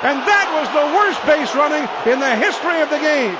and 0.00 0.20
that 0.20 0.46
was 0.54 0.68
the 0.70 0.96
worst 0.96 1.20
base 1.26 1.52
running 1.56 1.82
in 2.06 2.20
the 2.20 2.36
history 2.36 2.80
of 2.82 2.88
the 2.88 2.98
game. 2.98 3.36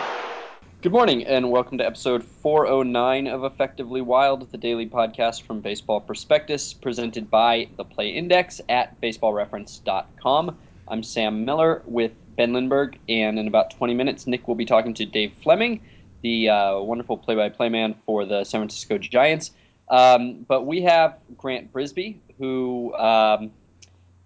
Good 0.83 0.91
morning, 0.91 1.25
and 1.25 1.53
welcome 1.53 1.79
to 1.79 1.87
episode 1.87 2.25
409 2.25 3.29
of 3.29 3.45
Effectively 3.45 4.01
Wild, 4.01 4.51
the 4.51 4.59
daily 4.59 4.89
podcast 4.89 5.43
from 5.43 5.61
Baseball 5.61 6.01
Prospectus, 6.01 6.73
presented 6.73 7.31
by 7.31 7.69
the 7.77 7.85
Play 7.85 8.11
Index 8.11 8.61
at 8.69 9.01
baseballreference.com. 9.01 10.59
I'm 10.89 11.05
Sam 11.05 11.45
Miller 11.45 11.83
with 11.87 12.11
Ben 12.35 12.53
Lindbergh, 12.53 12.99
and 13.09 13.39
in 13.39 13.47
about 13.47 13.71
20 13.77 13.95
minutes, 13.95 14.27
Nick 14.27 14.49
will 14.49 14.57
be 14.57 14.67
talking 14.67 14.95
to 14.95 15.07
Dave 15.07 15.35
Fleming, 15.45 15.81
the 16.23 16.49
uh, 16.49 16.81
wonderful 16.81 17.17
play 17.17 17.37
by 17.37 17.51
play 17.51 17.69
man 17.69 17.95
for 18.05 18.25
the 18.25 18.43
San 18.43 18.63
Francisco 18.63 18.99
Giants. 18.99 19.53
Um, 19.89 20.45
but 20.49 20.67
we 20.67 20.83
have 20.83 21.19
Grant 21.37 21.73
Brisbee, 21.73 22.19
who 22.39 22.93
um, 22.97 23.53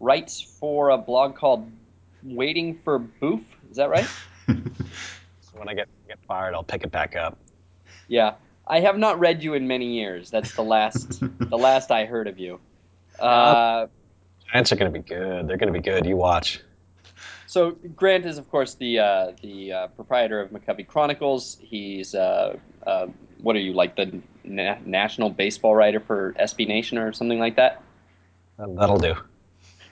writes 0.00 0.40
for 0.40 0.88
a 0.88 0.96
blog 0.96 1.36
called 1.36 1.70
Waiting 2.22 2.78
for 2.84 2.98
Boof. 2.98 3.40
Is 3.70 3.76
that 3.76 3.90
right? 3.90 4.06
so 4.48 4.54
when 5.54 5.68
I 5.68 5.74
get 5.74 5.88
get 6.08 6.18
fired, 6.26 6.54
I'll 6.54 6.62
pick 6.62 6.84
it 6.84 6.90
back 6.90 7.16
up. 7.16 7.38
Yeah, 8.08 8.34
I 8.66 8.80
have 8.80 8.98
not 8.98 9.18
read 9.18 9.42
you 9.42 9.54
in 9.54 9.66
many 9.66 9.98
years. 9.98 10.30
That's 10.30 10.54
the 10.54 10.62
last 10.62 11.20
the 11.38 11.58
last 11.58 11.90
I 11.90 12.04
heard 12.04 12.28
of 12.28 12.38
you. 12.38 12.60
Uh, 13.18 13.86
Giants 14.52 14.72
are 14.72 14.76
going 14.76 14.92
to 14.92 14.98
be 14.98 15.04
good. 15.06 15.48
They're 15.48 15.56
going 15.56 15.72
to 15.72 15.78
be 15.78 15.82
good. 15.82 16.06
You 16.06 16.16
watch. 16.16 16.60
So 17.46 17.72
Grant 17.72 18.24
is, 18.24 18.38
of 18.38 18.50
course, 18.50 18.74
the 18.74 18.98
uh, 18.98 19.32
the 19.42 19.72
uh, 19.72 19.86
proprietor 19.88 20.40
of 20.40 20.50
McCovey 20.50 20.86
Chronicles. 20.86 21.58
He's 21.60 22.14
uh, 22.14 22.56
uh, 22.86 23.06
what 23.42 23.56
are 23.56 23.60
you 23.60 23.74
like 23.74 23.96
the 23.96 24.22
na- 24.44 24.78
national 24.84 25.30
baseball 25.30 25.74
writer 25.74 26.00
for 26.00 26.34
SB 26.40 26.66
Nation 26.66 26.98
or 26.98 27.12
something 27.12 27.38
like 27.38 27.56
that? 27.56 27.82
that'll 28.56 28.98
do. 28.98 29.14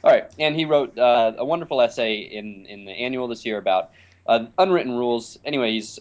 All 0.02 0.10
right, 0.10 0.24
and 0.38 0.56
he 0.56 0.64
wrote 0.64 0.96
uh, 0.98 1.32
a 1.36 1.44
wonderful 1.44 1.80
essay 1.80 2.16
in 2.16 2.66
in 2.66 2.84
the 2.86 2.92
annual 2.92 3.28
this 3.28 3.44
year 3.44 3.58
about 3.58 3.90
uh, 4.26 4.46
unwritten 4.58 4.92
rules. 4.92 5.38
Anyway, 5.44 5.72
he's 5.72 5.98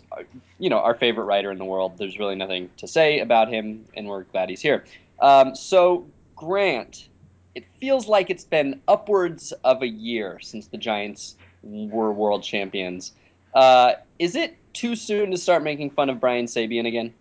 you 0.58 0.70
know 0.70 0.80
our 0.80 0.96
favorite 0.96 1.26
writer 1.26 1.52
in 1.52 1.58
the 1.58 1.66
world. 1.66 1.98
There's 1.98 2.18
really 2.18 2.36
nothing 2.36 2.70
to 2.78 2.88
say 2.88 3.20
about 3.20 3.50
him, 3.50 3.86
and 3.96 4.08
we're 4.08 4.23
glad 4.23 4.50
he's 4.50 4.62
here. 4.62 4.86
Um, 5.20 5.54
so 5.54 6.08
Grant, 6.36 7.10
it 7.56 7.66
feels 7.82 8.08
like 8.08 8.30
it's 8.30 8.46
been 8.46 8.82
upwards 8.88 9.52
of 9.66 9.82
a 9.82 9.88
year 9.88 10.40
since 10.42 10.68
the 10.68 10.78
Giants 10.78 11.36
were 11.62 12.14
world 12.14 12.44
champions. 12.44 13.12
Uh, 13.54 13.94
is 14.18 14.36
it 14.36 14.56
too 14.73 14.95
soon 14.95 15.32
to 15.32 15.38
start 15.38 15.62
making 15.62 15.90
fun 15.90 16.10
of 16.10 16.22
Brian 16.22 16.45
Sabean 16.45 16.88
again? 16.88 17.14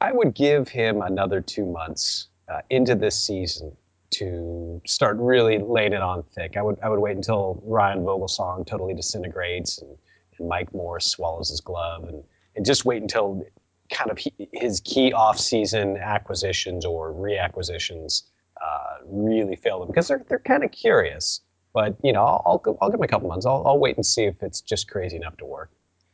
I 0.00 0.12
would 0.12 0.34
give 0.34 0.68
him 0.68 1.00
another 1.00 1.40
two 1.40 1.64
months 1.64 2.28
uh, 2.48 2.60
into 2.68 2.94
this 2.94 3.18
season 3.18 3.74
to 4.10 4.80
start 4.86 5.16
really 5.18 5.58
laying 5.58 5.92
it 5.92 6.02
on 6.02 6.22
thick. 6.34 6.56
I 6.56 6.62
would 6.62 6.78
I 6.82 6.88
would 6.88 7.00
wait 7.00 7.16
until 7.16 7.62
Ryan 7.64 8.00
Vogelsong 8.00 8.66
totally 8.66 8.94
disintegrates 8.94 9.78
and, 9.78 9.96
and 10.38 10.48
Mike 10.48 10.72
Morse 10.74 11.06
swallows 11.06 11.50
his 11.50 11.60
glove 11.60 12.04
and, 12.04 12.22
and 12.56 12.64
just 12.64 12.84
wait 12.84 13.02
until 13.02 13.44
kind 13.90 14.10
of 14.10 14.18
he, 14.18 14.32
his 14.52 14.80
key 14.80 15.12
off-season 15.12 15.96
acquisitions 15.96 16.84
or 16.84 17.12
reacquisitions 17.12 18.22
uh, 18.62 18.98
really 19.06 19.56
fail 19.56 19.80
them 19.80 19.88
because 19.88 20.08
they're 20.08 20.24
they're 20.28 20.38
kind 20.38 20.64
of 20.64 20.70
curious. 20.72 21.40
But 21.72 21.96
you 22.02 22.12
know, 22.12 22.24
I'll 22.24 22.62
I'll, 22.64 22.78
I'll 22.80 22.90
give 22.90 22.98
him 22.98 23.04
a 23.04 23.08
couple 23.08 23.28
months. 23.28 23.46
I'll, 23.46 23.62
I'll 23.66 23.78
wait 23.78 23.96
and 23.96 24.04
see 24.04 24.24
if 24.24 24.42
it's 24.42 24.60
just 24.60 24.90
crazy 24.90 25.16
enough 25.16 25.36
to 25.38 25.44
work. 25.44 25.70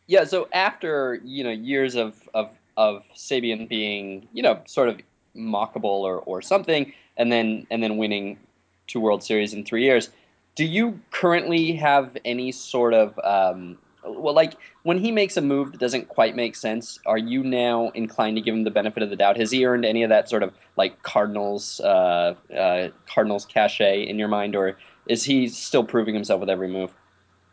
Yeah. 0.07 0.25
So 0.25 0.49
after 0.53 1.21
you 1.25 1.45
know 1.45 1.51
years 1.51 1.95
of 1.95 2.29
of 2.35 2.51
of 2.77 3.03
Sabean 3.15 3.69
being 3.69 4.29
you 4.33 4.43
know 4.43 4.61
sort 4.67 4.89
of 4.89 5.01
mockable 5.37 5.85
or, 5.85 6.19
or 6.21 6.43
something, 6.43 6.93
and 7.17 7.31
then 7.31 7.67
and 7.71 7.83
then 7.83 7.97
winning 7.97 8.39
two 8.87 9.01
World 9.01 9.23
Series 9.23 9.55
in 9.55 9.65
three 9.65 9.85
years. 9.85 10.11
Do 10.55 10.65
you 10.65 11.01
currently 11.11 11.73
have 11.73 12.17
any 12.25 12.53
sort 12.53 12.95
of 12.95 13.19
um, 13.25 13.79
well, 14.07 14.35
like 14.35 14.55
when 14.83 14.99
he 14.99 15.11
makes 15.11 15.37
a 15.37 15.41
move 15.41 15.73
that 15.73 15.81
doesn't 15.81 16.09
quite 16.09 16.37
make 16.37 16.57
sense, 16.57 16.99
are 17.07 17.19
you 17.19 17.43
now 17.43 17.91
inclined 17.91 18.37
to 18.37 18.43
give 18.43 18.55
him 18.55 18.65
the 18.65 18.71
benefit 18.71 19.03
of 19.03 19.11
the 19.11 19.17
doubt? 19.17 19.37
Has 19.39 19.51
he 19.51 19.65
earned 19.65 19.85
any 19.85 20.03
of 20.03 20.11
that 20.11 20.29
sort 20.29 20.43
of 20.43 20.53
like 20.77 21.03
Cardinals 21.03 21.81
uh, 21.81 22.35
uh, 22.57 22.89
Cardinals 23.07 23.47
cachet 23.47 24.03
in 24.03 24.19
your 24.19 24.29
mind, 24.29 24.55
or 24.55 24.77
is 25.07 25.25
he 25.25 25.49
still 25.49 25.85
proving 25.85 26.15
himself 26.15 26.41
with 26.41 26.51
every 26.51 26.69
move? 26.69 26.91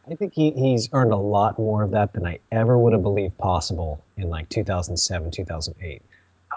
I 0.09 0.15
think 0.15 0.33
he, 0.33 0.51
he's 0.51 0.89
earned 0.93 1.13
a 1.13 1.17
lot 1.17 1.59
more 1.59 1.83
of 1.83 1.91
that 1.91 2.13
than 2.13 2.25
I 2.25 2.39
ever 2.51 2.77
would 2.77 2.93
have 2.93 3.03
believed 3.03 3.37
possible 3.37 4.03
in 4.17 4.29
like 4.29 4.49
2007, 4.49 5.31
2008. 5.31 6.01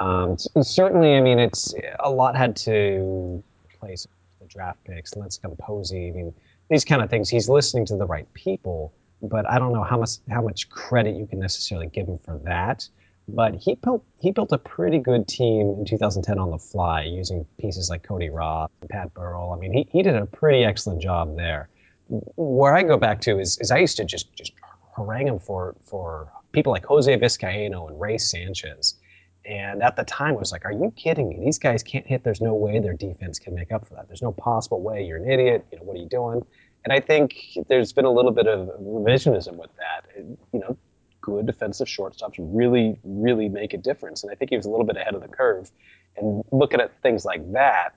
Um, 0.01 0.37
certainly, 0.39 1.17
I 1.17 1.21
mean, 1.21 1.39
it's 1.39 1.75
a 2.01 2.11
lot 2.11 2.37
had 2.37 2.57
to 2.57 3.43
place 3.79 4.07
the 4.41 4.47
draft 4.47 4.83
picks, 4.85 5.15
Lincecum 5.15 5.59
Posey. 5.59 6.09
I 6.09 6.13
mean, 6.13 6.35
these 6.69 6.85
kind 6.85 7.03
of 7.03 7.11
things. 7.11 7.29
He's 7.29 7.49
listening 7.49 7.87
to 7.87 7.97
the 7.97 8.07
right 8.07 8.33
people, 8.35 8.93
but 9.23 9.49
I 9.49 9.59
don't 9.59 9.73
know 9.73 9.85
how 9.85 9.99
much 9.99 10.19
how 10.29 10.43
much 10.43 10.69
credit 10.69 11.17
you 11.17 11.27
can 11.27 11.39
necessarily 11.39 11.87
give 11.87 12.09
him 12.09 12.19
for 12.19 12.39
that. 12.45 12.89
But 13.29 13.55
he 13.55 13.77
built 13.77 14.05
he 14.19 14.33
built 14.33 14.53
a 14.53 14.59
pretty 14.59 14.99
good 14.99 15.27
team 15.29 15.77
in 15.79 15.85
2010 15.85 16.39
on 16.39 16.51
the 16.51 16.59
fly 16.59 17.05
using 17.05 17.47
pieces 17.59 17.89
like 17.89 18.03
Cody 18.03 18.31
Ross 18.31 18.71
and 18.81 18.91
Pat 18.91 19.15
Burrell. 19.15 19.53
I 19.53 19.57
mean, 19.57 19.73
he, 19.73 19.89
he 19.91 20.03
did 20.03 20.15
a 20.15 20.27
pretty 20.27 20.65
excellent 20.65 21.01
job 21.01 21.37
there. 21.37 21.69
Where 22.09 22.75
I 22.75 22.83
go 22.83 22.99
back 22.99 23.23
to 23.23 23.39
is, 23.39 23.59
is 23.61 23.71
I 23.71 23.79
used 23.79 23.97
to 23.97 24.05
just 24.05 24.35
just 24.35 24.53
harangue 24.97 25.29
him 25.29 25.39
for 25.39 25.75
for 25.85 26.29
people 26.53 26.73
like 26.73 26.85
Jose 26.85 27.17
Vizcaino 27.17 27.89
and 27.89 27.99
Ray 27.99 28.19
Sanchez 28.19 28.97
and 29.47 29.83
at 29.83 29.97
the 29.97 30.05
time, 30.05 30.35
I 30.35 30.39
was 30.39 30.53
like, 30.53 30.65
"Are 30.65 30.73
you 30.73 30.93
kidding 30.97 31.29
me? 31.29 31.45
These 31.45 31.59
guys 31.59 31.83
can't 31.83 32.07
hit. 32.07 32.25
There's 32.25 32.41
no 32.41 32.55
way 32.55 32.81
their 32.81 32.95
defense 32.95 33.39
can 33.39 33.55
make 33.55 33.73
up 33.73 33.87
for 33.87 33.95
that. 33.95 34.07
There's 34.09 34.23
no 34.23 34.33
possible 34.33 34.81
way. 34.81 35.05
You're 35.05 35.19
an 35.19 35.31
idiot. 35.31 35.67
You 35.71 35.79
know 35.79 35.85
what 35.85 35.97
are 35.97 36.01
you 36.01 36.09
doing?" 36.09 36.45
And 36.85 36.93
I 36.93 37.01
think 37.01 37.35
there's 37.69 37.93
been 37.93 38.05
a 38.05 38.11
little 38.11 38.31
bit 38.31 38.47
of 38.47 38.69
revisionism 38.81 39.57
with 39.57 39.71
that. 39.77 40.07
you 40.53 40.61
know, 40.61 40.77
good 41.21 41.47
defensive 41.47 41.89
shortstops 41.89 42.35
really, 42.39 42.99
really 43.03 43.49
make 43.49 43.73
a 43.73 43.79
difference. 43.79 44.23
And 44.23 44.31
I 44.31 44.35
think 44.35 44.51
he 44.51 44.57
was 44.57 44.67
a 44.67 44.71
little 44.71 44.85
bit 44.85 44.97
ahead 44.97 45.15
of 45.15 45.23
the 45.23 45.29
curve. 45.29 45.71
And 46.17 46.45
looking 46.53 46.81
at 46.81 47.01
things 47.03 47.25
like 47.25 47.53
that, 47.53 47.95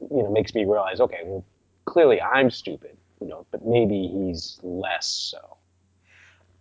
you 0.00 0.22
know, 0.22 0.30
makes 0.30 0.54
me 0.54 0.64
realize, 0.64 0.98
okay, 1.00 1.20
well, 1.24 1.44
clearly 1.84 2.20
I'm 2.20 2.50
stupid. 2.50 2.96
You 3.20 3.28
know, 3.28 3.46
but 3.50 3.66
maybe 3.66 4.08
he's 4.08 4.58
less 4.62 5.06
so. 5.06 5.58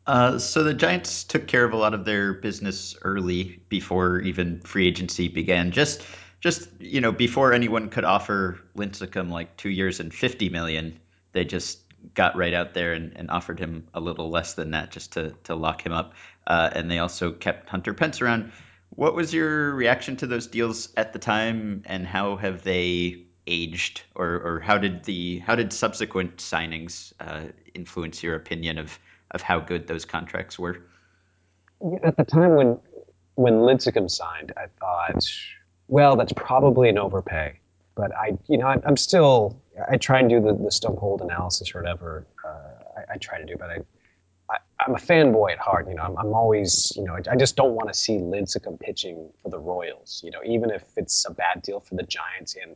Uh, 0.09 0.39
so 0.39 0.63
the 0.63 0.73
Giants 0.73 1.23
took 1.23 1.45
care 1.45 1.63
of 1.63 1.71
a 1.71 1.77
lot 1.77 1.93
of 1.93 2.03
their 2.03 2.33
business 2.33 2.95
early 3.03 3.61
before 3.69 4.21
even 4.21 4.59
free 4.61 4.87
agency 4.87 5.27
began. 5.27 5.69
Just, 5.69 6.03
just 6.39 6.67
you 6.79 6.99
know, 6.99 7.11
before 7.11 7.53
anyone 7.53 7.89
could 7.89 8.05
offer 8.05 8.59
Lincecum 8.75 9.29
like 9.29 9.55
two 9.55 9.69
years 9.69 9.99
and 9.99 10.11
fifty 10.11 10.49
million, 10.49 10.99
they 11.33 11.45
just 11.45 11.81
got 12.15 12.35
right 12.35 12.55
out 12.55 12.73
there 12.73 12.93
and, 12.93 13.15
and 13.17 13.29
offered 13.29 13.59
him 13.59 13.87
a 13.93 13.99
little 13.99 14.31
less 14.31 14.55
than 14.55 14.71
that 14.71 14.89
just 14.89 15.11
to 15.13 15.35
to 15.43 15.53
lock 15.53 15.85
him 15.85 15.91
up. 15.91 16.15
Uh, 16.47 16.71
and 16.73 16.89
they 16.89 16.97
also 16.97 17.31
kept 17.31 17.69
Hunter 17.69 17.93
Pence 17.93 18.19
around. 18.19 18.51
What 18.89 19.13
was 19.13 19.31
your 19.31 19.75
reaction 19.75 20.15
to 20.17 20.25
those 20.25 20.47
deals 20.47 20.89
at 20.97 21.13
the 21.13 21.19
time, 21.19 21.83
and 21.85 22.07
how 22.07 22.35
have 22.37 22.63
they 22.63 23.25
aged, 23.45 24.01
or 24.15 24.41
or 24.43 24.59
how 24.59 24.79
did 24.79 25.03
the 25.03 25.37
how 25.37 25.53
did 25.53 25.71
subsequent 25.71 26.37
signings 26.37 27.13
uh, 27.19 27.43
influence 27.75 28.23
your 28.23 28.33
opinion 28.33 28.79
of 28.79 28.97
of 29.31 29.41
how 29.41 29.59
good 29.59 29.87
those 29.87 30.05
contracts 30.05 30.57
were? 30.57 30.81
At 32.03 32.17
the 32.17 32.25
time 32.25 32.55
when 32.55 32.79
when 33.39 33.53
Lincecum 33.53 34.11
signed, 34.11 34.51
I 34.57 34.65
thought, 34.81 35.25
well, 35.87 36.17
that's 36.17 36.33
probably 36.33 36.89
an 36.89 36.97
overpay. 36.97 37.57
But 37.95 38.13
I, 38.13 38.37
you 38.47 38.57
know, 38.57 38.67
I'm, 38.67 38.81
I'm 38.85 38.97
still, 38.97 39.61
I 39.89 39.95
try 39.95 40.19
and 40.19 40.29
do 40.29 40.41
the, 40.41 40.53
the 40.55 40.71
stone 40.71 40.97
cold 40.97 41.21
analysis 41.21 41.73
or 41.73 41.81
whatever 41.81 42.27
uh, 42.45 42.99
I, 42.99 43.13
I, 43.13 43.17
try 43.17 43.39
to 43.39 43.45
do, 43.45 43.55
but 43.57 43.69
I, 43.69 43.77
I, 44.49 44.57
am 44.87 44.95
a 44.95 44.97
fanboy 44.97 45.53
at 45.53 45.57
heart. 45.57 45.87
You 45.87 45.95
know, 45.95 46.03
I'm, 46.03 46.17
I'm 46.17 46.33
always, 46.33 46.91
you 46.97 47.03
know, 47.05 47.13
I, 47.13 47.31
I 47.31 47.35
just 47.37 47.55
don't 47.55 47.75
want 47.75 47.87
to 47.87 47.93
see 47.97 48.17
Lincecum 48.17 48.77
pitching 48.77 49.29
for 49.41 49.49
the 49.49 49.59
Royals. 49.59 50.21
You 50.23 50.31
know, 50.31 50.39
even 50.45 50.69
if 50.69 50.83
it's 50.97 51.25
a 51.25 51.33
bad 51.33 51.61
deal 51.61 51.79
for 51.79 51.95
the 51.95 52.03
Giants 52.03 52.57
and 52.61 52.75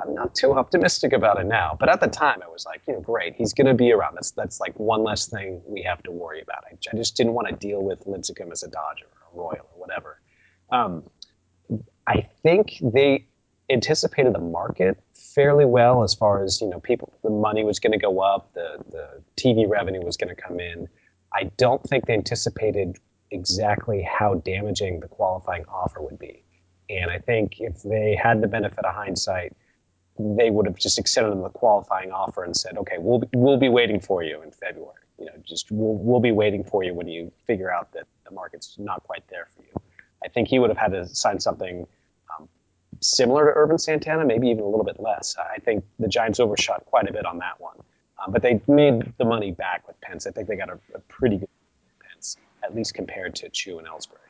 I'm 0.00 0.14
not 0.14 0.34
too 0.34 0.52
optimistic 0.52 1.12
about 1.12 1.40
it 1.40 1.46
now. 1.46 1.76
But 1.78 1.88
at 1.88 2.00
the 2.00 2.06
time, 2.06 2.40
I 2.44 2.48
was 2.48 2.64
like, 2.64 2.82
you 2.86 2.94
know, 2.94 3.00
great, 3.00 3.34
he's 3.34 3.52
going 3.52 3.66
to 3.66 3.74
be 3.74 3.92
around. 3.92 4.14
That's 4.14 4.30
that's 4.32 4.60
like 4.60 4.78
one 4.78 5.02
less 5.02 5.26
thing 5.26 5.60
we 5.66 5.82
have 5.82 6.02
to 6.04 6.10
worry 6.10 6.40
about. 6.40 6.64
I, 6.70 6.76
I 6.92 6.96
just 6.96 7.16
didn't 7.16 7.32
want 7.34 7.48
to 7.48 7.54
deal 7.54 7.82
with 7.82 8.04
Lincecum 8.06 8.52
as 8.52 8.62
a 8.62 8.68
Dodger 8.68 9.06
or 9.06 9.32
a 9.32 9.36
Royal 9.36 9.66
or 9.74 9.80
whatever. 9.80 10.20
Um, 10.70 11.04
I 12.06 12.28
think 12.42 12.78
they 12.82 13.26
anticipated 13.70 14.34
the 14.34 14.40
market 14.40 15.02
fairly 15.14 15.64
well 15.64 16.02
as 16.02 16.14
far 16.14 16.42
as 16.42 16.60
you 16.60 16.68
know, 16.68 16.80
people, 16.80 17.12
the 17.22 17.30
money 17.30 17.64
was 17.64 17.78
going 17.78 17.92
to 17.92 17.98
go 17.98 18.20
up, 18.20 18.52
the 18.54 18.78
the 18.90 19.22
TV 19.36 19.68
revenue 19.68 20.04
was 20.04 20.16
going 20.16 20.34
to 20.34 20.40
come 20.40 20.60
in. 20.60 20.88
I 21.32 21.44
don't 21.56 21.82
think 21.82 22.06
they 22.06 22.14
anticipated 22.14 22.96
exactly 23.30 24.02
how 24.02 24.34
damaging 24.36 25.00
the 25.00 25.08
qualifying 25.08 25.64
offer 25.68 26.00
would 26.00 26.18
be. 26.18 26.42
And 26.88 27.10
I 27.10 27.18
think 27.18 27.60
if 27.60 27.82
they 27.82 28.16
had 28.20 28.40
the 28.40 28.48
benefit 28.48 28.84
of 28.84 28.94
hindsight, 28.94 29.54
they 30.18 30.50
would 30.50 30.66
have 30.66 30.76
just 30.76 30.98
extended 30.98 31.30
them 31.30 31.42
the 31.42 31.50
qualifying 31.50 32.10
offer 32.10 32.44
and 32.44 32.56
said, 32.56 32.76
okay, 32.76 32.96
we'll 32.98 33.20
be, 33.20 33.28
we'll 33.34 33.56
be 33.56 33.68
waiting 33.68 34.00
for 34.00 34.22
you 34.22 34.42
in 34.42 34.50
February. 34.50 34.94
You 35.18 35.26
know, 35.26 35.32
just 35.44 35.70
we'll, 35.70 35.94
we'll 35.94 36.20
be 36.20 36.32
waiting 36.32 36.64
for 36.64 36.82
you 36.82 36.94
when 36.94 37.08
you 37.08 37.32
figure 37.46 37.72
out 37.72 37.92
that 37.92 38.06
the 38.24 38.34
market's 38.34 38.76
not 38.78 39.02
quite 39.04 39.26
there 39.28 39.48
for 39.54 39.62
you. 39.62 39.82
I 40.24 40.28
think 40.28 40.48
he 40.48 40.58
would 40.58 40.70
have 40.70 40.78
had 40.78 40.92
to 40.92 41.06
sign 41.06 41.38
something 41.38 41.86
um, 42.36 42.48
similar 43.00 43.46
to 43.46 43.52
Ervin 43.56 43.78
Santana, 43.78 44.24
maybe 44.24 44.48
even 44.48 44.64
a 44.64 44.68
little 44.68 44.84
bit 44.84 45.00
less. 45.00 45.36
I 45.38 45.58
think 45.58 45.84
the 45.98 46.08
Giants 46.08 46.40
overshot 46.40 46.84
quite 46.86 47.08
a 47.08 47.12
bit 47.12 47.24
on 47.24 47.38
that 47.38 47.60
one. 47.60 47.76
Um, 48.18 48.32
but 48.32 48.42
they 48.42 48.60
made 48.66 49.12
the 49.18 49.24
money 49.24 49.52
back 49.52 49.86
with 49.86 50.00
Pence. 50.00 50.26
I 50.26 50.32
think 50.32 50.48
they 50.48 50.56
got 50.56 50.70
a, 50.70 50.78
a 50.94 50.98
pretty 51.08 51.38
good 51.38 51.48
Pence, 52.00 52.36
at 52.64 52.74
least 52.74 52.94
compared 52.94 53.36
to 53.36 53.48
Choo 53.50 53.78
and 53.78 53.86
Ellsbury. 53.86 54.27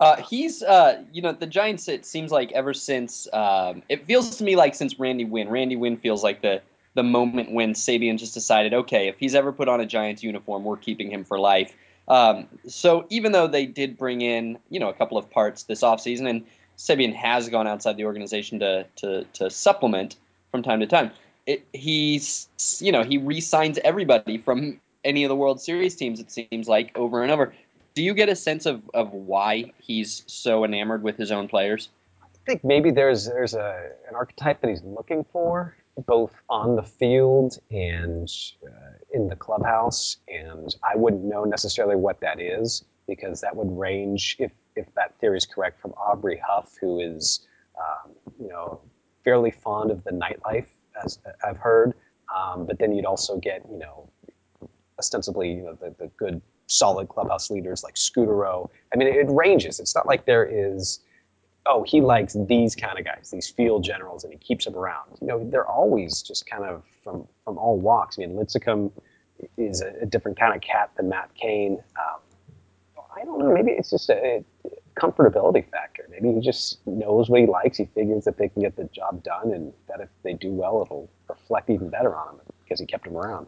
Uh, 0.00 0.16
he's, 0.22 0.62
uh, 0.62 1.02
you 1.12 1.22
know, 1.22 1.32
the 1.32 1.46
Giants. 1.46 1.88
It 1.88 2.04
seems 2.04 2.30
like 2.32 2.52
ever 2.52 2.74
since 2.74 3.28
um, 3.32 3.82
it 3.88 4.06
feels 4.06 4.36
to 4.36 4.44
me 4.44 4.56
like 4.56 4.74
since 4.74 4.98
Randy 4.98 5.24
Winn. 5.24 5.48
Randy 5.48 5.76
Winn 5.76 5.96
feels 5.96 6.22
like 6.22 6.42
the 6.42 6.62
the 6.94 7.02
moment 7.02 7.52
when 7.52 7.74
Sabean 7.74 8.18
just 8.18 8.34
decided, 8.34 8.72
okay, 8.72 9.08
if 9.08 9.18
he's 9.18 9.34
ever 9.34 9.52
put 9.52 9.68
on 9.68 9.80
a 9.80 9.86
Giants 9.86 10.22
uniform, 10.22 10.64
we're 10.64 10.76
keeping 10.76 11.10
him 11.10 11.24
for 11.24 11.38
life. 11.38 11.72
Um, 12.06 12.46
so 12.68 13.06
even 13.08 13.32
though 13.32 13.46
they 13.46 13.66
did 13.66 13.96
bring 13.96 14.20
in, 14.20 14.58
you 14.68 14.78
know, 14.78 14.88
a 14.88 14.94
couple 14.94 15.16
of 15.16 15.30
parts 15.30 15.64
this 15.64 15.82
offseason, 15.82 16.28
and 16.28 16.44
Sabean 16.76 17.14
has 17.14 17.48
gone 17.48 17.66
outside 17.66 17.96
the 17.96 18.04
organization 18.04 18.60
to 18.60 18.86
to 18.96 19.24
to 19.34 19.50
supplement 19.50 20.16
from 20.50 20.62
time 20.62 20.80
to 20.80 20.86
time, 20.86 21.12
it, 21.46 21.66
he's, 21.72 22.48
you 22.80 22.92
know, 22.92 23.02
he 23.04 23.18
re-signs 23.18 23.78
everybody 23.82 24.38
from 24.38 24.80
any 25.04 25.24
of 25.24 25.28
the 25.28 25.36
World 25.36 25.60
Series 25.60 25.96
teams. 25.96 26.20
It 26.20 26.30
seems 26.30 26.68
like 26.68 26.96
over 26.96 27.22
and 27.22 27.30
over. 27.30 27.54
Do 27.94 28.02
you 28.02 28.12
get 28.12 28.28
a 28.28 28.34
sense 28.34 28.66
of, 28.66 28.82
of 28.92 29.12
why 29.12 29.72
he's 29.78 30.24
so 30.26 30.64
enamored 30.64 31.04
with 31.04 31.16
his 31.16 31.30
own 31.30 31.46
players? 31.46 31.90
I 32.20 32.26
think 32.44 32.64
maybe 32.64 32.90
there's 32.90 33.26
there's 33.26 33.54
a 33.54 33.90
an 34.08 34.16
archetype 34.16 34.60
that 34.62 34.68
he's 34.68 34.82
looking 34.82 35.24
for, 35.32 35.76
both 36.06 36.34
on 36.48 36.74
the 36.74 36.82
field 36.82 37.58
and 37.70 38.28
uh, 38.66 38.98
in 39.12 39.28
the 39.28 39.36
clubhouse. 39.36 40.16
And 40.26 40.74
I 40.82 40.96
wouldn't 40.96 41.22
know 41.22 41.44
necessarily 41.44 41.94
what 41.94 42.20
that 42.20 42.40
is 42.40 42.84
because 43.06 43.40
that 43.42 43.54
would 43.54 43.70
range, 43.78 44.36
if 44.40 44.50
if 44.74 44.92
that 44.96 45.16
theory 45.20 45.38
is 45.38 45.46
correct, 45.46 45.80
from 45.80 45.92
Aubrey 45.92 46.40
Huff, 46.44 46.76
who 46.80 46.98
is 46.98 47.46
um, 47.78 48.10
you 48.40 48.48
know 48.48 48.80
fairly 49.22 49.52
fond 49.52 49.92
of 49.92 50.02
the 50.02 50.10
nightlife, 50.10 50.66
as 51.02 51.20
I've 51.44 51.58
heard. 51.58 51.94
Um, 52.34 52.66
but 52.66 52.80
then 52.80 52.92
you'd 52.92 53.04
also 53.04 53.38
get 53.38 53.62
you 53.70 53.78
know 53.78 54.10
ostensibly 54.98 55.52
you 55.52 55.62
know 55.62 55.78
the, 55.80 55.94
the 55.96 56.08
good 56.16 56.42
solid 56.74 57.08
clubhouse 57.08 57.50
leaders 57.50 57.82
like 57.82 57.94
Scutaro. 57.94 58.68
I 58.92 58.96
mean, 58.96 59.08
it 59.08 59.26
ranges. 59.28 59.80
It's 59.80 59.94
not 59.94 60.06
like 60.06 60.26
there 60.26 60.44
is, 60.44 61.00
oh, 61.66 61.82
he 61.82 62.00
likes 62.00 62.36
these 62.48 62.74
kind 62.74 62.98
of 62.98 63.04
guys, 63.04 63.30
these 63.30 63.48
field 63.48 63.84
generals, 63.84 64.24
and 64.24 64.32
he 64.32 64.38
keeps 64.38 64.64
them 64.64 64.74
around. 64.74 65.18
You 65.20 65.26
know, 65.26 65.50
they're 65.50 65.66
always 65.66 66.22
just 66.22 66.46
kind 66.46 66.64
of 66.64 66.82
from 67.02 67.26
from 67.44 67.58
all 67.58 67.78
walks. 67.78 68.18
I 68.18 68.26
mean, 68.26 68.36
Lincecum 68.36 68.90
is 69.56 69.80
a, 69.80 69.92
a 70.02 70.06
different 70.06 70.38
kind 70.38 70.54
of 70.54 70.60
cat 70.60 70.90
than 70.96 71.08
Matt 71.08 71.34
Cain. 71.34 71.82
Um, 71.96 72.20
I 73.16 73.24
don't 73.24 73.38
know. 73.38 73.52
Maybe 73.52 73.70
it's 73.72 73.90
just 73.90 74.10
a, 74.10 74.16
a 74.16 74.44
comfortability 74.96 75.68
factor. 75.70 76.06
Maybe 76.10 76.32
he 76.32 76.40
just 76.40 76.84
knows 76.86 77.28
what 77.28 77.40
he 77.40 77.46
likes. 77.46 77.78
He 77.78 77.86
figures 77.86 78.24
that 78.24 78.38
they 78.38 78.48
can 78.48 78.62
get 78.62 78.76
the 78.76 78.84
job 78.84 79.22
done, 79.22 79.52
and 79.52 79.72
that 79.88 80.00
if 80.00 80.08
they 80.22 80.32
do 80.32 80.50
well, 80.50 80.82
it'll 80.82 81.10
reflect 81.28 81.70
even 81.70 81.90
better 81.90 82.14
on 82.16 82.34
him 82.34 82.40
because 82.64 82.80
he 82.80 82.86
kept 82.86 83.06
him 83.06 83.16
around. 83.16 83.46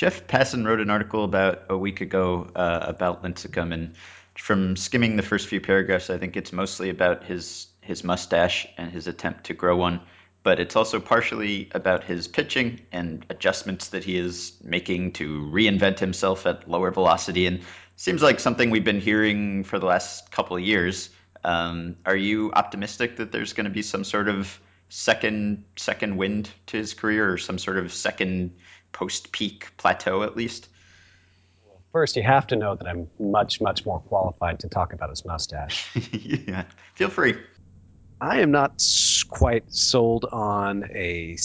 Jeff 0.00 0.26
Passan 0.26 0.64
wrote 0.64 0.80
an 0.80 0.88
article 0.88 1.24
about 1.24 1.64
a 1.68 1.76
week 1.76 2.00
ago 2.00 2.50
uh, 2.56 2.86
about 2.88 3.22
Lincecum, 3.22 3.74
and 3.74 3.96
from 4.34 4.74
skimming 4.74 5.16
the 5.16 5.22
first 5.22 5.46
few 5.46 5.60
paragraphs, 5.60 6.08
I 6.08 6.16
think 6.16 6.38
it's 6.38 6.54
mostly 6.54 6.88
about 6.88 7.24
his 7.24 7.66
his 7.82 8.02
mustache 8.02 8.66
and 8.78 8.90
his 8.90 9.08
attempt 9.08 9.44
to 9.44 9.52
grow 9.52 9.76
one, 9.76 10.00
but 10.42 10.58
it's 10.58 10.74
also 10.74 11.00
partially 11.00 11.68
about 11.74 12.02
his 12.02 12.28
pitching 12.28 12.80
and 12.90 13.26
adjustments 13.28 13.88
that 13.88 14.02
he 14.02 14.16
is 14.16 14.54
making 14.64 15.12
to 15.20 15.50
reinvent 15.52 15.98
himself 15.98 16.46
at 16.46 16.66
lower 16.66 16.90
velocity. 16.90 17.46
And 17.46 17.60
seems 17.96 18.22
like 18.22 18.40
something 18.40 18.70
we've 18.70 18.82
been 18.82 19.02
hearing 19.02 19.64
for 19.64 19.78
the 19.78 19.84
last 19.84 20.30
couple 20.30 20.56
of 20.56 20.62
years. 20.62 21.10
Um, 21.44 21.96
are 22.06 22.16
you 22.16 22.52
optimistic 22.52 23.16
that 23.16 23.32
there's 23.32 23.52
going 23.52 23.64
to 23.64 23.70
be 23.70 23.82
some 23.82 24.04
sort 24.04 24.28
of 24.30 24.58
second 24.88 25.64
second 25.76 26.16
wind 26.16 26.48
to 26.68 26.78
his 26.78 26.94
career, 26.94 27.32
or 27.32 27.36
some 27.36 27.58
sort 27.58 27.76
of 27.76 27.92
second 27.92 28.56
post 28.92 29.32
peak 29.32 29.68
plateau 29.76 30.22
at 30.22 30.36
least? 30.36 30.68
First, 31.92 32.16
you 32.16 32.22
have 32.22 32.46
to 32.48 32.56
know 32.56 32.76
that 32.76 32.86
I'm 32.86 33.08
much, 33.18 33.60
much 33.60 33.84
more 33.84 33.98
qualified 34.00 34.60
to 34.60 34.68
talk 34.68 34.92
about 34.92 35.10
his 35.10 35.24
mustache. 35.24 35.90
yeah, 36.12 36.64
feel 36.94 37.08
free. 37.08 37.36
I 38.20 38.40
am 38.40 38.50
not 38.50 38.84
quite 39.28 39.72
sold 39.72 40.26
on 40.30 40.88
a 40.94 41.36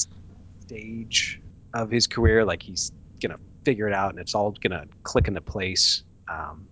stage 0.60 1.42
of 1.74 1.90
his 1.90 2.06
career. 2.06 2.46
Like 2.46 2.62
he's 2.62 2.92
gonna 3.22 3.40
figure 3.64 3.88
it 3.88 3.94
out 3.94 4.12
and 4.12 4.20
it's 4.20 4.36
all 4.36 4.52
gonna 4.52 4.86
click 5.04 5.28
into 5.28 5.42
place 5.42 6.04
um, 6.28 6.68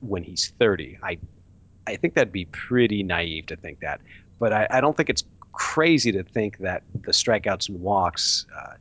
when 0.00 0.22
he's 0.22 0.52
30. 0.58 0.98
I, 1.02 1.18
I 1.86 1.96
think 1.96 2.14
that'd 2.14 2.32
be 2.32 2.44
pretty 2.46 3.02
naive 3.02 3.46
to 3.46 3.56
think 3.56 3.80
that. 3.80 4.00
But 4.38 4.52
I, 4.52 4.66
I 4.70 4.80
don't 4.80 4.96
think 4.96 5.08
it's 5.08 5.24
crazy 5.52 6.12
to 6.12 6.22
think 6.22 6.58
that 6.58 6.82
the 7.02 7.12
strikeouts 7.12 7.70
and 7.70 7.80
walks 7.80 8.46
uh, 8.54 8.74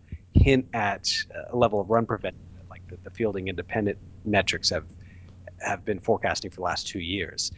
hint 0.46 0.68
at 0.74 1.12
a 1.52 1.58
level 1.58 1.82
of 1.82 1.90
run 1.90 2.06
prevention 2.06 2.40
like 2.70 2.88
the, 2.88 2.98
the 3.04 3.10
fielding 3.10 3.48
independent 3.48 3.98
metrics 4.24 4.70
have 4.70 4.86
have 5.60 5.84
been 5.84 6.00
forecasting 6.00 6.52
for 6.52 6.58
the 6.58 6.62
last 6.62 6.88
two 6.88 7.00
years. 7.00 7.52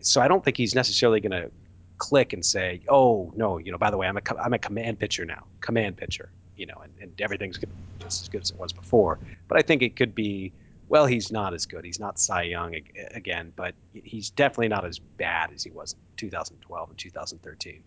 So 0.00 0.22
I 0.22 0.28
don't 0.28 0.42
think 0.42 0.56
he's 0.56 0.74
necessarily 0.74 1.20
going 1.20 1.42
to 1.42 1.50
click 1.98 2.32
and 2.32 2.42
say, 2.42 2.80
"Oh 2.88 3.34
no, 3.36 3.58
you 3.58 3.70
know, 3.70 3.76
by 3.76 3.90
the 3.90 3.98
way, 3.98 4.06
I'm 4.06 4.16
a 4.16 4.22
I'm 4.42 4.54
a 4.54 4.58
command 4.58 4.98
pitcher 4.98 5.26
now, 5.26 5.44
command 5.60 5.98
pitcher, 5.98 6.30
you 6.56 6.64
know, 6.64 6.80
and, 6.82 6.92
and 7.02 7.20
everything's 7.20 7.58
just 7.98 8.22
as 8.22 8.28
good 8.30 8.40
as 8.40 8.50
it 8.50 8.56
was 8.56 8.72
before." 8.72 9.18
But 9.46 9.58
I 9.58 9.62
think 9.62 9.82
it 9.82 9.94
could 9.96 10.14
be, 10.14 10.54
well, 10.88 11.04
he's 11.04 11.30
not 11.30 11.52
as 11.52 11.66
good. 11.66 11.84
He's 11.84 12.00
not 12.00 12.18
Cy 12.18 12.44
Young 12.44 12.74
again, 13.10 13.52
but 13.54 13.74
he's 13.92 14.30
definitely 14.30 14.68
not 14.68 14.86
as 14.86 14.98
bad 14.98 15.52
as 15.52 15.62
he 15.62 15.70
was 15.70 15.92
in 15.92 15.98
2012 16.16 16.88
and 16.88 16.98
2013. 16.98 17.82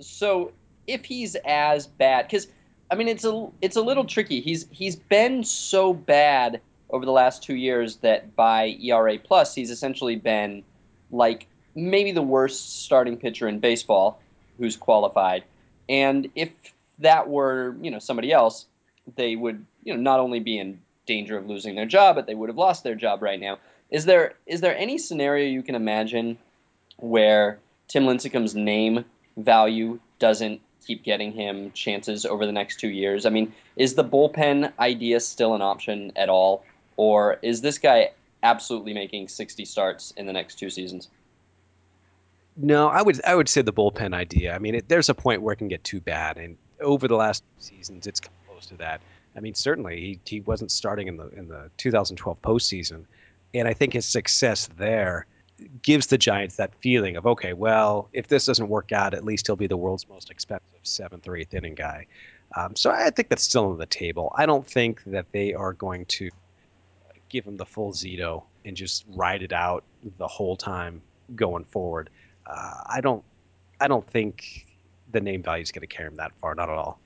So 0.00 0.52
if 0.86 1.04
he's 1.04 1.34
as 1.44 1.88
bad, 1.88 2.28
because 2.28 2.46
I 2.90 2.94
mean, 2.94 3.08
it's 3.08 3.24
a 3.24 3.48
it's 3.60 3.76
a 3.76 3.82
little 3.82 4.04
tricky. 4.04 4.40
He's 4.40 4.66
he's 4.70 4.96
been 4.96 5.44
so 5.44 5.92
bad 5.92 6.60
over 6.90 7.04
the 7.04 7.12
last 7.12 7.42
two 7.42 7.54
years 7.54 7.96
that 7.96 8.34
by 8.34 8.76
ERA 8.82 9.18
plus, 9.18 9.54
he's 9.54 9.70
essentially 9.70 10.16
been 10.16 10.64
like 11.10 11.46
maybe 11.74 12.12
the 12.12 12.22
worst 12.22 12.84
starting 12.84 13.18
pitcher 13.18 13.46
in 13.46 13.60
baseball 13.60 14.20
who's 14.58 14.76
qualified. 14.76 15.44
And 15.88 16.28
if 16.34 16.50
that 17.00 17.28
were 17.28 17.76
you 17.82 17.90
know 17.90 17.98
somebody 17.98 18.32
else, 18.32 18.66
they 19.16 19.36
would 19.36 19.64
you 19.84 19.94
know 19.94 20.00
not 20.00 20.20
only 20.20 20.40
be 20.40 20.58
in 20.58 20.80
danger 21.06 21.36
of 21.36 21.46
losing 21.46 21.74
their 21.74 21.86
job, 21.86 22.16
but 22.16 22.26
they 22.26 22.34
would 22.34 22.48
have 22.48 22.58
lost 22.58 22.84
their 22.84 22.94
job 22.94 23.22
right 23.22 23.40
now. 23.40 23.58
Is 23.90 24.06
there 24.06 24.34
is 24.46 24.60
there 24.60 24.76
any 24.76 24.98
scenario 24.98 25.46
you 25.46 25.62
can 25.62 25.74
imagine 25.74 26.38
where 26.96 27.58
Tim 27.86 28.06
Lincecum's 28.06 28.54
name 28.54 29.04
value 29.36 30.00
doesn't 30.18 30.60
keep 30.86 31.02
getting 31.02 31.32
him 31.32 31.70
chances 31.72 32.24
over 32.24 32.46
the 32.46 32.52
next 32.52 32.80
two 32.80 32.88
years? 32.88 33.26
I 33.26 33.30
mean, 33.30 33.52
is 33.76 33.94
the 33.94 34.04
bullpen 34.04 34.72
idea 34.78 35.20
still 35.20 35.54
an 35.54 35.62
option 35.62 36.12
at 36.16 36.28
all, 36.28 36.64
or 36.96 37.38
is 37.42 37.60
this 37.60 37.78
guy 37.78 38.10
absolutely 38.42 38.94
making 38.94 39.28
60 39.28 39.64
starts 39.64 40.12
in 40.16 40.26
the 40.26 40.32
next 40.32 40.58
two 40.58 40.70
seasons? 40.70 41.08
No, 42.56 42.88
I 42.88 43.02
would 43.02 43.24
I 43.24 43.34
would 43.34 43.48
say 43.48 43.62
the 43.62 43.72
bullpen 43.72 44.14
idea. 44.14 44.54
I 44.54 44.58
mean, 44.58 44.74
it, 44.74 44.88
there's 44.88 45.08
a 45.08 45.14
point 45.14 45.42
where 45.42 45.52
it 45.52 45.58
can 45.58 45.68
get 45.68 45.84
too 45.84 46.00
bad, 46.00 46.38
and 46.38 46.56
over 46.80 47.06
the 47.06 47.14
last 47.14 47.44
seasons, 47.58 48.06
it's 48.06 48.20
come 48.20 48.34
close 48.48 48.66
to 48.66 48.76
that. 48.78 49.00
I 49.36 49.40
mean, 49.40 49.54
certainly 49.54 50.00
he, 50.00 50.20
he 50.24 50.40
wasn't 50.40 50.72
starting 50.72 51.06
in 51.06 51.16
the 51.16 51.28
in 51.28 51.46
the 51.46 51.70
2012 51.76 52.42
postseason, 52.42 53.04
and 53.54 53.68
I 53.68 53.74
think 53.74 53.92
his 53.92 54.06
success 54.06 54.68
there 54.76 55.26
gives 55.82 56.08
the 56.08 56.18
Giants 56.18 56.56
that 56.56 56.74
feeling 56.76 57.16
of 57.16 57.26
okay, 57.26 57.52
well, 57.52 58.08
if 58.12 58.28
this 58.28 58.46
doesn't 58.46 58.68
work 58.68 58.92
out, 58.92 59.14
at 59.14 59.24
least 59.24 59.46
he'll 59.46 59.56
be 59.56 59.66
the 59.66 59.76
world's 59.76 60.08
most 60.08 60.30
expensive 60.30 60.80
seventh 60.82 61.26
or 61.28 61.36
eighth 61.36 61.54
inning 61.54 61.74
guy. 61.74 62.06
Um, 62.56 62.76
so 62.76 62.90
I 62.90 63.10
think 63.10 63.28
that's 63.28 63.42
still 63.42 63.70
on 63.70 63.78
the 63.78 63.86
table. 63.86 64.32
I 64.36 64.46
don't 64.46 64.66
think 64.66 65.02
that 65.04 65.26
they 65.32 65.54
are 65.54 65.72
going 65.72 66.06
to 66.06 66.30
give 67.28 67.44
him 67.44 67.56
the 67.56 67.66
full 67.66 67.92
Zito 67.92 68.44
and 68.64 68.76
just 68.76 69.04
ride 69.08 69.42
it 69.42 69.52
out 69.52 69.84
the 70.16 70.26
whole 70.26 70.56
time 70.56 71.02
going 71.34 71.64
forward. 71.64 72.10
Uh, 72.46 72.74
I 72.86 73.00
don't. 73.00 73.22
I 73.80 73.86
don't 73.86 74.06
think 74.08 74.66
the 75.12 75.20
name 75.20 75.42
value 75.42 75.62
is 75.62 75.70
going 75.70 75.86
to 75.86 75.94
carry 75.94 76.08
him 76.08 76.16
that 76.16 76.32
far. 76.40 76.54
Not 76.54 76.68
at 76.68 76.74
all. 76.74 76.98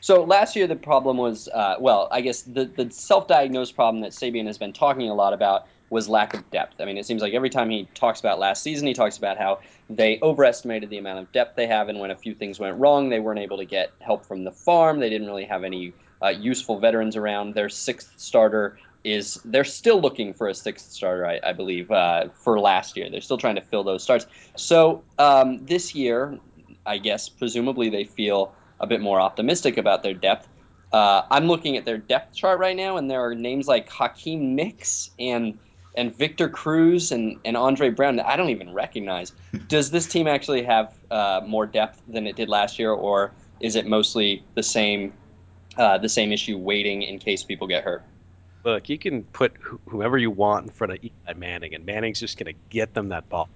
So 0.00 0.24
last 0.24 0.56
year 0.56 0.66
the 0.66 0.76
problem 0.76 1.16
was, 1.16 1.48
uh, 1.48 1.76
well, 1.80 2.08
I 2.10 2.20
guess 2.20 2.42
the 2.42 2.64
the 2.64 2.90
self-diagnosed 2.90 3.74
problem 3.74 4.02
that 4.02 4.12
Sabean 4.12 4.46
has 4.46 4.58
been 4.58 4.72
talking 4.72 5.08
a 5.08 5.14
lot 5.14 5.32
about 5.32 5.66
was 5.90 6.08
lack 6.08 6.34
of 6.34 6.48
depth. 6.50 6.80
I 6.80 6.84
mean, 6.84 6.96
it 6.96 7.04
seems 7.04 7.20
like 7.20 7.34
every 7.34 7.50
time 7.50 7.68
he 7.68 7.88
talks 7.94 8.20
about 8.20 8.38
last 8.38 8.62
season, 8.62 8.86
he 8.86 8.94
talks 8.94 9.18
about 9.18 9.36
how 9.36 9.58
they 9.90 10.20
overestimated 10.22 10.88
the 10.88 10.98
amount 10.98 11.18
of 11.18 11.32
depth 11.32 11.56
they 11.56 11.66
have, 11.66 11.88
and 11.88 11.98
when 11.98 12.12
a 12.12 12.16
few 12.16 12.34
things 12.34 12.58
went 12.58 12.78
wrong, 12.78 13.10
they 13.10 13.18
weren't 13.18 13.40
able 13.40 13.58
to 13.58 13.64
get 13.64 13.92
help 14.00 14.24
from 14.24 14.44
the 14.44 14.52
farm. 14.52 15.00
They 15.00 15.10
didn't 15.10 15.26
really 15.26 15.46
have 15.46 15.64
any 15.64 15.92
uh, 16.22 16.28
useful 16.28 16.78
veterans 16.78 17.16
around. 17.16 17.54
Their 17.54 17.68
sixth 17.68 18.12
starter 18.16 18.78
is 19.02 19.40
they're 19.44 19.64
still 19.64 20.00
looking 20.00 20.34
for 20.34 20.48
a 20.48 20.54
sixth 20.54 20.92
starter, 20.92 21.26
I, 21.26 21.40
I 21.42 21.52
believe, 21.54 21.90
uh, 21.90 22.28
for 22.44 22.60
last 22.60 22.96
year. 22.96 23.10
They're 23.10 23.20
still 23.20 23.38
trying 23.38 23.56
to 23.56 23.62
fill 23.62 23.82
those 23.82 24.02
starts. 24.02 24.26
So 24.56 25.02
um, 25.18 25.64
this 25.66 25.94
year, 25.94 26.38
I 26.84 26.98
guess 26.98 27.28
presumably 27.28 27.90
they 27.90 28.04
feel 28.04 28.54
a 28.78 28.86
bit 28.86 29.00
more 29.00 29.20
optimistic 29.20 29.76
about 29.78 30.02
their 30.02 30.14
depth. 30.14 30.48
Uh, 30.92 31.22
I'm 31.30 31.46
looking 31.46 31.76
at 31.76 31.84
their 31.84 31.98
depth 31.98 32.34
chart 32.34 32.58
right 32.58 32.76
now, 32.76 32.96
and 32.96 33.10
there 33.10 33.24
are 33.24 33.34
names 33.34 33.66
like 33.66 33.88
Hakeem 33.88 34.54
Nicks 34.54 35.10
and 35.18 35.58
and 36.00 36.16
Victor 36.16 36.48
Cruz 36.48 37.12
and, 37.12 37.38
and 37.44 37.56
Andre 37.56 37.90
Brown 37.90 38.16
that 38.16 38.26
I 38.26 38.36
don't 38.36 38.50
even 38.50 38.72
recognize. 38.72 39.32
Does 39.68 39.90
this 39.90 40.06
team 40.06 40.26
actually 40.26 40.62
have 40.64 40.94
uh, 41.10 41.42
more 41.46 41.66
depth 41.66 42.00
than 42.08 42.26
it 42.26 42.36
did 42.36 42.48
last 42.48 42.78
year, 42.78 42.90
or 42.90 43.32
is 43.60 43.76
it 43.76 43.86
mostly 43.86 44.42
the 44.54 44.62
same 44.62 45.12
uh, 45.76 45.98
the 45.98 46.08
same 46.08 46.32
issue 46.32 46.58
waiting 46.58 47.02
in 47.02 47.18
case 47.18 47.44
people 47.44 47.66
get 47.66 47.84
hurt. 47.84 48.04
Look, 48.64 48.88
you 48.88 48.98
can 48.98 49.22
put 49.24 49.54
wh- 49.62 49.90
whoever 49.90 50.18
you 50.18 50.30
want 50.30 50.64
in 50.66 50.70
front 50.70 50.92
of 50.92 50.98
Eli 51.02 51.38
Manning, 51.38 51.74
and 51.74 51.86
Manning's 51.86 52.20
just 52.20 52.38
going 52.38 52.52
to 52.52 52.58
get 52.68 52.94
them 52.94 53.08
that 53.08 53.28
ball. 53.28 53.48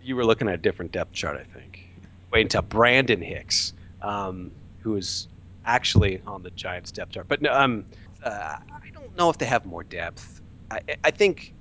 You 0.00 0.16
were 0.16 0.24
looking 0.24 0.48
at 0.48 0.54
a 0.54 0.58
different 0.58 0.92
depth 0.92 1.12
chart, 1.12 1.36
I 1.36 1.44
think. 1.44 1.86
Wait 2.32 2.42
until 2.42 2.62
Brandon 2.62 3.20
Hicks, 3.20 3.74
um, 4.00 4.50
who 4.78 4.96
is 4.96 5.28
actually 5.64 6.20
on 6.26 6.42
the 6.42 6.50
Giants 6.50 6.90
depth 6.90 7.12
chart. 7.12 7.28
But 7.28 7.42
no, 7.42 7.52
um, 7.52 7.84
uh, 8.24 8.30
I 8.30 8.90
don't 8.94 9.16
know 9.16 9.30
if 9.30 9.38
they 9.38 9.46
have 9.46 9.64
more 9.64 9.84
depth. 9.84 10.40
I, 10.70 10.80
I 11.04 11.10
think 11.10 11.54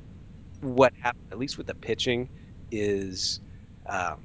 what 0.62 0.94
happened, 1.02 1.26
at 1.32 1.38
least 1.38 1.58
with 1.58 1.68
the 1.68 1.76
pitching, 1.76 2.30
is 2.72 3.40
um, 3.88 4.18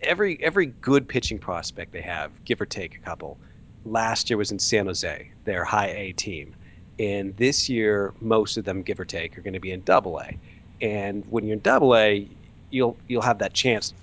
every 0.00 0.42
every 0.42 0.66
good 0.66 1.08
pitching 1.08 1.38
prospect 1.38 1.92
they 1.92 2.02
have, 2.02 2.30
give 2.44 2.60
or 2.60 2.66
take 2.66 2.96
a 2.96 3.00
couple, 3.00 3.38
last 3.84 4.30
year 4.30 4.36
was 4.36 4.50
in 4.52 4.58
San 4.58 4.86
Jose, 4.86 5.30
their 5.44 5.64
high 5.64 5.88
A 5.88 6.12
team. 6.12 6.54
And 6.98 7.36
this 7.36 7.68
year, 7.68 8.12
most 8.20 8.56
of 8.56 8.64
them, 8.64 8.82
give 8.82 8.98
or 8.98 9.04
take, 9.04 9.38
are 9.38 9.40
going 9.40 9.54
to 9.54 9.60
be 9.60 9.70
in 9.70 9.82
double 9.82 10.18
A. 10.20 10.36
And 10.80 11.24
when 11.30 11.44
you're 11.44 11.54
in 11.54 11.60
double 11.60 11.96
A, 11.96 12.28
you'll 12.70 12.96
you'll 13.08 13.22
have 13.22 13.38
that 13.38 13.54
chance 13.54 13.90
to 13.90 13.94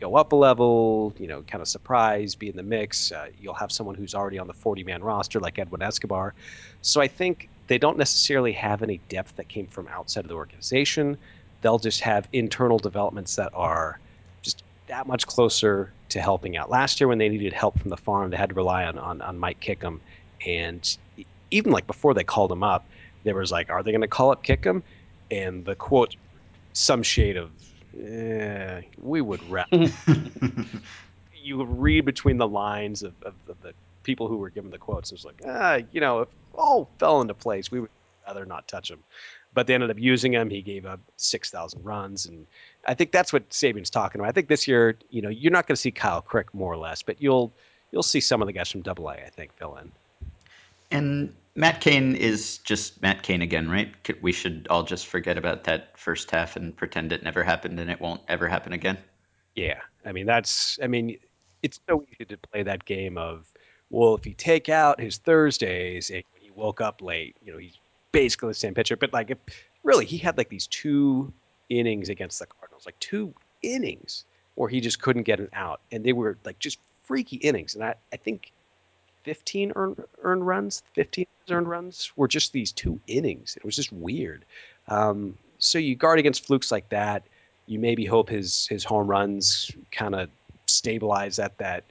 go 0.00 0.16
up 0.16 0.32
a 0.32 0.36
level, 0.36 1.14
you 1.18 1.26
know, 1.26 1.42
kind 1.42 1.62
of 1.62 1.68
surprise, 1.68 2.34
be 2.34 2.48
in 2.48 2.56
the 2.56 2.62
mix. 2.62 3.12
Uh, 3.12 3.28
you'll 3.38 3.54
have 3.54 3.72
someone 3.72 3.94
who's 3.94 4.14
already 4.14 4.38
on 4.38 4.46
the 4.46 4.54
40 4.54 4.84
man 4.84 5.02
roster, 5.02 5.40
like 5.40 5.58
Edwin 5.58 5.82
Escobar. 5.82 6.34
So 6.82 7.00
I 7.00 7.08
think 7.08 7.48
they 7.66 7.78
don't 7.78 7.98
necessarily 7.98 8.52
have 8.52 8.82
any 8.82 8.98
depth 9.08 9.36
that 9.36 9.48
came 9.48 9.66
from 9.66 9.88
outside 9.88 10.24
of 10.24 10.28
the 10.28 10.34
organization. 10.34 11.16
They'll 11.62 11.78
just 11.78 12.00
have 12.00 12.28
internal 12.32 12.78
developments 12.78 13.36
that 13.36 13.50
are 13.54 13.98
just 14.42 14.62
that 14.86 15.06
much 15.06 15.26
closer 15.26 15.92
to 16.10 16.20
helping 16.20 16.56
out. 16.56 16.70
Last 16.70 17.00
year, 17.00 17.08
when 17.08 17.18
they 17.18 17.28
needed 17.28 17.52
help 17.52 17.78
from 17.78 17.90
the 17.90 17.96
farm, 17.96 18.30
they 18.30 18.36
had 18.36 18.50
to 18.50 18.54
rely 18.54 18.84
on 18.84 18.98
on, 18.98 19.20
on 19.20 19.38
Mike 19.38 19.60
Kickham, 19.60 20.00
and 20.46 20.96
even 21.50 21.72
like 21.72 21.86
before 21.86 22.14
they 22.14 22.24
called 22.24 22.52
him 22.52 22.62
up, 22.62 22.86
there 23.24 23.34
was 23.34 23.50
like, 23.50 23.70
"Are 23.70 23.82
they 23.82 23.90
going 23.90 24.02
to 24.02 24.08
call 24.08 24.30
up 24.30 24.42
Kickham?" 24.42 24.82
And 25.30 25.64
the 25.64 25.74
quote, 25.74 26.14
some 26.72 27.02
shade 27.02 27.36
of, 27.36 27.50
eh, 28.00 28.82
"We 28.98 29.20
would 29.20 29.42
rather." 29.50 29.68
you 31.46 31.64
read 31.64 32.04
between 32.04 32.36
the 32.38 32.48
lines 32.48 33.02
of, 33.02 33.14
of, 33.22 33.34
of 33.48 33.60
the 33.62 33.72
people 34.06 34.28
who 34.28 34.38
were 34.38 34.48
given 34.48 34.70
the 34.70 34.78
quotes. 34.78 35.12
It's 35.12 35.24
like, 35.24 35.42
ah, 35.46 35.80
you 35.92 36.00
know, 36.00 36.20
if 36.20 36.28
all 36.54 36.88
fell 36.98 37.20
into 37.20 37.34
place, 37.34 37.70
we 37.70 37.80
would 37.80 37.90
rather 38.26 38.46
not 38.46 38.66
touch 38.68 38.90
him. 38.90 39.00
But 39.52 39.66
they 39.66 39.74
ended 39.74 39.90
up 39.90 39.98
using 39.98 40.32
him. 40.32 40.48
He 40.48 40.62
gave 40.62 40.86
up 40.86 41.00
six 41.16 41.50
thousand 41.50 41.84
runs, 41.84 42.26
and 42.26 42.46
I 42.86 42.94
think 42.94 43.10
that's 43.10 43.32
what 43.32 43.52
Sabean's 43.52 43.90
talking 43.90 44.20
about. 44.20 44.28
I 44.28 44.32
think 44.32 44.48
this 44.48 44.68
year, 44.68 44.96
you 45.10 45.20
know, 45.20 45.28
you're 45.28 45.52
not 45.52 45.66
going 45.66 45.74
to 45.74 45.80
see 45.80 45.90
Kyle 45.90 46.22
Crick 46.22 46.54
more 46.54 46.72
or 46.72 46.76
less, 46.76 47.02
but 47.02 47.20
you'll 47.20 47.52
you'll 47.90 48.02
see 48.02 48.20
some 48.20 48.40
of 48.40 48.46
the 48.46 48.52
guys 48.52 48.70
from 48.70 48.82
Double 48.82 49.08
A. 49.08 49.14
I 49.14 49.30
think 49.30 49.52
fill 49.54 49.76
in. 49.76 49.90
And 50.90 51.34
Matt 51.56 51.80
Cain 51.80 52.14
is 52.14 52.58
just 52.58 53.02
Matt 53.02 53.22
Cain 53.22 53.42
again, 53.42 53.68
right? 53.68 53.92
We 54.22 54.30
should 54.30 54.66
all 54.70 54.82
just 54.82 55.06
forget 55.06 55.38
about 55.38 55.64
that 55.64 55.98
first 55.98 56.30
half 56.30 56.54
and 56.54 56.76
pretend 56.76 57.12
it 57.12 57.22
never 57.22 57.42
happened 57.42 57.80
and 57.80 57.90
it 57.90 58.00
won't 58.00 58.20
ever 58.28 58.46
happen 58.46 58.72
again. 58.72 58.98
Yeah, 59.54 59.80
I 60.04 60.12
mean 60.12 60.26
that's. 60.26 60.78
I 60.82 60.86
mean, 60.86 61.16
it's 61.62 61.80
so 61.88 62.04
easy 62.12 62.26
to 62.26 62.36
play 62.36 62.62
that 62.62 62.84
game 62.84 63.16
of, 63.16 63.50
well, 63.90 64.14
if 64.14 64.26
you 64.26 64.34
take 64.34 64.68
out 64.68 65.00
his 65.00 65.18
Thursdays 65.18 66.10
and 66.10 66.22
he 66.40 66.50
woke 66.54 66.80
up 66.80 67.02
late, 67.02 67.36
you 67.44 67.52
know, 67.52 67.58
he's 67.58 67.78
basically 68.12 68.48
the 68.48 68.54
same 68.54 68.74
pitcher. 68.74 68.96
But 68.96 69.12
like, 69.12 69.30
if 69.30 69.38
really, 69.84 70.04
he 70.04 70.18
had 70.18 70.36
like 70.36 70.48
these 70.48 70.66
two 70.66 71.32
innings 71.68 72.08
against 72.08 72.38
the 72.38 72.46
Cardinals, 72.46 72.86
like 72.86 72.98
two 72.98 73.32
innings 73.62 74.24
where 74.54 74.68
he 74.68 74.80
just 74.80 75.00
couldn't 75.00 75.24
get 75.24 75.38
an 75.38 75.48
out, 75.52 75.80
and 75.92 76.04
they 76.04 76.12
were 76.12 76.36
like 76.44 76.58
just 76.58 76.78
freaky 77.04 77.36
innings. 77.36 77.74
And 77.74 77.84
I, 77.84 77.94
I 78.12 78.16
think 78.16 78.52
15 79.24 79.72
earned 79.76 80.02
earned 80.22 80.46
runs, 80.46 80.82
15 80.94 81.26
earned 81.50 81.68
runs 81.68 82.12
were 82.16 82.28
just 82.28 82.52
these 82.52 82.72
two 82.72 82.98
innings. 83.06 83.56
It 83.56 83.64
was 83.64 83.76
just 83.76 83.92
weird. 83.92 84.44
Um, 84.88 85.36
so 85.58 85.78
you 85.78 85.94
guard 85.94 86.18
against 86.18 86.44
flukes 86.44 86.72
like 86.72 86.88
that. 86.88 87.22
You 87.66 87.78
maybe 87.78 88.04
hope 88.04 88.28
his 88.28 88.66
his 88.68 88.84
home 88.84 89.06
runs 89.06 89.70
kind 89.92 90.14
of 90.14 90.30
stabilize 90.66 91.38
at 91.38 91.56
that 91.58 91.84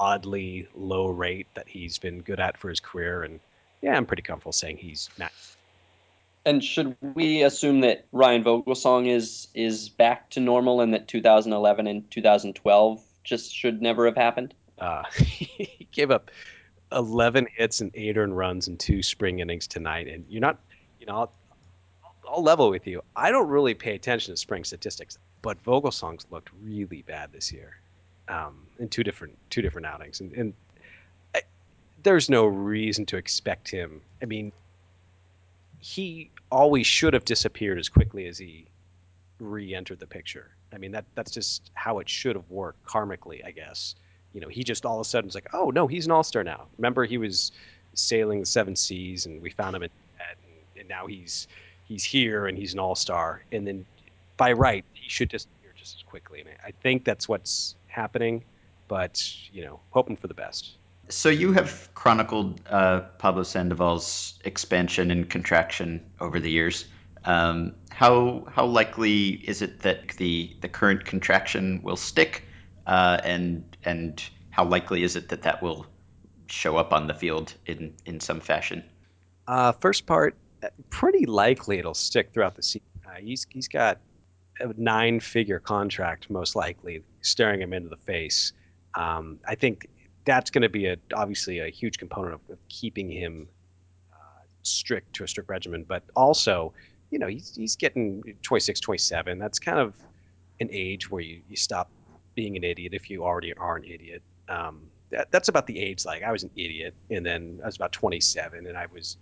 oddly 0.00 0.66
low 0.74 1.08
rate 1.08 1.46
that 1.54 1.68
he's 1.68 1.98
been 1.98 2.22
good 2.22 2.40
at 2.40 2.56
for 2.56 2.70
his 2.70 2.80
career. 2.80 3.22
And 3.22 3.38
yeah, 3.82 3.94
I'm 3.94 4.06
pretty 4.06 4.22
comfortable 4.22 4.52
saying 4.52 4.78
he's 4.78 5.10
not. 5.18 5.30
And 6.46 6.64
should 6.64 6.96
we 7.02 7.42
assume 7.42 7.80
that 7.82 8.06
Ryan 8.10 8.42
Vogelsong 8.42 9.08
is 9.08 9.48
is 9.54 9.90
back 9.90 10.30
to 10.30 10.40
normal 10.40 10.80
and 10.80 10.94
that 10.94 11.06
2011 11.06 11.86
and 11.86 12.10
2012 12.10 13.02
just 13.22 13.54
should 13.54 13.82
never 13.82 14.06
have 14.06 14.16
happened? 14.16 14.54
Uh, 14.78 15.02
he 15.18 15.86
gave 15.92 16.10
up 16.10 16.30
11 16.90 17.46
hits 17.54 17.82
and 17.82 17.90
eight 17.94 18.16
earned 18.16 18.36
runs 18.36 18.68
in 18.68 18.78
two 18.78 19.02
spring 19.02 19.40
innings 19.40 19.66
tonight. 19.66 20.08
And 20.08 20.24
you're 20.30 20.40
not, 20.40 20.58
you 20.98 21.06
know, 21.06 21.14
I'll, 21.14 21.32
I'll 22.26 22.42
level 22.42 22.70
with 22.70 22.86
you. 22.86 23.02
I 23.14 23.30
don't 23.30 23.48
really 23.48 23.74
pay 23.74 23.94
attention 23.94 24.32
to 24.32 24.38
spring 24.38 24.64
statistics, 24.64 25.18
but 25.42 25.62
Vogelsong's 25.62 26.26
looked 26.30 26.48
really 26.62 27.02
bad 27.02 27.32
this 27.32 27.52
year 27.52 27.76
um, 28.30 28.66
in 28.78 28.88
two 28.88 29.04
different 29.04 29.36
two 29.50 29.62
different 29.62 29.86
outings. 29.86 30.20
And, 30.20 30.32
and 30.32 30.54
I, 31.34 31.42
there's 32.02 32.30
no 32.30 32.46
reason 32.46 33.06
to 33.06 33.16
expect 33.16 33.68
him. 33.68 34.00
I 34.22 34.24
mean, 34.24 34.52
he 35.80 36.30
always 36.50 36.86
should 36.86 37.14
have 37.14 37.24
disappeared 37.24 37.78
as 37.78 37.88
quickly 37.88 38.26
as 38.26 38.38
he 38.38 38.66
re-entered 39.38 39.98
the 39.98 40.06
picture. 40.06 40.48
I 40.72 40.78
mean, 40.78 40.92
that 40.92 41.04
that's 41.14 41.30
just 41.30 41.70
how 41.74 41.98
it 41.98 42.08
should 42.08 42.36
have 42.36 42.50
worked 42.50 42.84
karmically, 42.86 43.44
I 43.44 43.50
guess 43.50 43.94
you 44.32 44.40
know, 44.40 44.48
he 44.48 44.64
just 44.64 44.86
all 44.86 44.96
of 44.96 45.00
a 45.00 45.08
sudden 45.08 45.28
was 45.28 45.34
like, 45.34 45.48
oh 45.52 45.70
no, 45.70 45.86
he's 45.86 46.06
an 46.06 46.12
all 46.12 46.22
star 46.22 46.44
now. 46.44 46.66
Remember, 46.78 47.04
he 47.04 47.18
was 47.18 47.52
sailing 47.94 48.40
the 48.40 48.46
seven 48.46 48.76
seas, 48.76 49.26
and 49.26 49.42
we 49.42 49.50
found 49.50 49.74
him 49.74 49.82
at, 49.82 49.90
at 50.20 50.36
and 50.78 50.88
now 50.88 51.06
he's 51.06 51.48
he's 51.84 52.04
here 52.04 52.46
and 52.46 52.56
he's 52.56 52.72
an 52.72 52.78
all 52.78 52.94
star. 52.94 53.42
And 53.52 53.66
then 53.66 53.84
by 54.36 54.52
right, 54.52 54.84
he 54.92 55.08
should 55.08 55.28
disappear 55.28 55.72
just 55.76 55.96
as 55.96 56.02
quickly. 56.02 56.40
And 56.40 56.50
I 56.64 56.70
think 56.82 57.04
that's 57.04 57.28
what's 57.28 57.74
happening. 57.90 58.44
But 58.88 59.22
you 59.52 59.64
know, 59.64 59.80
hoping 59.90 60.16
for 60.16 60.26
the 60.26 60.34
best. 60.34 60.76
So 61.08 61.28
you 61.28 61.52
have 61.52 61.88
chronicled 61.94 62.60
uh, 62.68 63.00
Pablo 63.18 63.42
Sandoval's 63.42 64.38
expansion 64.44 65.10
and 65.10 65.28
contraction 65.28 66.04
over 66.20 66.38
the 66.38 66.50
years. 66.50 66.86
Um, 67.24 67.74
how 67.90 68.46
how 68.50 68.66
likely 68.66 69.28
is 69.30 69.60
it 69.62 69.80
that 69.80 70.08
the 70.16 70.56
the 70.60 70.68
current 70.68 71.04
contraction 71.04 71.82
will 71.82 71.96
stick? 71.96 72.44
Uh, 72.86 73.18
and 73.22 73.76
and 73.84 74.22
how 74.50 74.64
likely 74.64 75.02
is 75.02 75.16
it 75.16 75.28
that 75.28 75.42
that 75.42 75.62
will 75.62 75.86
show 76.46 76.76
up 76.76 76.92
on 76.92 77.06
the 77.06 77.14
field 77.14 77.54
in 77.66 77.94
in 78.06 78.20
some 78.20 78.40
fashion? 78.40 78.82
Uh, 79.46 79.72
first 79.72 80.06
part, 80.06 80.36
pretty 80.90 81.26
likely 81.26 81.78
it'll 81.78 81.94
stick 81.94 82.32
throughout 82.32 82.54
the 82.54 82.62
season. 82.62 82.86
Uh, 83.06 83.14
he's 83.20 83.46
he's 83.50 83.68
got 83.68 83.98
a 84.60 84.72
nine-figure 84.76 85.60
contract, 85.60 86.30
most 86.30 86.54
likely, 86.54 87.02
staring 87.22 87.60
him 87.60 87.72
into 87.72 87.88
the 87.88 87.96
face. 87.96 88.52
Um, 88.94 89.38
I 89.46 89.54
think 89.54 89.88
that's 90.24 90.50
going 90.50 90.62
to 90.62 90.68
be 90.68 90.86
a 90.86 90.96
obviously 91.14 91.60
a 91.60 91.68
huge 91.68 91.98
component 91.98 92.34
of, 92.34 92.40
of 92.50 92.58
keeping 92.68 93.10
him 93.10 93.48
uh, 94.12 94.42
strict 94.62 95.14
to 95.14 95.24
a 95.24 95.28
strict 95.28 95.48
regimen, 95.48 95.84
but 95.86 96.02
also, 96.14 96.72
you 97.10 97.18
know, 97.18 97.26
he's 97.26 97.54
he's 97.56 97.76
getting 97.76 98.22
26, 98.42 98.80
27. 98.80 99.38
That's 99.38 99.58
kind 99.58 99.78
of 99.78 99.94
an 100.60 100.68
age 100.70 101.10
where 101.10 101.22
you, 101.22 101.40
you 101.48 101.56
stop 101.56 101.90
being 102.34 102.56
an 102.56 102.64
idiot 102.64 102.92
if 102.94 103.10
you 103.10 103.24
already 103.24 103.54
are 103.54 103.76
an 103.76 103.84
idiot. 103.84 104.22
Um, 104.48 104.82
that, 105.10 105.30
that's 105.30 105.48
about 105.48 105.66
the 105.66 105.78
age. 105.78 106.04
Like 106.04 106.22
I 106.22 106.32
was 106.32 106.42
an 106.42 106.50
idiot, 106.56 106.94
and 107.10 107.24
then 107.24 107.60
I 107.62 107.66
was 107.66 107.76
about 107.76 107.92
27, 107.92 108.66
and 108.66 108.76
I 108.76 108.86
was 108.92 109.16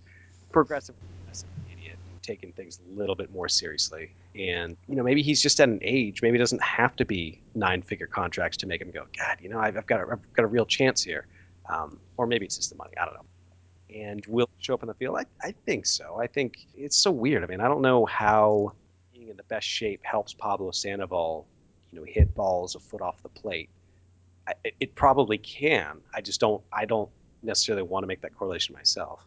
progressively 0.53 1.01
less 1.27 1.43
of 1.43 1.49
an 1.49 1.79
idiot 1.79 1.99
taking 2.23 2.53
things 2.53 2.81
a 2.87 2.99
little 2.99 3.15
bit 3.15 3.33
more 3.33 3.49
seriously. 3.49 4.11
And 4.39 4.77
you 4.89 4.95
know, 4.95 5.03
maybe 5.03 5.23
he's 5.23 5.43
just 5.43 5.59
at 5.61 5.69
an 5.69 5.81
age. 5.83 6.23
Maybe 6.23 6.37
it 6.37 6.39
doesn't 6.39 6.63
have 6.63 6.95
to 6.97 7.05
be 7.05 7.43
nine-figure 7.55 8.07
contracts 8.07 8.57
to 8.59 8.67
make 8.67 8.81
him 8.81 8.91
go, 8.91 9.05
God, 9.17 9.39
you 9.41 9.49
know, 9.49 9.59
I've, 9.59 9.77
I've 9.77 9.87
got 9.87 10.01
a, 10.01 10.13
I've 10.13 10.33
got 10.33 10.45
a 10.45 10.49
real 10.49 10.65
chance 10.65 11.03
here. 11.03 11.27
Um, 11.69 11.99
or 12.17 12.27
maybe 12.27 12.47
it's 12.47 12.57
just 12.57 12.71
the 12.71 12.77
money. 12.77 12.93
I 13.01 13.05
don't 13.05 13.15
know. 13.15 13.27
And 13.95 14.25
will 14.27 14.49
show 14.59 14.75
up 14.75 14.83
in 14.83 14.89
the 14.89 14.95
field? 14.95 15.17
I, 15.19 15.25
I 15.47 15.53
think 15.67 15.87
so. 15.87 16.19
I 16.21 16.27
think 16.27 16.67
it's 16.77 16.97
so 16.97 17.11
weird. 17.11 17.43
I 17.43 17.47
mean, 17.47 17.61
I 17.61 17.69
don't 17.69 17.83
know 17.83 18.07
how 18.07 18.73
being 19.13 19.29
in 19.29 19.37
the 19.37 19.43
best 19.45 19.67
shape 19.67 20.01
helps 20.05 20.33
Pablo 20.35 20.71
Sandoval 20.71 21.47
you 21.91 21.99
know 21.99 22.05
hit 22.05 22.35
balls 22.35 22.75
a 22.75 22.81
foot 22.81 23.03
off 23.03 23.23
the 23.23 23.29
plate. 23.29 23.71
I, 24.47 24.53
it 24.81 24.95
probably 24.95 25.39
can. 25.39 26.01
I 26.15 26.21
just 26.21 26.41
don't. 26.41 26.63
I 26.73 26.85
don't 26.85 27.11
necessarily 27.43 27.83
want 27.83 28.03
to 28.03 28.07
make 28.07 28.21
that 28.23 28.37
correlation 28.37 28.75
myself. 28.75 29.27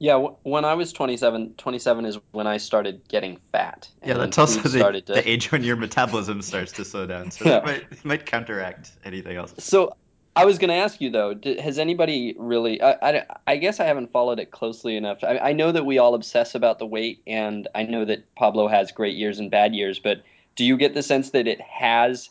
Yeah, 0.00 0.16
when 0.44 0.64
I 0.64 0.74
was 0.74 0.94
27, 0.94 1.54
27 1.58 2.06
is 2.06 2.18
when 2.32 2.46
I 2.46 2.56
started 2.56 3.06
getting 3.06 3.38
fat. 3.52 3.86
Yeah, 4.02 4.14
that's 4.14 4.38
also 4.38 4.62
the, 4.62 5.02
to... 5.02 5.12
the, 5.12 5.28
age 5.28 5.52
when 5.52 5.62
your 5.62 5.76
metabolism 5.76 6.40
starts 6.40 6.72
to 6.72 6.86
slow 6.86 7.06
down. 7.06 7.30
So 7.30 7.44
yeah. 7.48 7.50
that 7.60 7.64
might, 7.66 8.04
might 8.04 8.26
counteract 8.26 8.92
anything 9.04 9.36
else. 9.36 9.54
So 9.58 9.94
I 10.34 10.46
was 10.46 10.58
going 10.58 10.70
to 10.70 10.76
ask 10.76 11.02
you 11.02 11.10
though, 11.10 11.38
has 11.60 11.78
anybody 11.78 12.34
really? 12.38 12.80
I, 12.80 12.92
I, 12.92 13.26
I, 13.46 13.56
guess 13.58 13.78
I 13.78 13.84
haven't 13.84 14.10
followed 14.10 14.40
it 14.40 14.50
closely 14.50 14.96
enough. 14.96 15.22
I, 15.22 15.36
I 15.38 15.52
know 15.52 15.70
that 15.70 15.84
we 15.84 15.98
all 15.98 16.14
obsess 16.14 16.54
about 16.54 16.78
the 16.78 16.86
weight, 16.86 17.22
and 17.26 17.68
I 17.74 17.82
know 17.82 18.06
that 18.06 18.34
Pablo 18.34 18.68
has 18.68 18.92
great 18.92 19.16
years 19.16 19.38
and 19.38 19.50
bad 19.50 19.74
years, 19.74 19.98
but 19.98 20.22
do 20.56 20.64
you 20.64 20.78
get 20.78 20.94
the 20.94 21.02
sense 21.02 21.30
that 21.32 21.46
it 21.46 21.60
has 21.60 22.30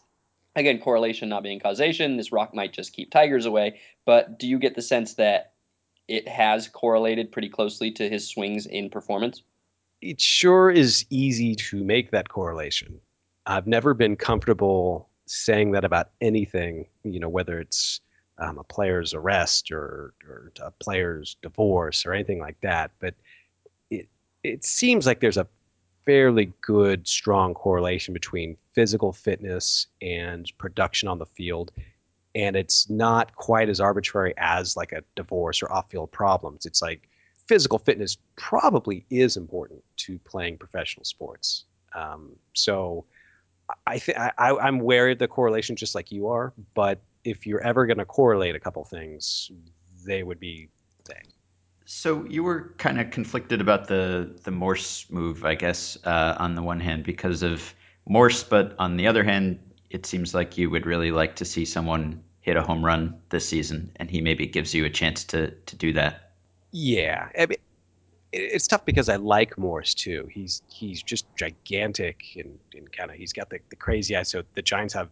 again, 0.56 0.80
correlation 0.80 1.30
not 1.30 1.44
being 1.44 1.60
causation. 1.60 2.18
This 2.18 2.32
rock 2.32 2.54
might 2.54 2.74
just 2.74 2.94
keep 2.94 3.12
tigers 3.12 3.46
away. 3.46 3.80
But 4.06 4.40
do 4.40 4.48
you 4.48 4.60
get 4.60 4.76
the 4.76 4.82
sense 4.82 5.16
that 5.16 5.54
it 6.10 6.28
has 6.28 6.68
correlated 6.68 7.32
pretty 7.32 7.50
closely 7.50 7.92
to 7.92 8.10
his 8.10 8.28
swings 8.28 8.66
in 8.66 8.90
performance? 8.90 9.44
It 10.02 10.20
sure 10.20 10.72
is 10.72 11.06
easy 11.10 11.56
to 11.56 11.84
make 11.84 12.12
that 12.12 12.30
correlation. 12.30 13.00
I've 13.46 13.68
never 13.68 13.94
been 13.94 14.16
comfortable 14.16 15.08
saying 15.28 15.72
that 15.72 15.86
about 15.86 16.10
anything, 16.20 16.88
you 17.04 17.20
know, 17.20 17.30
whether 17.30 17.60
it's 17.60 18.02
um, 18.40 18.58
a 18.58 18.64
player's 18.64 19.14
arrest 19.14 19.72
or, 19.72 20.14
or 20.28 20.52
a 20.62 20.72
player's 20.72 21.38
divorce 21.42 22.06
or 22.06 22.14
anything 22.14 22.40
like 22.40 22.60
that. 22.62 22.92
But 23.00 23.14
it 23.92 24.08
it 24.44 24.64
seems 24.64 25.06
like 25.06 25.20
there's 25.20 25.38
a 25.38 25.48
fairly 26.06 26.52
good, 26.62 27.08
strong 27.08 27.54
correlation 27.54 28.14
between 28.14 28.58
physical 28.74 29.14
fitness 29.14 29.88
and 30.02 30.52
production 30.58 31.08
on 31.08 31.20
the 31.20 31.26
field. 31.26 31.72
And 32.40 32.56
it's 32.56 32.90
not 32.90 33.36
quite 33.36 33.70
as 33.70 33.80
arbitrary 33.80 34.34
as 34.38 34.78
like 34.78 34.92
a 34.94 35.04
divorce 35.16 35.62
or 35.62 35.72
off 35.72 35.90
field 35.90 36.12
problems. 36.12 36.66
It's 36.66 36.82
like 36.82 37.10
physical 37.48 37.80
fitness 37.80 38.18
probably 38.38 39.06
is 39.10 39.36
important 39.36 39.84
to 39.98 40.20
playing 40.20 40.58
professional 40.58 41.04
sports. 41.04 41.66
Um, 41.94 42.36
so 42.54 43.06
I 43.86 44.00
think 44.00 44.18
I'm 44.38 44.80
wary 44.80 45.14
of 45.14 45.20
the 45.20 45.28
correlation 45.28 45.76
just 45.76 45.96
like 45.96 46.12
you 46.12 46.28
are, 46.28 46.54
but 46.74 47.02
if 47.24 47.46
you're 47.46 47.62
ever 47.62 47.86
going 47.86 47.98
to 47.98 48.06
correlate 48.06 48.56
a 48.56 48.60
couple 48.60 48.84
things, 48.86 49.52
they 50.06 50.24
would 50.24 50.40
be 50.40 50.70
they. 51.06 51.22
So 51.86 52.26
you 52.26 52.44
were 52.44 52.74
kind 52.78 53.00
of 53.02 53.10
conflicted 53.12 53.62
about 53.62 53.88
the 53.88 54.40
the 54.44 54.52
Morse 54.52 55.08
move, 55.10 55.44
I 55.44 55.56
guess, 55.56 55.98
uh, 56.04 56.36
on 56.38 56.56
the 56.56 56.62
one 56.62 56.80
hand 56.80 57.04
because 57.04 57.44
of 57.44 57.74
Morse, 58.08 58.44
but 58.44 58.76
on 58.80 58.96
the 58.98 59.08
other 59.08 59.24
hand, 59.24 59.60
it 59.90 60.06
seems 60.06 60.34
like 60.34 60.58
you 60.58 60.70
would 60.70 60.86
really 60.86 61.12
like 61.12 61.38
to 61.38 61.46
see 61.46 61.66
someone 61.66 62.24
hit 62.42 62.58
a 62.58 62.62
home 62.62 62.84
run 62.84 63.22
this 63.30 63.48
season, 63.48 63.92
and 63.96 64.10
he 64.10 64.22
maybe 64.22 64.48
gives 64.48 64.74
you 64.74 64.86
a 64.86 64.90
chance 64.90 65.26
to 65.26 65.52
to 65.52 65.76
do 65.76 65.94
that. 65.94 66.32
Yeah, 66.72 67.30
I 67.38 67.46
mean, 67.48 67.58
it's 68.32 68.68
tough 68.68 68.86
because 68.86 69.10
I 69.10 69.16
like 69.16 69.58
Morse 69.58 69.94
too. 69.94 70.28
He's 70.32 70.62
he's 70.70 71.02
just 71.02 71.26
gigantic 71.36 72.22
and, 72.38 72.60
and 72.76 72.92
kind 72.92 73.12
of 73.12 73.18
he's 73.18 73.34
got 73.34 73.50
the, 73.50 73.60
the 73.70 73.76
crazy 73.76 74.16
eye. 74.16 74.24
So 74.24 74.44
the 74.56 74.62
Giants 74.62 74.94
have 74.94 75.10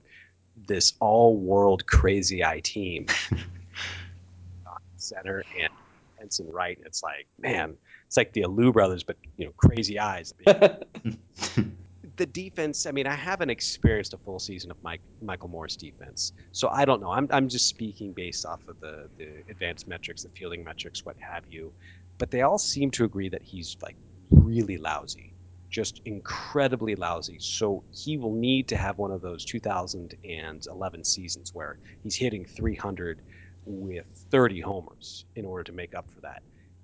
this 0.67 0.93
all 1.00 1.36
world 1.36 1.86
crazy 1.86 2.43
eye 2.43 2.62
team 2.62 3.05
center 4.98 5.43
and 5.60 5.69
Henson 6.17 6.50
right, 6.51 6.77
and 6.77 6.86
it's 6.86 7.03
like, 7.03 7.27
man, 7.39 7.77
it's 8.07 8.17
like 8.17 8.34
the 8.34 8.41
Alou 8.41 8.74
brothers, 8.74 9.03
but 9.03 9.17
you 9.38 9.46
know, 9.46 9.51
crazy 9.57 10.00
eyes. 10.00 10.34
the 12.18 12.26
defense, 12.26 12.86
I 12.86 12.92
mean, 12.92 13.08
I 13.08 13.16
haven't 13.16 13.50
experienced 13.50 14.14
a 14.14 14.18
full 14.18 14.40
season 14.40 14.72
of 14.72 14.78
Mike 14.84 15.02
Michael 15.22 15.50
Morse 15.50 15.76
defense, 15.78 16.34
so 16.52 16.70
I 16.70 16.86
don't 16.86 17.02
know. 17.02 17.12
I'm 17.12 17.28
I'm 17.32 17.50
just 17.50 17.68
speaking 17.68 18.14
based 18.14 18.46
off 18.46 18.62
of 18.68 18.80
the 18.82 19.10
the 19.18 19.44
advanced 19.50 19.88
metrics, 19.88 20.24
the 20.24 20.30
fielding 20.38 20.64
metrics, 20.64 21.06
what 21.06 21.16
have 21.20 21.44
you. 21.48 21.74
But 22.20 22.32
they 22.32 22.42
all 22.42 22.58
seem 22.58 22.92
to 22.92 23.06
agree 23.06 23.30
that 23.30 23.44
he's 23.44 23.78
like 23.82 23.98
really 24.32 24.78
lousy, 24.78 25.36
just 25.72 26.02
incredibly 26.06 26.96
lousy. 26.96 27.38
So 27.40 27.86
he 27.92 28.18
will 28.18 28.34
need 28.36 28.70
to 28.70 28.78
have 28.78 28.98
one 28.98 29.12
of 29.12 29.22
those 29.22 29.46
2011 29.46 31.04
seasons 31.04 31.52
where 31.54 31.78
he's 32.04 32.16
hitting 32.16 32.46
300 32.46 33.22
with 33.66 34.06
30 34.32 34.62
homers 34.62 35.26
in 35.36 35.46
order 35.46 35.64
to 35.66 35.74
make 35.74 35.94
up 35.96 36.08
for 36.14 36.22
that. 36.22 36.42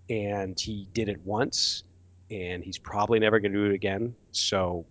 And 0.09 0.57
he 0.59 0.87
did 0.93 1.09
it 1.09 1.21
once, 1.23 1.83
and 2.29 2.63
he's 2.63 2.77
probably 2.79 3.19
never 3.19 3.39
going 3.39 3.53
to 3.53 3.57
do 3.59 3.71
it 3.71 3.75
again. 3.75 4.15
So, 4.31 4.85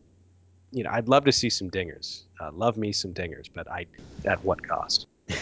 you 0.73 0.83
know, 0.85 0.91
I'd 0.91 1.09
love 1.09 1.25
to 1.25 1.33
see 1.33 1.50
some 1.50 1.71
dingers. 1.71 2.23
Uh, 2.41 2.50
love 2.52 2.76
me 2.76 2.93
some 2.93 3.12
dingers, 3.12 3.49
but 3.52 3.71
I 3.71 3.87
at 4.25 4.45
what 4.45 4.67
cost? 4.67 5.07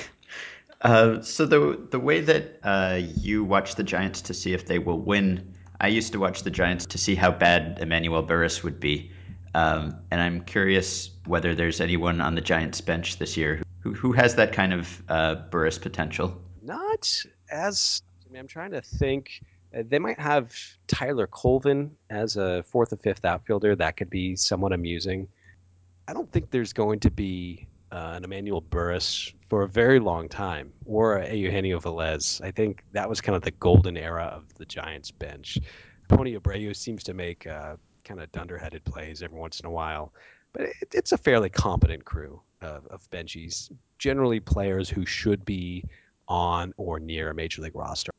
Uh, 0.82 1.20
so 1.20 1.44
the 1.44 1.78
the 1.90 2.00
way 2.00 2.22
that 2.22 2.58
uh, 2.62 2.98
you 3.18 3.44
watch 3.44 3.74
the 3.74 3.82
Giants 3.82 4.22
to 4.22 4.32
see 4.32 4.54
if 4.54 4.64
they 4.64 4.78
will 4.78 4.98
win, 4.98 5.54
I 5.78 5.88
used 5.88 6.12
to 6.12 6.18
watch 6.18 6.42
the 6.42 6.50
Giants 6.50 6.86
to 6.86 6.96
see 6.96 7.14
how 7.14 7.30
bad 7.30 7.78
Emmanuel 7.82 8.24
Burriss 8.24 8.62
would 8.62 8.80
be, 8.80 9.12
um, 9.54 9.94
and 10.10 10.22
I'm 10.22 10.42
curious 10.42 11.10
whether 11.26 11.54
there's 11.54 11.82
anyone 11.82 12.22
on 12.22 12.34
the 12.34 12.40
Giants 12.40 12.80
bench 12.80 13.18
this 13.18 13.36
year 13.36 13.60
who, 13.80 13.94
who 13.94 14.12
has 14.12 14.36
that 14.36 14.52
kind 14.52 14.72
of 14.72 15.02
uh, 15.08 15.36
Burriss 15.50 15.80
potential? 15.80 16.40
Not 16.62 17.08
as. 17.50 18.02
I 18.26 18.32
mean, 18.32 18.40
I'm 18.40 18.46
trying 18.46 18.70
to 18.72 18.82
think. 18.82 19.42
Uh, 19.76 19.82
they 19.88 19.98
might 19.98 20.18
have 20.18 20.54
Tyler 20.86 21.26
Colvin 21.26 21.96
as 22.08 22.36
a 22.36 22.62
fourth 22.64 22.92
or 22.92 22.96
fifth 22.96 23.24
outfielder. 23.24 23.76
That 23.76 23.96
could 23.96 24.10
be 24.10 24.36
somewhat 24.36 24.72
amusing. 24.72 25.28
I 26.08 26.12
don't 26.12 26.30
think 26.32 26.50
there's 26.50 26.72
going 26.72 27.00
to 27.00 27.10
be 27.10 27.68
uh, 27.92 28.14
an 28.16 28.24
Emmanuel 28.24 28.62
Burriss 28.62 29.32
for 29.48 29.62
a 29.62 29.68
very 29.68 29.98
long 29.98 30.28
time, 30.28 30.72
or 30.84 31.18
a 31.18 31.34
Eugenio 31.34 31.78
Velez. 31.80 32.40
I 32.42 32.50
think 32.50 32.84
that 32.92 33.08
was 33.08 33.20
kind 33.20 33.36
of 33.36 33.42
the 33.42 33.50
golden 33.52 33.96
era 33.96 34.24
of 34.24 34.52
the 34.54 34.64
Giants 34.64 35.10
bench. 35.10 35.58
Tony 36.08 36.36
Abreu 36.36 36.74
seems 36.74 37.02
to 37.04 37.14
make 37.14 37.46
uh, 37.46 37.76
kind 38.04 38.20
of 38.20 38.30
dunderheaded 38.32 38.84
plays 38.84 39.22
every 39.22 39.38
once 39.38 39.60
in 39.60 39.66
a 39.66 39.70
while, 39.70 40.12
but 40.52 40.62
it, 40.62 40.74
it's 40.92 41.12
a 41.12 41.18
fairly 41.18 41.48
competent 41.48 42.04
crew 42.04 42.40
of, 42.60 42.86
of 42.86 43.08
benchies, 43.10 43.70
generally 43.98 44.40
players 44.40 44.88
who 44.88 45.06
should 45.06 45.44
be 45.44 45.84
on 46.28 46.72
or 46.76 46.98
near 47.00 47.30
a 47.30 47.34
major 47.34 47.62
league 47.62 47.76
roster. 47.76 48.10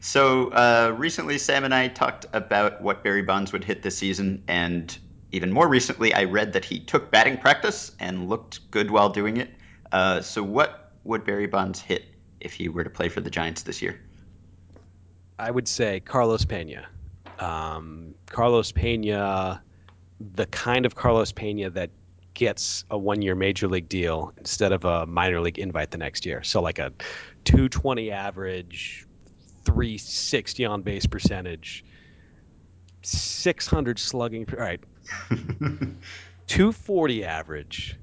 So 0.00 0.48
uh, 0.50 0.94
recently, 0.96 1.38
Sam 1.38 1.64
and 1.64 1.74
I 1.74 1.88
talked 1.88 2.26
about 2.32 2.80
what 2.80 3.02
Barry 3.02 3.22
Bonds 3.22 3.52
would 3.52 3.64
hit 3.64 3.82
this 3.82 3.96
season, 3.96 4.42
and 4.46 4.96
even 5.32 5.52
more 5.52 5.68
recently, 5.68 6.14
I 6.14 6.24
read 6.24 6.52
that 6.52 6.64
he 6.64 6.80
took 6.80 7.10
batting 7.10 7.38
practice 7.38 7.92
and 7.98 8.28
looked 8.28 8.70
good 8.70 8.90
while 8.90 9.08
doing 9.08 9.36
it. 9.38 9.50
Uh, 9.92 10.20
so, 10.20 10.42
what 10.42 10.92
would 11.04 11.24
Barry 11.24 11.46
Bonds 11.46 11.80
hit 11.80 12.04
if 12.40 12.52
he 12.52 12.68
were 12.68 12.84
to 12.84 12.90
play 12.90 13.08
for 13.08 13.20
the 13.20 13.30
Giants 13.30 13.62
this 13.62 13.82
year? 13.82 14.00
I 15.38 15.50
would 15.50 15.68
say 15.68 16.00
Carlos 16.00 16.44
Pena. 16.44 16.86
Um, 17.38 18.14
Carlos 18.26 18.72
Pena, 18.72 19.62
the 20.20 20.46
kind 20.46 20.86
of 20.86 20.94
Carlos 20.94 21.32
Pena 21.32 21.70
that 21.70 21.90
gets 22.34 22.84
a 22.90 22.98
one 22.98 23.22
year 23.22 23.34
major 23.34 23.66
league 23.66 23.88
deal 23.88 24.32
instead 24.36 24.72
of 24.72 24.84
a 24.84 25.06
minor 25.06 25.40
league 25.40 25.58
invite 25.58 25.90
the 25.90 25.98
next 25.98 26.24
year. 26.26 26.42
So 26.42 26.60
like 26.60 26.78
a 26.78 26.92
220 27.44 28.10
average, 28.10 29.05
360 29.66 30.64
on 30.64 30.82
base 30.82 31.06
percentage, 31.06 31.84
600 33.02 33.98
slugging. 33.98 34.46
All 34.52 34.58
right. 34.58 34.80
240 36.46 37.24
average, 37.24 37.96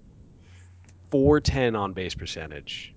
410 1.11 1.75
on 1.75 1.93
base 1.93 2.13
percentage, 2.13 2.93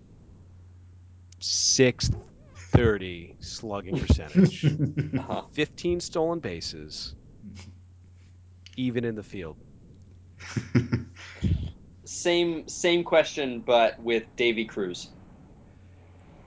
630 1.38 3.36
slugging 3.40 3.98
percentage, 3.98 4.64
uh-huh. 5.18 5.42
15 5.52 6.00
stolen 6.00 6.40
bases, 6.40 7.14
even 8.76 9.04
in 9.04 9.14
the 9.14 9.22
field 9.22 9.56
same 12.04 12.68
same 12.68 13.04
question, 13.04 13.60
but 13.60 14.00
with 14.00 14.24
Deivi 14.36 14.68
Cruz. 14.68 15.10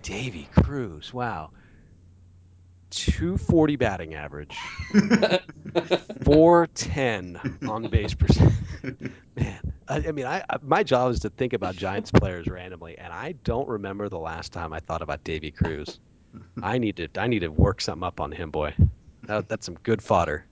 Deivi 0.03 0.49
Cruz, 0.51 1.13
wow. 1.13 1.51
240 2.89 3.75
batting 3.75 4.13
average, 4.15 4.55
410 6.23 7.59
on 7.67 7.87
base 7.87 8.13
percent. 8.13 8.53
Man, 9.35 9.73
I, 9.87 9.95
I 10.07 10.11
mean, 10.11 10.25
I, 10.25 10.43
I, 10.49 10.57
my 10.61 10.83
job 10.83 11.11
is 11.11 11.19
to 11.21 11.29
think 11.29 11.53
about 11.53 11.75
Giants 11.75 12.11
players 12.11 12.47
randomly, 12.47 12.97
and 12.97 13.13
I 13.13 13.33
don't 13.43 13.67
remember 13.67 14.09
the 14.09 14.19
last 14.19 14.51
time 14.51 14.73
I 14.73 14.79
thought 14.79 15.01
about 15.01 15.23
Deivi 15.23 15.55
Cruz. 15.55 15.99
I 16.61 16.77
need 16.77 16.97
to 16.97 17.07
I 17.17 17.27
need 17.27 17.39
to 17.39 17.49
work 17.49 17.81
something 17.81 18.05
up 18.05 18.19
on 18.19 18.31
him, 18.31 18.51
boy. 18.51 18.73
That, 19.23 19.49
that's 19.49 19.65
some 19.65 19.75
good 19.83 20.01
fodder. 20.01 20.45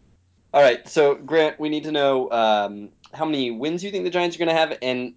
All 0.54 0.62
right, 0.62 0.88
so 0.88 1.16
Grant, 1.16 1.60
we 1.60 1.70
need 1.70 1.84
to 1.84 1.92
know 1.92 2.32
um, 2.32 2.90
how 3.14 3.26
many 3.26 3.52
wins 3.52 3.84
you 3.84 3.92
think 3.92 4.06
the 4.06 4.10
Giants 4.10 4.36
are 4.36 4.40
going 4.40 4.50
to 4.50 4.56
have, 4.56 4.78
and 4.82 5.14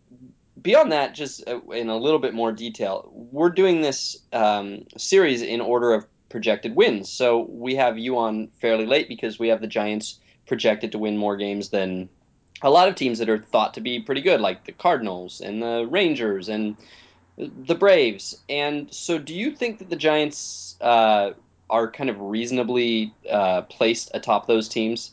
beyond 0.61 0.93
that, 0.93 1.15
just 1.15 1.47
uh, 1.49 1.61
in 1.71 1.89
a 1.89 1.97
little 1.97 2.19
bit 2.19 2.35
more 2.35 2.53
detail, 2.53 3.11
we're 3.13 3.51
doing 3.51 3.81
this 3.81 4.17
um, 4.33 4.85
series 4.97 5.43
in 5.43 5.61
order 5.61 5.95
of 5.95 6.07
projected 6.31 6.75
wins. 6.75 7.11
So 7.11 7.41
we 7.51 7.75
have 7.75 7.99
you 7.99 8.17
on 8.17 8.49
fairly 8.61 8.87
late 8.87 9.09
because 9.09 9.39
we 9.39 9.49
have 9.49 9.61
the 9.61 9.67
Giants 9.67 10.19
projected 10.47 10.93
to 10.93 10.99
win 10.99 11.17
more 11.19 11.37
games 11.37 11.69
than 11.69 12.09
a 12.63 12.71
lot 12.71 12.89
of 12.89 12.95
teams 12.95 13.19
that 13.19 13.29
are 13.29 13.39
thought 13.39 13.75
to 13.75 13.81
be 13.81 14.01
pretty 14.01 14.23
good, 14.23 14.41
like 14.41 14.65
the 14.65 14.73
Cardinals 14.73 15.41
and 15.41 15.63
the 15.63 15.87
Rangers 15.91 16.49
and 16.49 16.77
the 17.37 17.75
Braves. 17.75 18.39
And 18.49 18.93
so, 18.93 19.19
do 19.19 19.35
you 19.35 19.51
think 19.55 19.79
that 19.79 19.91
the 19.91 19.97
Giants 19.97 20.77
uh, 20.81 21.33
are 21.69 21.91
kind 21.91 22.11
of 22.11 22.21
reasonably 22.21 23.15
uh, 23.31 23.63
placed 23.63 24.11
atop 24.15 24.47
those 24.47 24.69
teams? 24.69 25.13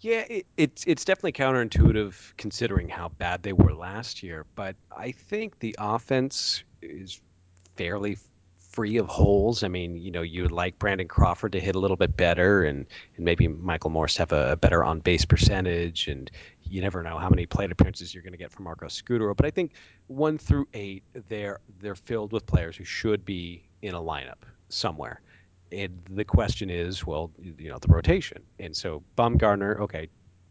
Yeah, 0.00 0.24
it, 0.28 0.46
it's 0.56 0.84
it's 0.86 1.04
definitely 1.04 1.32
counterintuitive 1.32 2.36
considering 2.36 2.88
how 2.88 3.08
bad 3.08 3.42
they 3.42 3.52
were 3.52 3.72
last 3.72 4.22
year, 4.22 4.44
but 4.56 4.74
I 4.94 5.12
think 5.12 5.60
the 5.60 5.76
offense 5.78 6.64
is 6.82 7.20
fairly 7.76 8.18
free 8.72 8.96
of 8.96 9.06
holes. 9.06 9.62
I 9.62 9.68
mean, 9.68 9.96
you 9.96 10.10
know, 10.10 10.22
you 10.22 10.42
would 10.42 10.52
like 10.52 10.78
Brandon 10.78 11.06
Crawford 11.06 11.52
to 11.52 11.60
hit 11.60 11.74
a 11.74 11.78
little 11.78 11.96
bit 11.96 12.16
better, 12.16 12.64
and, 12.64 12.86
and 13.16 13.24
maybe 13.24 13.46
Michael 13.46 13.90
Morse 13.90 14.16
have 14.16 14.32
a, 14.32 14.52
a 14.52 14.56
better 14.56 14.82
on 14.82 15.00
base 15.00 15.24
percentage, 15.24 16.08
and 16.08 16.30
you 16.62 16.80
never 16.80 17.02
know 17.02 17.18
how 17.18 17.28
many 17.28 17.46
plate 17.46 17.70
appearances 17.70 18.14
you're 18.14 18.22
going 18.22 18.32
to 18.32 18.38
get 18.38 18.50
from 18.50 18.64
Marco 18.64 18.86
Scutaro. 18.86 19.36
But 19.36 19.46
I 19.46 19.50
think 19.50 19.72
one 20.06 20.38
through 20.38 20.68
eight, 20.74 21.04
they're 21.28 21.60
they're 21.80 21.94
filled 21.94 22.32
with 22.32 22.46
players 22.46 22.76
who 22.76 22.84
should 22.84 23.24
be 23.24 23.68
in 23.82 23.94
a 23.94 24.00
lineup 24.00 24.42
somewhere. 24.68 25.20
And 25.70 26.02
the 26.10 26.24
question 26.24 26.70
is, 26.70 27.06
well, 27.06 27.30
you 27.40 27.70
know, 27.70 27.78
the 27.78 27.88
rotation. 27.88 28.42
And 28.58 28.76
so 28.76 29.02
Bumgarner, 29.16 29.80
okay, 29.80 30.08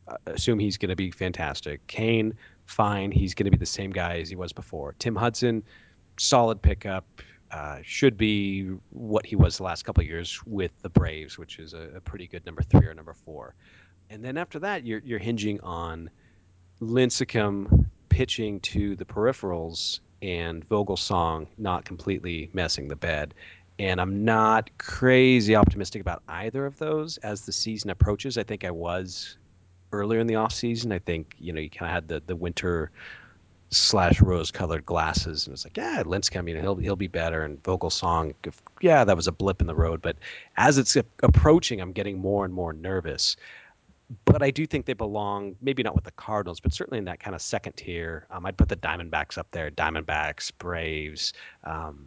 uh, 0.08 0.18
assume 0.26 0.58
he's 0.60 0.78
going 0.78 0.90
to 0.90 0.96
be 0.96 1.12
fantastic. 1.12 1.86
Cain, 1.88 2.34
fine, 2.66 3.12
he's 3.12 3.36
going 3.36 3.46
to 3.46 3.52
be 3.52 3.58
the 3.58 3.66
same 3.66 3.92
guy 3.92 4.20
as 4.20 4.30
he 4.30 4.36
was 4.36 4.52
before. 4.52 4.96
Tim 4.98 5.16
Hudson, 5.16 5.64
solid 6.18 6.62
pickup. 6.62 7.06
Uh, 7.52 7.80
should 7.84 8.16
be 8.16 8.64
what 8.92 9.26
he 9.26 9.36
was 9.36 9.58
the 9.58 9.64
last 9.64 9.84
couple 9.84 10.02
years 10.04 10.42
with 10.46 10.72
the 10.84 10.90
Braves, 10.90 11.38
which 11.38 11.60
is 11.60 11.74
a, 11.74 11.90
a, 11.98 12.00
pretty 12.00 12.26
good 12.26 12.46
number 12.46 12.62
three 12.62 12.88
or 12.88 12.94
number 12.94 13.14
four. 13.14 13.56
And 14.10 14.24
then 14.24 14.38
after 14.38 14.60
that, 14.60 14.86
you're 14.86 15.02
you're 15.04 15.20
hinging 15.20 15.60
on 15.60 16.10
Lincecum 16.82 17.88
pitching 18.08 18.62
to 18.62 18.96
the 18.96 19.04
peripherals 19.04 20.00
and 20.22 20.68
Vogelsong 20.70 21.48
not 21.58 21.84
completely 21.84 22.50
messing 22.54 22.88
the 22.88 22.96
bed. 22.96 23.34
And 23.80 24.00
I'm 24.00 24.24
not 24.24 24.70
crazy 24.78 25.56
optimistic 25.56 26.02
about 26.02 26.24
either 26.30 26.66
of 26.66 26.78
those 26.78 27.18
as 27.18 27.46
the 27.46 27.52
season 27.52 27.90
approaches. 27.90 28.38
I 28.38 28.44
think 28.44 28.64
I 28.64 28.72
was 28.72 29.38
earlier 29.92 30.20
in 30.20 30.28
the 30.28 30.36
off 30.36 30.54
season. 30.54 30.92
I 30.92 31.00
think 31.00 31.36
you 31.38 31.52
know 31.52 31.60
you 31.60 31.70
kind 31.70 31.90
of 31.90 31.94
had 31.96 32.08
the 32.08 32.22
the 32.26 32.36
winter 32.36 32.92
slash 33.72 34.20
rose 34.20 34.52
colored 34.52 34.86
glasses 34.86 35.48
and 35.48 35.54
it's 35.54 35.66
like 35.66 35.78
yeah 35.78 36.04
Lincecum 36.04 36.48
you 36.48 36.56
know 36.56 36.62
he'll 36.62 36.76
he'll 36.76 36.96
be 36.96 37.08
better. 37.08 37.44
And 37.44 37.62
Vogelsong, 37.64 38.34
yeah 38.82 39.04
that 39.06 39.16
was 39.16 39.28
a 39.28 39.32
blip 39.32 39.62
in 39.62 39.68
the 39.68 39.76
road 39.76 40.02
but 40.02 40.18
as 40.58 40.78
it's 40.78 40.98
approaching 41.24 41.80
I'm 41.80 41.94
getting 41.94 42.20
more 42.20 42.46
and 42.46 42.54
more 42.54 42.74
nervous. 42.74 43.36
But 44.26 44.44
I 44.44 44.52
do 44.52 44.68
think 44.68 44.86
they 44.86 44.94
belong 44.94 45.56
maybe 45.62 45.84
not 45.84 45.96
with 45.96 46.04
the 46.04 46.12
Cardinals 46.12 46.60
but 46.60 46.74
certainly 46.74 47.00
in 47.00 47.06
that 47.06 47.22
kind 47.22 47.34
of 47.34 47.42
second 47.42 47.74
tier. 47.74 48.28
Um, 48.30 48.46
I'd 48.46 48.58
put 48.58 48.68
the 48.68 48.76
Diamondbacks 48.76 49.38
up 49.38 49.48
there 49.52 49.72
Diamondbacks 49.72 50.52
Braves 50.58 51.32
um, 51.64 52.06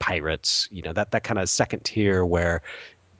Pirates 0.00 0.68
you 0.72 0.82
know 0.82 0.92
that 0.92 1.12
that 1.12 1.22
kind 1.22 1.38
of 1.38 1.48
second 1.48 1.84
tier 1.84 2.26
where 2.26 2.62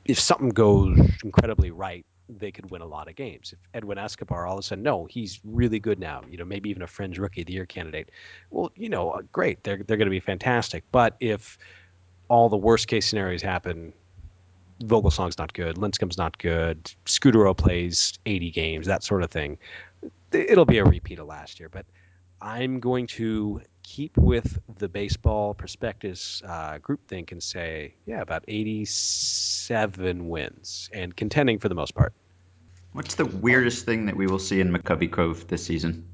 if 0.05 0.19
something 0.19 0.51
goes 0.51 0.99
incredibly 1.25 1.71
right 1.71 2.05
they 2.29 2.51
could 2.51 2.71
win 2.71 2.83
a 2.83 2.87
lot 2.87 3.09
of 3.09 3.15
games. 3.15 3.53
If 3.53 3.59
Edwin 3.75 3.99
Escobar 3.99 4.47
all 4.47 4.55
of 4.55 4.61
a 4.61 4.63
sudden, 4.63 4.83
no, 4.83 5.07
he's 5.07 5.41
really 5.45 5.79
good 5.79 5.99
now, 5.99 6.23
you 6.29 6.37
know, 6.37 6.45
maybe 6.45 6.71
even 6.71 6.83
a 6.83 6.87
fringe 6.87 7.19
rookie 7.19 7.43
of 7.43 7.47
the 7.47 7.53
year 7.53 7.67
candidate. 7.67 8.11
Well, 8.51 8.73
you 8.77 8.89
know, 8.89 9.11
uh, 9.11 9.23
great, 9.33 9.63
they're 9.63 9.83
they're 9.83 9.97
going 9.97 10.07
to 10.07 10.11
be 10.11 10.21
fantastic. 10.21 10.85
But 10.91 11.17
if 11.21 11.59
all 12.29 12.49
the 12.49 12.57
worst 12.57 12.89
case 12.89 13.07
scenarios 13.07 13.43
happen, 13.43 13.93
Vogelsong's 14.83 15.39
not 15.39 15.53
good, 15.53 15.79
Lincecum's 15.79 16.19
not 16.19 16.37
good, 16.39 16.93
Scutaro 17.07 17.57
plays 17.57 18.19
80 18.27 18.51
games, 18.51 18.87
that 18.87 19.05
sort 19.05 19.23
of 19.23 19.31
thing. 19.31 19.59
It'll 20.33 20.67
be 20.67 20.79
a 20.79 20.85
repeat 20.85 21.19
of 21.19 21.27
last 21.27 21.61
year, 21.61 21.69
but 21.69 21.87
I'm 22.43 22.81
going 22.81 23.07
to 23.09 23.63
keep 23.87 24.17
with 24.19 24.59
the 24.79 24.89
baseball 24.89 25.55
prospectus 25.55 26.43
uh, 26.45 26.79
groupthink 26.79 27.31
and 27.31 27.41
say, 27.41 27.95
yeah, 28.05 28.21
about 28.21 28.45
87 28.49 30.29
wins 30.29 30.91
and 30.93 31.15
contending 31.15 31.61
for 31.61 31.69
the 31.69 31.77
most 31.77 31.95
part. 31.95 32.13
What's 32.93 33.15
the 33.15 33.27
weirdest 33.27 33.87
thing 33.87 34.07
that 34.07 34.17
we 34.17 34.27
will 34.27 34.41
see 34.41 34.61
in 34.61 34.73
McCovey 34.73 35.11
Cove 35.11 35.47
this 35.47 35.65
season? 35.65 36.09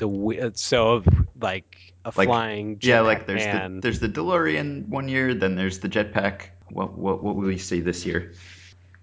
The 0.00 0.52
so 0.54 1.04
like 1.40 1.94
a 2.04 2.12
like, 2.16 2.28
flying 2.28 2.78
yeah, 2.82 3.00
like 3.00 3.26
there's 3.26 3.44
the 3.44 3.78
there's 3.80 4.00
the 4.00 4.08
DeLorean 4.08 4.88
one 4.88 5.08
year, 5.08 5.34
then 5.34 5.54
there's 5.54 5.80
the 5.80 5.88
jetpack. 5.88 6.50
What 6.70 6.96
what 6.96 7.22
what 7.22 7.36
will 7.36 7.46
we 7.46 7.58
see 7.58 7.80
this 7.80 8.06
year? 8.06 8.32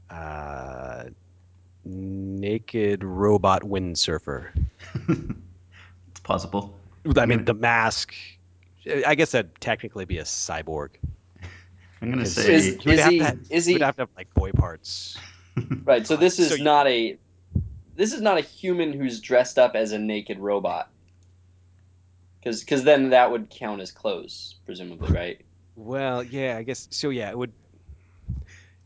Uh, 0.10 1.06
naked 1.84 3.04
robot 3.04 3.64
windsurfer. 3.64 4.48
it's 5.10 6.20
possible. 6.24 6.80
I 7.16 7.26
mean, 7.26 7.46
the 7.46 7.54
mask. 7.54 8.14
I 9.06 9.16
guess 9.16 9.32
that'd 9.32 9.60
technically 9.60 10.06
be 10.06 10.20
a 10.20 10.24
cyborg. 10.24 10.90
I'm 12.02 12.12
gonna 12.12 12.26
say 12.26 12.54
is, 12.54 12.68
is 12.86 13.06
he? 13.06 13.18
Have, 13.20 13.40
is 13.50 13.66
he? 13.66 13.74
Would 13.74 13.82
have 13.82 13.96
to 13.96 14.04
have 14.04 14.10
like 14.16 14.34
boy 14.34 14.52
parts. 14.52 15.18
Right. 15.86 16.06
So 16.06 16.18
this 16.18 16.38
is 16.38 16.50
so 16.50 16.62
not 16.62 16.86
a. 16.86 17.18
This 17.96 18.12
is 18.12 18.20
not 18.20 18.38
a 18.38 18.42
human 18.42 18.92
who's 18.92 19.22
dressed 19.22 19.58
up 19.58 19.74
as 19.74 19.94
a 19.94 19.98
naked 19.98 20.38
robot. 20.38 20.90
Because 22.40 22.60
because 22.60 22.84
then 22.84 23.12
that 23.12 23.32
would 23.32 23.50
count 23.50 23.80
as 23.80 23.90
clothes, 23.94 24.56
presumably, 24.66 25.14
right? 25.14 25.42
Well, 25.78 26.24
yeah, 26.24 26.58
I 26.58 26.64
guess 26.64 26.90
so. 26.92 27.10
Yeah, 27.10 27.30
it 27.30 27.38
would. 27.38 27.54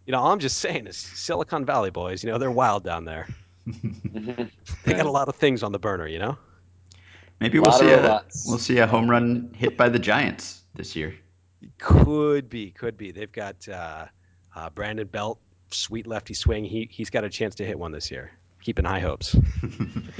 You 0.06 0.12
know, 0.12 0.20
all 0.20 0.32
I'm 0.32 0.38
just 0.38 0.60
saying 0.60 0.86
is 0.86 0.96
Silicon 0.96 1.66
Valley 1.66 1.90
boys. 1.90 2.24
You 2.24 2.30
know, 2.32 2.38
they're 2.38 2.52
wild 2.52 2.84
down 2.84 3.06
there. 3.06 3.28
they 3.66 4.94
got 4.94 5.08
a 5.08 5.12
lot 5.12 5.28
of 5.28 5.36
things 5.38 5.64
on 5.64 5.72
the 5.72 5.80
burner. 5.80 6.06
You 6.06 6.20
know. 6.20 6.38
Maybe 7.40 7.60
we'll 7.60 7.72
see 7.72 7.90
a 7.90 8.24
we'll 8.46 8.58
see 8.58 8.80
a 8.80 8.88
home 8.88 9.10
run 9.10 9.52
hit 9.56 9.78
by 9.78 9.90
the 9.90 10.00
Giants 10.00 10.62
this 10.76 10.96
year. 10.96 11.16
Could 11.78 12.50
be, 12.50 12.72
could 12.72 12.98
be. 12.98 13.12
They've 13.12 13.32
got 13.32 13.68
uh, 13.68 14.06
uh, 14.56 14.70
Brandon 14.72 15.08
Belt, 15.08 15.40
sweet 15.72 16.08
lefty 16.08 16.34
swing. 16.34 16.66
He 16.66 16.90
he's 16.92 17.10
got 17.10 17.24
a 17.24 17.30
chance 17.30 17.56
to 17.56 17.66
hit 17.66 17.80
one 17.80 17.92
this 17.92 18.12
year. 18.12 18.32
Keeping 18.62 18.84
high 18.84 19.00
hopes. 19.00 19.36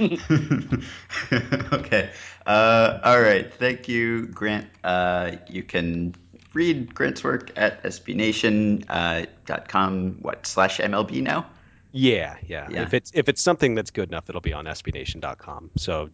okay. 1.72 2.10
Uh, 2.46 3.00
all 3.04 3.20
right. 3.20 3.52
Thank 3.52 3.86
you, 3.86 4.28
Grant. 4.28 4.66
Uh, 4.82 5.32
you 5.46 5.62
can 5.62 6.14
read 6.54 6.94
Grant's 6.94 7.22
work 7.22 7.50
at 7.56 7.82
sbnation.com. 7.82 8.86
Uh, 8.88 10.22
what 10.22 10.46
slash 10.46 10.78
MLB 10.78 11.22
now? 11.22 11.46
Yeah, 11.92 12.36
yeah, 12.46 12.68
yeah. 12.70 12.82
If 12.82 12.94
it's 12.94 13.10
if 13.14 13.28
it's 13.28 13.42
something 13.42 13.74
that's 13.74 13.90
good 13.90 14.08
enough, 14.08 14.28
it'll 14.28 14.40
be 14.40 14.52
on 14.52 14.64
sbnation.com. 14.66 15.70
So 15.76 16.08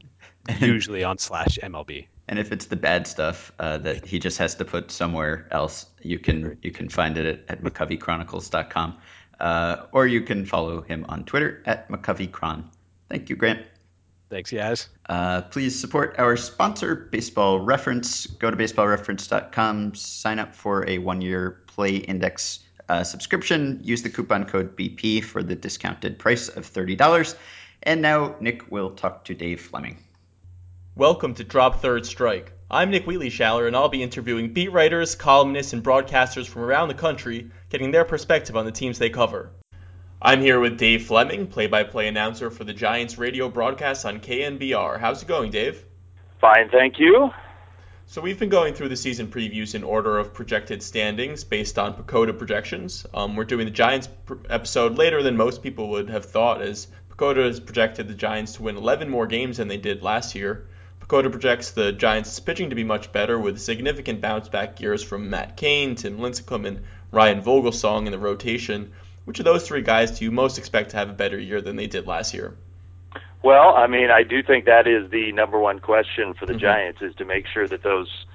usually 0.61 1.05
on 1.05 1.19
slash 1.19 1.59
MLB. 1.63 2.07
And 2.29 2.39
if 2.39 2.53
it's 2.53 2.67
the 2.67 2.77
bad 2.77 3.07
stuff 3.07 3.53
uh, 3.59 3.79
that 3.79 4.05
he 4.05 4.19
just 4.19 4.39
has 4.39 4.57
to 4.57 4.65
put 4.65 4.91
somewhere 4.91 5.47
else, 5.51 5.87
you 6.03 6.19
can 6.19 6.59
you 6.63 6.73
can 6.73 6.89
find 6.89 7.17
it 7.19 7.45
at, 7.49 7.59
at 7.59 7.63
McCoveyChronicles.com. 7.63 8.99
Uh, 9.39 9.87
or 9.93 10.07
you 10.07 10.23
can 10.23 10.47
follow 10.47 10.81
him 10.81 11.05
on 11.09 11.25
Twitter 11.25 11.63
at 11.67 11.89
McCoveyChron. 11.89 12.65
Thank 13.09 13.29
you, 13.31 13.37
Grant. 13.37 13.67
Thanks, 14.29 14.51
guys. 14.51 14.89
Uh, 15.09 15.43
please 15.43 15.79
support 15.79 16.17
our 16.19 16.37
sponsor, 16.37 16.97
Baseball 16.97 17.61
Reference. 17.61 18.27
Go 18.27 18.51
to 18.51 18.57
baseballreference.com, 18.57 19.95
sign 19.95 20.39
up 20.41 20.55
for 20.55 20.89
a 20.89 20.99
one 20.99 21.21
year 21.21 21.63
Play 21.69 21.97
Index 21.97 22.61
uh, 22.89 23.05
subscription. 23.05 23.81
Use 23.85 24.03
the 24.03 24.11
coupon 24.11 24.47
code 24.47 24.77
BP 24.77 25.23
for 25.23 25.43
the 25.43 25.55
discounted 25.55 26.19
price 26.19 26.49
of 26.49 26.67
$30. 26.67 27.37
And 27.85 28.03
now 28.03 28.35
Nick 28.41 28.71
will 28.71 28.91
talk 28.91 29.27
to 29.27 29.35
Dave 29.35 29.61
Fleming. 29.61 29.99
Welcome 30.99 31.35
to 31.35 31.45
Drop 31.45 31.83
Third 31.83 32.07
Strike. 32.07 32.55
I'm 32.71 32.91
Nick 32.91 33.07
Wheatley-Schaller, 33.07 33.67
and 33.67 33.77
I'll 33.77 33.91
be 33.91 34.03
interviewing 34.03 34.55
beat 34.55 34.73
writers, 34.73 35.15
columnists, 35.15 35.75
and 35.75 35.85
broadcasters 35.85 36.49
from 36.49 36.63
around 36.63 36.89
the 36.89 36.95
country, 36.95 37.51
getting 37.69 37.91
their 37.91 38.07
perspective 38.07 38.57
on 38.57 38.65
the 38.65 38.73
teams 38.73 38.99
they 38.99 39.11
cover. 39.11 39.51
I'm 40.23 40.41
here 40.41 40.59
with 40.59 40.79
Dave 40.79 41.05
Fleming, 41.05 41.49
play-by-play 41.49 42.09
announcer 42.09 42.51
for 42.51 42.65
the 42.65 42.73
Giants 42.73 43.19
radio 43.19 43.51
broadcast 43.51 44.07
on 44.07 44.21
KNBR. 44.21 44.99
How's 44.99 45.21
it 45.21 45.29
going, 45.29 45.51
Dave? 45.51 45.85
Fine, 46.41 46.71
thank 46.71 46.99
you. 46.99 47.29
So 48.07 48.23
we've 48.23 48.39
been 48.39 48.49
going 48.49 48.73
through 48.73 48.89
the 48.89 48.97
season 48.97 49.27
previews 49.27 49.75
in 49.75 49.85
order 49.85 50.17
of 50.17 50.33
projected 50.33 50.83
standings 50.83 51.45
based 51.45 51.79
on 51.79 51.93
PECOTA 51.93 52.39
projections. 52.39 53.05
Um, 53.13 53.37
we're 53.37 53.45
doing 53.45 53.67
the 53.67 53.71
Giants 53.71 54.09
pr- 54.25 54.37
episode 54.49 54.97
later 54.97 55.23
than 55.23 55.37
most 55.37 55.63
people 55.63 55.91
would 55.91 56.09
have 56.09 56.25
thought, 56.25 56.63
as 56.63 56.89
PECOTA 57.11 57.45
has 57.45 57.61
projected 57.61 58.09
the 58.09 58.15
Giants 58.15 58.55
to 58.55 58.63
win 58.63 58.79
11 58.79 59.11
more 59.11 59.27
games 59.27 59.59
than 59.59 59.69
they 59.69 59.77
did 59.77 60.03
last 60.03 60.35
year. 60.35 60.69
PECOTA 61.09 61.31
projects 61.31 61.71
the 61.71 61.93
Giants' 61.93 62.41
pitching 62.41 62.71
to 62.71 62.77
be 62.77 62.83
much 62.83 63.13
better 63.13 63.39
with 63.39 63.61
significant 63.61 64.21
bounce 64.21 64.49
back 64.49 64.81
years 64.81 65.05
from 65.05 65.31
Matt 65.31 65.57
Cain, 65.57 65.95
Tim 65.95 66.19
Lincecum, 66.19 66.67
and 66.67 66.83
Ryan 67.13 67.43
Vogelsong 67.43 68.07
in 68.07 68.13
the 68.13 68.19
rotation. 68.19 68.93
Which 69.25 69.39
of 69.39 69.45
those 69.45 69.67
three 69.67 69.83
guys 69.83 70.19
do 70.19 70.25
you 70.25 70.33
most 70.33 70.59
expect 70.59 70.91
to 70.91 70.97
have 70.97 71.09
a 71.09 71.13
better 71.13 71.39
year 71.39 71.61
than 71.61 71.77
they 71.77 71.87
did 71.87 72.09
last 72.09 72.35
year? 72.35 72.57
Well, 73.45 73.77
I 73.77 73.87
mean, 73.87 74.11
I 74.11 74.25
do 74.25 74.43
think 74.43 74.65
that 74.65 74.89
is 74.89 75.09
the 75.11 75.31
number 75.31 75.61
one 75.61 75.79
question 75.79 76.35
for 76.35 76.45
the 76.45 76.55
mm-hmm. 76.55 76.63
Giants 76.63 77.03
is 77.03 77.15
to 77.17 77.25
make 77.25 77.47
sure 77.47 77.69
that 77.69 77.85
those 77.85 78.27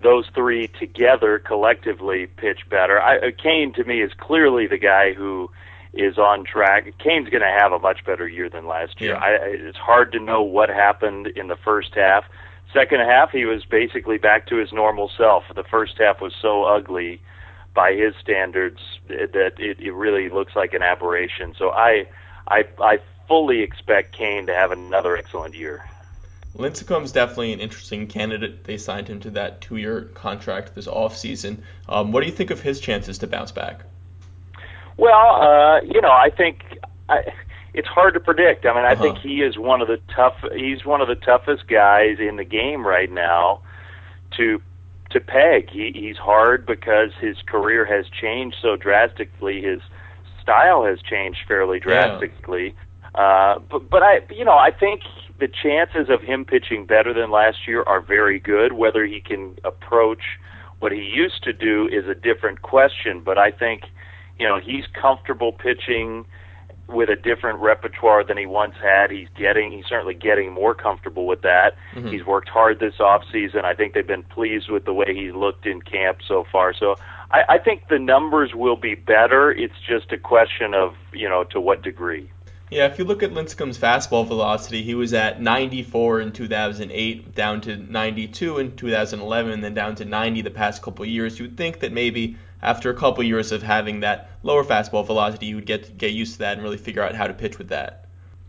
those 0.00 0.28
three 0.34 0.68
together 0.68 1.40
collectively 1.40 2.26
pitch 2.26 2.68
better. 2.68 3.00
I, 3.00 3.32
Cain 3.32 3.72
to 3.72 3.84
me 3.84 4.02
is 4.02 4.12
clearly 4.18 4.68
the 4.68 4.78
guy 4.78 5.14
who 5.14 5.50
is 5.98 6.18
on 6.18 6.44
track. 6.44 6.92
Cain's 6.98 7.28
going 7.28 7.42
to 7.42 7.58
have 7.60 7.72
a 7.72 7.78
much 7.78 8.04
better 8.04 8.28
year 8.28 8.48
than 8.48 8.66
last 8.66 9.00
year. 9.00 9.12
Yeah. 9.12 9.18
I, 9.18 9.30
it's 9.46 9.78
hard 9.78 10.12
to 10.12 10.20
know 10.20 10.42
what 10.42 10.68
happened 10.68 11.26
in 11.28 11.48
the 11.48 11.56
first 11.56 11.94
half. 11.94 12.24
Second 12.72 13.00
half, 13.00 13.30
he 13.30 13.44
was 13.44 13.64
basically 13.64 14.18
back 14.18 14.46
to 14.48 14.56
his 14.56 14.72
normal 14.72 15.10
self. 15.16 15.44
The 15.54 15.64
first 15.64 15.98
half 15.98 16.20
was 16.20 16.34
so 16.40 16.64
ugly 16.64 17.20
by 17.74 17.94
his 17.94 18.14
standards 18.20 18.80
that 19.08 19.54
it, 19.58 19.80
it 19.80 19.92
really 19.92 20.28
looks 20.28 20.56
like 20.56 20.74
an 20.74 20.82
aberration. 20.82 21.54
So 21.58 21.70
I, 21.70 22.06
I, 22.48 22.64
I 22.80 22.98
fully 23.28 23.60
expect 23.60 24.12
Cain 24.12 24.46
to 24.46 24.54
have 24.54 24.72
another 24.72 25.16
excellent 25.16 25.54
year. 25.54 25.88
Lincecum's 26.54 27.12
definitely 27.12 27.52
an 27.52 27.60
interesting 27.60 28.06
candidate. 28.06 28.64
They 28.64 28.78
signed 28.78 29.08
him 29.08 29.20
to 29.20 29.30
that 29.32 29.60
two-year 29.60 30.10
contract 30.14 30.74
this 30.74 30.86
offseason. 30.86 31.58
Um, 31.88 32.12
what 32.12 32.20
do 32.20 32.26
you 32.26 32.32
think 32.32 32.50
of 32.50 32.62
his 32.62 32.80
chances 32.80 33.18
to 33.18 33.26
bounce 33.26 33.52
back? 33.52 33.82
Well, 34.96 35.42
uh, 35.42 35.80
you 35.82 36.00
know, 36.00 36.10
I 36.12 36.30
think 36.30 36.78
I, 37.08 37.22
it's 37.74 37.88
hard 37.88 38.14
to 38.14 38.20
predict. 38.20 38.64
I 38.64 38.74
mean, 38.74 38.84
I 38.84 38.92
Uh-huh. 38.92 39.02
think 39.02 39.18
he 39.18 39.42
is 39.42 39.58
one 39.58 39.82
of 39.82 39.88
the 39.88 40.00
tough. 40.14 40.36
He's 40.54 40.84
one 40.84 41.00
of 41.00 41.08
the 41.08 41.14
toughest 41.16 41.68
guys 41.68 42.18
in 42.18 42.36
the 42.36 42.44
game 42.44 42.86
right 42.86 43.10
now 43.10 43.60
to 44.36 44.60
to 45.10 45.20
peg. 45.20 45.70
He, 45.70 45.92
he's 45.94 46.16
hard 46.16 46.66
because 46.66 47.10
his 47.20 47.36
career 47.46 47.84
has 47.84 48.06
changed 48.08 48.56
so 48.60 48.76
drastically. 48.76 49.62
His 49.62 49.80
style 50.42 50.84
has 50.84 51.00
changed 51.02 51.40
fairly 51.46 51.78
drastically. 51.78 52.74
Uh, 53.14 53.58
but 53.70 53.88
but 53.90 54.02
I 54.02 54.20
you 54.30 54.44
know 54.44 54.56
I 54.56 54.70
think 54.70 55.02
the 55.38 55.48
chances 55.48 56.08
of 56.08 56.22
him 56.22 56.44
pitching 56.46 56.86
better 56.86 57.12
than 57.12 57.30
last 57.30 57.68
year 57.68 57.82
are 57.82 58.00
very 58.00 58.38
good. 58.38 58.72
Whether 58.72 59.04
he 59.04 59.20
can 59.20 59.56
approach 59.64 60.22
what 60.78 60.92
he 60.92 61.02
used 61.02 61.42
to 61.44 61.52
do 61.52 61.88
is 61.88 62.06
a 62.08 62.14
different 62.14 62.62
question. 62.62 63.20
But 63.20 63.36
I 63.38 63.50
think 63.50 63.82
you 64.38 64.46
know 64.46 64.58
he's 64.58 64.84
comfortable 65.00 65.52
pitching 65.52 66.26
with 66.88 67.08
a 67.08 67.16
different 67.16 67.58
repertoire 67.58 68.22
than 68.22 68.36
he 68.36 68.46
once 68.46 68.74
had. 68.80 69.10
He's 69.10 69.28
getting 69.36 69.72
he's 69.72 69.86
certainly 69.86 70.14
getting 70.14 70.52
more 70.52 70.74
comfortable 70.74 71.26
with 71.26 71.42
that. 71.42 71.74
Mhm. 71.94 72.12
He's 72.12 72.24
worked 72.24 72.48
hard 72.48 72.78
this 72.78 73.00
off 73.00 73.24
season. 73.32 73.64
I 73.64 73.74
think 73.74 73.94
they've 73.94 74.06
been 74.06 74.22
pleased 74.22 74.70
with 74.70 74.84
the 74.84 74.94
way 74.94 75.12
he's 75.14 75.34
looked 75.34 75.66
in 75.66 75.82
camp 75.82 76.18
so 76.26 76.44
far. 76.50 76.72
So 76.72 76.96
I, 77.30 77.42
I 77.48 77.58
think 77.58 77.88
the 77.88 77.98
numbers 77.98 78.54
will 78.54 78.76
be 78.76 78.94
better. 78.94 79.50
It's 79.50 79.74
just 79.86 80.12
a 80.12 80.18
question 80.18 80.74
of 80.74 80.94
you 81.12 81.28
know 81.28 81.44
to 81.44 81.60
what 81.60 81.82
degree. 81.82 82.30
Yeah, 82.70 82.86
if 82.86 82.98
you 82.98 83.04
look 83.04 83.22
at 83.22 83.32
Lincecum's 83.32 83.78
fastball 83.78 84.26
velocity, 84.26 84.82
he 84.82 84.96
was 84.96 85.14
at 85.14 85.40
94 85.40 86.20
in 86.20 86.32
2008, 86.32 87.32
down 87.32 87.60
to 87.60 87.76
92 87.76 88.58
in 88.58 88.74
2011, 88.74 89.52
and 89.52 89.62
then 89.62 89.72
down 89.72 89.94
to 89.96 90.04
90 90.04 90.42
the 90.42 90.50
past 90.50 90.82
couple 90.82 91.04
of 91.04 91.08
years. 91.08 91.38
You'd 91.38 91.56
think 91.56 91.78
that 91.80 91.92
maybe 91.92 92.36
after 92.62 92.90
a 92.90 92.94
couple 92.94 93.22
years 93.24 93.52
of 93.52 93.62
having 93.62 94.00
that 94.00 94.30
lower 94.42 94.64
fastball 94.64 95.06
velocity, 95.06 95.46
you 95.46 95.56
would 95.56 95.66
get 95.66 95.96
get 95.98 96.12
used 96.12 96.34
to 96.34 96.38
that 96.40 96.54
and 96.54 96.62
really 96.62 96.78
figure 96.78 97.02
out 97.02 97.14
how 97.14 97.26
to 97.26 97.34
pitch 97.34 97.58
with 97.58 97.68
that. 97.68 98.04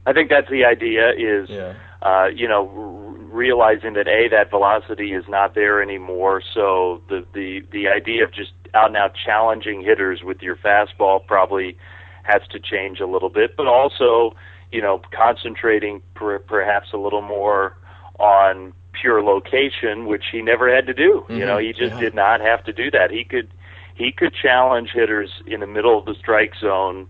I 0.06 0.14
think 0.14 0.30
that's 0.30 0.50
the 0.50 0.64
idea. 0.66 1.12
Is 1.12 1.50
Yeah. 1.50 1.74
uh, 2.02 2.30
you 2.34 2.48
know, 2.48 2.70
r- 2.70 3.14
realizing 3.36 3.94
that 3.94 4.08
a 4.08 4.30
that 4.30 4.50
velocity 4.50 5.14
is 5.14 5.28
not 5.28 5.54
there 5.56 5.82
anymore. 5.82 6.42
So 6.54 7.02
the 7.10 7.26
the 7.34 7.64
the 7.72 7.88
idea 7.90 8.24
of 8.24 8.32
just 8.32 8.52
out 8.74 8.88
and 8.88 8.98
out 8.98 9.14
challenging 9.16 9.82
hitters 9.82 10.24
with 10.24 10.42
your 10.42 10.56
fastball 10.56 11.26
probably 11.26 11.78
has 12.24 12.42
to 12.52 12.60
change 12.60 13.00
a 13.00 13.06
little 13.08 13.30
bit. 13.30 13.56
But 13.56 13.68
also, 13.68 14.36
you 14.72 14.82
know, 14.82 15.02
concentrating 15.12 16.02
per, 16.16 16.40
perhaps 16.40 16.92
a 16.94 16.98
little 16.98 17.22
more 17.22 17.76
on 18.20 18.74
pure 18.94 19.22
location, 19.22 20.06
which 20.08 20.26
he 20.32 20.42
never 20.42 20.74
had 20.74 20.88
to 20.88 20.94
do. 20.94 21.24
You 21.30 21.46
know, 21.46 21.58
he 21.58 21.72
just 21.72 21.94
Yeah. 21.96 22.00
did 22.00 22.16
not 22.16 22.42
have 22.42 22.64
to 22.66 22.74
do 22.74 22.90
that. 22.92 23.12
He 23.12 23.24
could 23.24 23.48
he 23.98 24.12
could 24.12 24.34
challenge 24.34 24.92
hitters 24.94 25.32
in 25.48 25.60
the 25.60 25.68
middle 25.68 25.98
of 25.98 26.06
the 26.06 26.14
strike 26.20 26.54
zone 26.62 27.08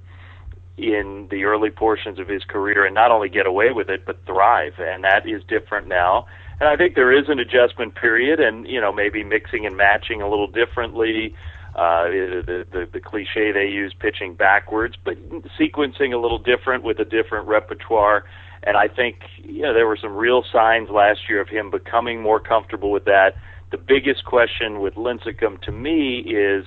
in 0.78 1.28
the 1.32 1.44
early 1.44 1.72
portions 1.72 2.20
of 2.20 2.28
his 2.28 2.44
career 2.44 2.86
and 2.86 2.94
not 2.94 3.12
only 3.12 3.28
get 3.30 3.46
away 3.46 3.72
with 3.72 3.90
it 3.90 4.06
but 4.06 4.18
thrive 4.26 4.74
and 4.80 5.04
that 5.04 5.28
is 5.28 5.42
different 5.48 5.88
now. 5.88 6.26
And 6.60 6.70
i 6.70 6.76
think 6.76 6.96
there 6.96 7.12
is 7.12 7.26
an 7.28 7.40
adjustment 7.40 7.96
period 7.96 8.40
and 8.40 8.68
you 8.68 8.80
know 8.80 8.94
maybe 8.94 9.24
mixing 9.24 9.66
and 9.66 9.76
matching 9.76 10.22
a 10.22 10.30
little 10.30 10.48
differently 10.48 11.36
uh 11.76 12.06
the 12.06 12.66
the, 12.72 12.88
the 12.94 13.00
cliche 13.00 13.52
they 13.52 13.68
use 13.68 13.94
pitching 14.00 14.36
backwards 14.36 14.96
but 15.04 15.18
sequencing 15.60 16.14
a 16.14 16.18
little 16.18 16.40
different 16.40 16.84
with 16.84 17.00
a 17.00 17.06
different 17.06 17.48
repertoire. 17.48 18.24
And 18.64 18.78
i 18.78 18.88
think 18.88 19.24
you 19.38 19.64
know 19.64 19.74
there 19.74 19.88
were 19.88 19.98
some 20.00 20.16
real 20.16 20.44
signs 20.52 20.90
last 20.90 21.22
year 21.28 21.42
of 21.42 21.50
him 21.50 21.72
becoming 21.72 22.22
more 22.22 22.40
comfortable 22.40 22.92
with 22.92 23.06
that 23.06 23.36
the 23.72 23.78
biggest 23.78 24.26
question 24.26 24.80
with 24.80 24.96
Lincecum 24.96 25.62
to 25.62 25.72
me 25.72 26.20
is 26.20 26.66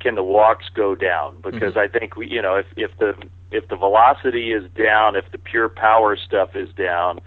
can 0.00 0.14
the 0.14 0.22
walks 0.22 0.66
go 0.74 0.94
down? 0.94 1.36
Because 1.42 1.74
mm-hmm. 1.74 1.78
I 1.78 1.98
think 1.98 2.16
we, 2.16 2.28
you 2.28 2.40
know, 2.40 2.56
if 2.56 2.66
if 2.76 2.96
the 2.98 3.14
if 3.50 3.68
the 3.68 3.76
velocity 3.76 4.52
is 4.52 4.70
down, 4.72 5.16
if 5.16 5.30
the 5.32 5.38
pure 5.38 5.68
power 5.68 6.16
stuff 6.16 6.56
is 6.56 6.72
down, 6.74 7.20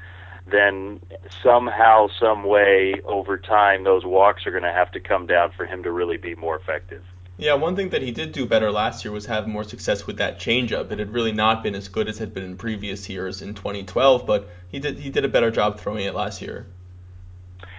then 0.50 1.00
somehow, 1.42 2.08
some 2.20 2.44
way, 2.44 2.96
over 3.06 3.38
time, 3.38 3.84
those 3.84 4.06
walks 4.06 4.46
are 4.46 4.52
going 4.52 4.64
to 4.64 4.72
have 4.72 4.92
to 4.92 5.00
come 5.00 5.28
down 5.28 5.52
for 5.56 5.66
him 5.66 5.84
to 5.84 5.92
really 5.92 6.18
be 6.18 6.36
more 6.36 6.58
effective. 6.58 7.04
Yeah, 7.38 7.56
one 7.56 7.76
thing 7.76 7.90
that 7.90 8.02
he 8.02 8.12
did 8.12 8.32
do 8.32 8.46
better 8.46 8.72
last 8.72 9.04
year 9.04 9.12
was 9.12 9.26
have 9.26 9.48
more 9.48 9.64
success 9.64 10.06
with 10.06 10.18
that 10.18 10.40
changeup. 10.40 10.92
It 10.92 11.00
had 11.00 11.12
really 11.12 11.32
not 11.32 11.64
been 11.64 11.76
as 11.76 11.88
good 11.88 12.08
as 12.08 12.18
it 12.18 12.20
had 12.20 12.34
been 12.34 12.44
in 12.44 12.58
previous 12.58 13.10
years 13.10 13.42
in 13.42 13.56
2012, 13.56 14.26
but 14.28 14.50
he 14.70 14.80
did 14.80 15.00
he 15.00 15.10
did 15.10 15.26
a 15.26 15.30
better 15.30 15.50
job 15.50 15.80
throwing 15.80 16.06
it 16.06 16.14
last 16.14 16.42
year. 16.42 16.68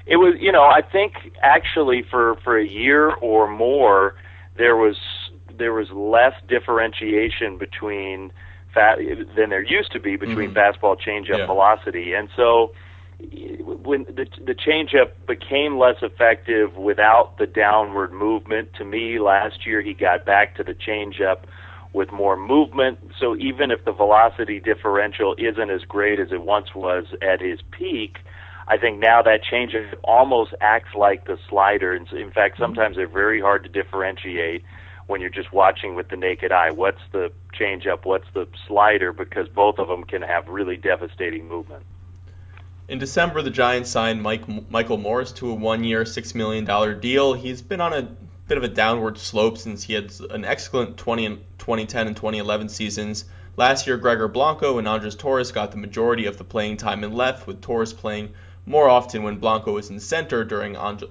It 0.06 0.16
was, 0.16 0.34
you 0.38 0.52
know, 0.52 0.64
I 0.64 0.82
think 0.82 1.32
actually 1.42 2.02
for 2.10 2.36
for 2.44 2.58
a 2.58 2.66
year 2.66 3.10
or 3.14 3.48
more, 3.48 4.14
there 4.56 4.76
was 4.76 4.96
there 5.56 5.72
was 5.72 5.90
less 5.92 6.34
differentiation 6.48 7.58
between 7.58 8.30
fat 8.72 8.98
than 9.36 9.50
there 9.50 9.62
used 9.62 9.92
to 9.92 10.00
be 10.00 10.16
between 10.16 10.50
Mhm. 10.50 10.54
fastball 10.54 11.00
changeup 11.00 11.38
Yeah. 11.38 11.46
velocity, 11.46 12.12
and 12.12 12.28
so 12.36 12.72
when 13.84 14.04
the 14.04 14.26
the 14.44 14.54
changeup 14.54 15.12
became 15.26 15.78
less 15.78 16.02
effective 16.02 16.76
without 16.76 17.38
the 17.38 17.46
downward 17.46 18.12
movement, 18.12 18.74
to 18.74 18.84
me 18.84 19.18
last 19.18 19.64
year 19.64 19.80
he 19.80 19.94
got 19.94 20.24
back 20.24 20.54
to 20.56 20.64
the 20.64 20.74
changeup 20.74 21.44
with 21.92 22.10
more 22.10 22.36
movement. 22.36 22.98
So 23.18 23.36
even 23.36 23.70
if 23.70 23.84
the 23.84 23.92
velocity 23.92 24.58
differential 24.58 25.34
isn't 25.38 25.70
as 25.70 25.84
great 25.84 26.18
as 26.18 26.32
it 26.32 26.42
once 26.42 26.74
was 26.74 27.04
at 27.22 27.40
his 27.40 27.62
peak, 27.70 28.18
I 28.66 28.78
think 28.78 28.98
now 28.98 29.22
that 29.22 29.40
changeup 29.44 29.94
almost 30.02 30.54
acts 30.60 30.94
like 30.94 31.26
the 31.26 31.38
slider. 31.48 31.92
And 31.94 32.10
in 32.12 32.30
fact, 32.30 32.54
mm-hmm. 32.54 32.62
sometimes 32.62 32.96
they're 32.96 33.06
very 33.06 33.40
hard 33.40 33.64
to 33.64 33.68
differentiate 33.68 34.64
when 35.06 35.20
you're 35.20 35.30
just 35.30 35.52
watching 35.52 35.94
with 35.94 36.08
the 36.08 36.16
naked 36.16 36.50
eye. 36.50 36.70
What's 36.70 37.02
the 37.12 37.30
changeup? 37.58 38.04
What's 38.04 38.26
the 38.32 38.48
slider? 38.66 39.12
Because 39.12 39.48
both 39.48 39.78
of 39.78 39.88
them 39.88 40.04
can 40.04 40.22
have 40.22 40.48
really 40.48 40.76
devastating 40.76 41.46
movement. 41.46 41.84
In 42.88 42.98
December, 42.98 43.40
the 43.40 43.50
Giants 43.50 43.90
signed 43.90 44.22
Mike 44.22 44.70
Michael 44.70 44.98
Morse 44.98 45.32
to 45.32 45.50
a 45.50 45.54
one-year, 45.54 46.04
six 46.04 46.34
million 46.34 46.64
dollar 46.64 46.94
deal. 46.94 47.32
He's 47.32 47.62
been 47.62 47.80
on 47.80 47.94
a 47.94 48.02
bit 48.46 48.58
of 48.58 48.64
a 48.64 48.68
downward 48.68 49.16
slope 49.16 49.56
since 49.56 49.82
he 49.82 49.94
had 49.94 50.12
an 50.30 50.44
excellent 50.44 50.98
20 50.98 51.26
and 51.26 51.38
2010 51.58 52.08
and 52.08 52.16
2011 52.16 52.68
seasons. 52.68 53.24
Last 53.56 53.86
year, 53.86 53.96
Gregor 53.96 54.28
Blanco 54.28 54.78
and 54.78 54.86
Andres 54.86 55.14
Torres 55.14 55.52
got 55.52 55.70
the 55.70 55.78
majority 55.78 56.26
of 56.26 56.36
the 56.36 56.44
playing 56.44 56.76
time 56.76 57.04
and 57.04 57.14
left, 57.14 57.46
with 57.46 57.62
Torres 57.62 57.92
playing 57.92 58.34
more 58.66 58.88
often 58.88 59.22
when 59.22 59.36
Blanco 59.36 59.72
was 59.72 59.90
in 59.90 60.00
center 60.00 60.44
during 60.44 60.76
Angel 60.76 61.08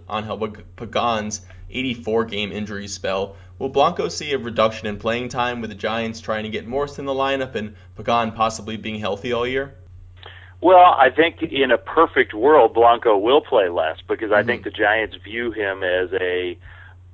Pagan's 0.76 1.42
84-game 1.72 2.52
injury 2.52 2.88
spell. 2.88 3.36
Will 3.60 3.70
Blanco 3.70 4.08
see 4.08 4.34
a 4.34 4.38
reduction 4.38 4.88
in 4.88 4.98
playing 4.98 5.30
time 5.30 5.62
with 5.62 5.70
the 5.70 5.76
Giants 5.76 6.20
trying 6.20 6.44
to 6.44 6.50
get 6.50 6.68
Morse 6.68 7.00
in 7.00 7.06
the 7.06 7.14
lineup 7.14 7.56
and 7.56 7.76
Pagan 7.96 8.32
possibly 8.32 8.78
being 8.78 9.00
healthy 9.00 9.32
all 9.34 9.48
year? 9.48 9.76
Well, 10.62 10.96
I 10.98 11.10
think 11.10 11.44
in 11.44 11.72
a 11.72 11.78
perfect 11.78 12.34
world, 12.34 12.74
Blanco 12.74 13.18
will 13.18 13.42
play 13.42 13.70
less 13.70 13.98
because 14.08 14.32
I 14.32 14.44
Mhm. 14.44 14.46
think 14.46 14.64
the 14.64 14.72
Giants 14.72 15.16
view 15.18 15.52
him 15.52 15.84
as 15.84 16.14
a 16.14 16.58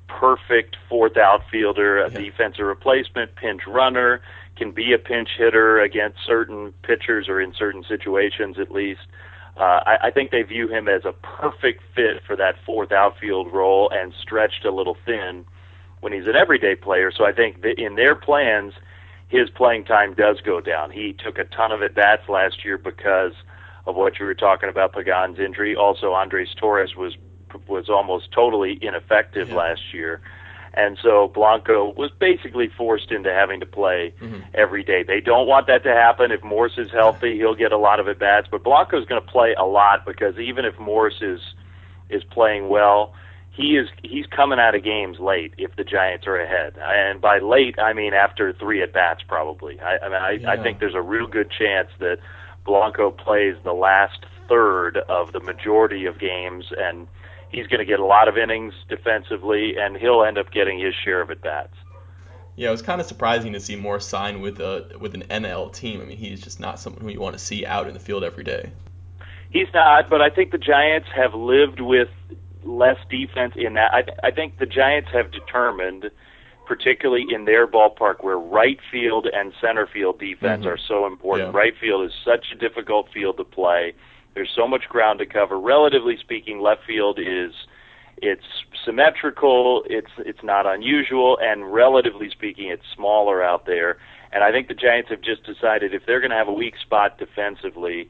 perfect 0.07 0.77
fourth 0.87 1.17
outfielder, 1.17 2.03
a 2.03 2.11
Yeah. 2.11 2.19
defensive 2.19 2.65
replacement, 2.65 3.35
pinch 3.35 3.65
runner, 3.67 4.21
can 4.55 4.71
be 4.71 4.93
a 4.93 4.99
pinch 4.99 5.29
hitter 5.37 5.79
against 5.79 6.19
certain 6.25 6.73
pitchers 6.83 7.27
or 7.27 7.39
in 7.41 7.53
certain 7.53 7.83
situations 7.83 8.59
at 8.59 8.71
least. 8.71 9.01
Uh, 9.59 9.81
I, 9.85 9.97
I 10.03 10.11
think 10.11 10.31
they 10.31 10.41
view 10.41 10.69
him 10.69 10.87
as 10.87 11.03
a 11.03 11.11
perfect 11.11 11.83
fit 11.93 12.23
for 12.25 12.35
that 12.37 12.55
fourth 12.65 12.91
outfield 12.93 13.51
role 13.51 13.89
and 13.93 14.13
stretched 14.19 14.63
a 14.63 14.71
little 14.71 14.95
thin 15.05 15.45
when 15.99 16.13
he's 16.13 16.27
an 16.27 16.35
everyday 16.37 16.75
player. 16.75 17.11
So 17.11 17.25
I 17.25 17.33
think 17.33 17.61
that 17.63 17.77
in 17.77 17.95
their 17.95 18.15
plans, 18.15 18.73
his 19.27 19.49
playing 19.49 19.83
time 19.83 20.13
does 20.13 20.39
go 20.39 20.61
down. 20.61 20.91
He 20.91 21.13
took 21.13 21.37
a 21.37 21.43
ton 21.43 21.73
of 21.73 21.81
at 21.83 21.93
bats 21.93 22.29
last 22.29 22.63
year 22.63 22.77
because 22.77 23.33
of 23.85 23.95
what 23.95 24.17
you 24.17 24.25
were 24.25 24.33
talking 24.33 24.69
about 24.69 24.93
Pagan's 24.93 25.39
injury. 25.39 25.75
Also, 25.75 26.13
Andres 26.13 26.55
Torres 26.55 26.95
was 26.95 27.15
was 27.67 27.89
almost 27.89 28.31
totally 28.31 28.77
ineffective 28.81 29.49
Yeah. 29.49 29.55
last 29.55 29.93
year, 29.93 30.21
and 30.73 30.97
so 31.01 31.27
Blanco 31.33 31.93
was 31.97 32.11
basically 32.19 32.67
forced 32.77 33.11
into 33.11 33.31
having 33.33 33.59
to 33.59 33.65
play 33.65 34.13
Mhm. 34.21 34.43
every 34.53 34.83
day. 34.83 35.03
They 35.03 35.19
don't 35.19 35.47
want 35.47 35.67
that 35.67 35.83
to 35.83 35.93
happen. 35.93 36.31
If 36.31 36.43
Morse 36.43 36.77
is 36.77 36.91
healthy, 36.91 37.37
he'll 37.37 37.55
get 37.55 37.71
a 37.71 37.77
lot 37.77 37.99
of 37.99 38.07
at 38.07 38.19
bats, 38.19 38.47
but 38.49 38.63
Blanco's 38.63 39.05
going 39.05 39.21
to 39.21 39.27
play 39.27 39.53
a 39.55 39.65
lot 39.65 40.05
because 40.05 40.37
even 40.39 40.65
if 40.65 40.77
Morse 40.79 41.21
is 41.21 41.41
is 42.09 42.23
playing 42.23 42.69
well, 42.69 43.13
he 43.51 43.77
is 43.77 43.87
he's 44.03 44.25
coming 44.27 44.59
out 44.59 44.73
of 44.75 44.83
games 44.83 45.19
late 45.19 45.53
if 45.57 45.75
the 45.75 45.83
Giants 45.83 46.25
are 46.27 46.37
ahead. 46.39 46.75
And 46.79 47.19
by 47.21 47.39
late, 47.39 47.77
I 47.79 47.93
mean 47.93 48.13
after 48.13 48.53
three 48.53 48.81
at 48.81 48.93
bats 48.93 49.21
probably. 49.27 49.79
I, 49.81 49.97
I 49.97 50.09
mean 50.37 50.45
I, 50.47 50.53
I 50.53 50.57
think 50.63 50.79
there's 50.79 50.95
a 50.95 51.01
real 51.01 51.27
good 51.27 51.49
chance 51.51 51.89
that 51.99 52.19
Blanco 52.65 53.11
plays 53.11 53.55
the 53.63 53.73
last 53.73 54.25
third 54.47 54.97
of 55.09 55.31
the 55.33 55.39
majority 55.39 56.05
of 56.05 56.17
games 56.19 56.71
and 56.77 57.07
he's 57.49 57.67
going 57.67 57.79
to 57.79 57.85
get 57.85 57.99
a 57.99 58.05
lot 58.05 58.27
of 58.27 58.37
innings 58.37 58.73
defensively 58.87 59.75
and 59.77 59.97
he'll 59.97 60.23
end 60.23 60.37
up 60.37 60.51
getting 60.51 60.79
his 60.79 60.93
share 61.03 61.21
of 61.21 61.29
at 61.31 61.41
bats. 61.41 61.73
Yeah, 62.55 62.67
it 62.69 62.71
was 62.71 62.81
kind 62.81 62.99
of 62.99 63.07
surprising 63.07 63.53
to 63.53 63.59
see 63.59 63.75
Morse 63.77 64.05
sign 64.05 64.41
with 64.41 64.59
a 64.59 64.91
with 64.99 65.13
an 65.15 65.23
NL 65.29 65.73
team. 65.73 66.01
I 66.01 66.05
mean, 66.05 66.17
he's 66.17 66.41
just 66.41 66.59
not 66.59 66.79
someone 66.79 67.01
who 67.01 67.09
you 67.09 67.21
want 67.21 67.37
to 67.37 67.43
see 67.43 67.65
out 67.65 67.87
in 67.87 67.93
the 67.93 67.99
field 68.01 68.23
every 68.23 68.43
day. 68.43 68.71
He's 69.49 69.67
not, 69.73 70.09
but 70.09 70.21
I 70.21 70.29
think 70.29 70.51
the 70.51 70.57
Giants 70.57 71.07
have 71.15 71.33
lived 71.33 71.79
with 71.79 72.09
less 72.63 72.97
defense 73.09 73.53
in 73.55 73.75
that. 73.75 73.93
I, 73.93 74.01
th- 74.01 74.17
I 74.23 74.31
think 74.31 74.59
the 74.59 74.65
Giants 74.65 75.09
have 75.13 75.31
determined, 75.31 76.11
particularly 76.67 77.25
in 77.33 77.45
their 77.45 77.65
ballpark, 77.65 78.23
where 78.23 78.37
right 78.37 78.77
field 78.91 79.25
and 79.33 79.53
center 79.61 79.87
field 79.87 80.19
defense 80.19 80.65
Mhm. 80.65 80.73
are 80.73 80.77
so 80.77 81.07
important. 81.07 81.53
Yeah. 81.53 81.57
Right 81.57 81.75
field 81.77 82.05
is 82.05 82.13
such 82.25 82.51
a 82.51 82.55
difficult 82.55 83.09
field 83.13 83.37
to 83.37 83.43
play. 83.45 83.93
There's 84.33 84.51
so 84.55 84.67
much 84.67 84.83
ground 84.89 85.19
to 85.19 85.25
cover. 85.25 85.59
Relatively 85.59 86.17
speaking, 86.17 86.59
left 86.59 86.81
field 86.85 87.19
is 87.19 87.53
it's 88.21 88.43
symmetrical. 88.85 89.83
It's 89.87 90.11
it's 90.19 90.43
not 90.43 90.65
unusual, 90.65 91.37
and 91.41 91.73
relatively 91.73 92.29
speaking, 92.29 92.69
it's 92.69 92.83
smaller 92.95 93.43
out 93.43 93.65
there. 93.65 93.97
And 94.31 94.43
I 94.43 94.51
think 94.51 94.67
the 94.67 94.73
Giants 94.73 95.09
have 95.09 95.21
just 95.21 95.43
decided 95.43 95.93
if 95.93 96.05
they're 96.05 96.19
going 96.19 96.31
to 96.31 96.37
have 96.37 96.47
a 96.47 96.53
weak 96.53 96.75
spot 96.77 97.17
defensively, 97.17 98.09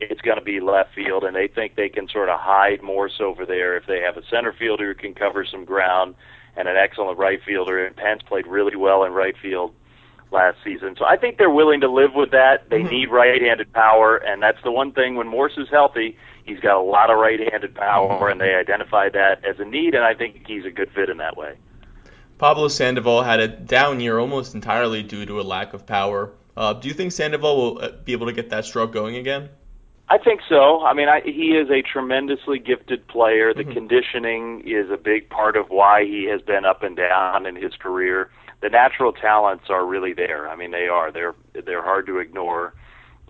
it's 0.00 0.20
going 0.20 0.38
to 0.38 0.44
be 0.44 0.60
left 0.60 0.94
field, 0.94 1.24
and 1.24 1.34
they 1.34 1.48
think 1.48 1.76
they 1.76 1.88
can 1.88 2.08
sort 2.08 2.28
of 2.28 2.38
hide 2.38 2.82
Morse 2.82 3.20
over 3.20 3.46
there 3.46 3.76
if 3.76 3.86
they 3.86 4.00
have 4.00 4.16
a 4.16 4.26
center 4.28 4.52
fielder 4.52 4.92
who 4.92 4.94
can 4.94 5.14
cover 5.14 5.46
some 5.50 5.64
ground 5.64 6.14
and 6.56 6.68
an 6.68 6.76
excellent 6.76 7.18
right 7.18 7.40
fielder. 7.42 7.84
And 7.84 7.96
Pence 7.96 8.22
played 8.22 8.46
really 8.46 8.76
well 8.76 9.04
in 9.04 9.12
right 9.12 9.36
field 9.40 9.72
last 10.32 10.58
season, 10.64 10.96
so 10.98 11.04
I 11.04 11.16
think 11.16 11.38
they're 11.38 11.48
willing 11.50 11.80
to 11.80 11.88
live 11.88 12.14
with 12.14 12.32
that. 12.32 12.68
They 12.68 12.82
need 12.82 13.10
right-handed 13.10 13.72
power, 13.72 14.16
and 14.16 14.42
that's 14.42 14.62
the 14.64 14.72
one 14.72 14.92
thing 14.92 15.14
when 15.14 15.28
Morse 15.28 15.56
is 15.56 15.68
healthy. 15.70 16.16
He's 16.44 16.60
got 16.60 16.76
a 16.76 16.82
lot 16.82 17.10
of 17.10 17.18
right-handed 17.18 17.74
power, 17.74 18.28
and 18.28 18.40
they 18.40 18.54
identified 18.54 19.12
that 19.14 19.44
as 19.44 19.58
a 19.58 19.64
need, 19.64 19.94
and 19.94 20.04
I 20.04 20.14
think 20.14 20.46
he's 20.46 20.64
a 20.64 20.70
good 20.70 20.90
fit 20.92 21.08
in 21.08 21.18
that 21.18 21.36
way. 21.36 21.54
Pablo 22.38 22.68
Sandoval 22.68 23.22
had 23.22 23.40
a 23.40 23.48
down 23.48 24.00
year 24.00 24.18
almost 24.18 24.54
entirely 24.54 25.02
due 25.02 25.24
to 25.26 25.40
a 25.40 25.42
lack 25.42 25.72
of 25.72 25.86
power. 25.86 26.32
Uh, 26.56 26.72
do 26.74 26.88
you 26.88 26.94
think 26.94 27.12
Sandoval 27.12 27.56
will 27.56 27.84
uh, 27.84 27.90
be 28.04 28.12
able 28.12 28.26
to 28.26 28.32
get 28.32 28.50
that 28.50 28.64
stroke 28.64 28.92
going 28.92 29.16
again? 29.16 29.48
I 30.08 30.18
think 30.18 30.40
so. 30.48 30.84
I 30.84 30.94
mean, 30.94 31.08
I, 31.08 31.20
he 31.24 31.56
is 31.56 31.68
a 31.70 31.82
tremendously 31.82 32.58
gifted 32.58 33.08
player. 33.08 33.52
The 33.52 33.64
Mhm. 33.64 33.72
conditioning 33.72 34.62
is 34.64 34.88
a 34.90 34.96
big 34.96 35.28
part 35.30 35.56
of 35.56 35.68
why 35.68 36.04
he 36.04 36.26
has 36.26 36.40
been 36.42 36.64
up 36.64 36.82
and 36.82 36.96
down 36.96 37.44
in 37.46 37.56
his 37.56 37.74
career. 37.74 38.30
The 38.62 38.68
natural 38.70 39.12
talents 39.12 39.64
are 39.68 39.84
really 39.84 40.12
there. 40.14 40.48
I 40.48 40.56
mean, 40.56 40.70
they 40.70 40.88
are. 40.88 41.12
They're 41.12 41.34
they're 41.52 41.82
hard 41.82 42.06
to 42.06 42.18
ignore. 42.18 42.74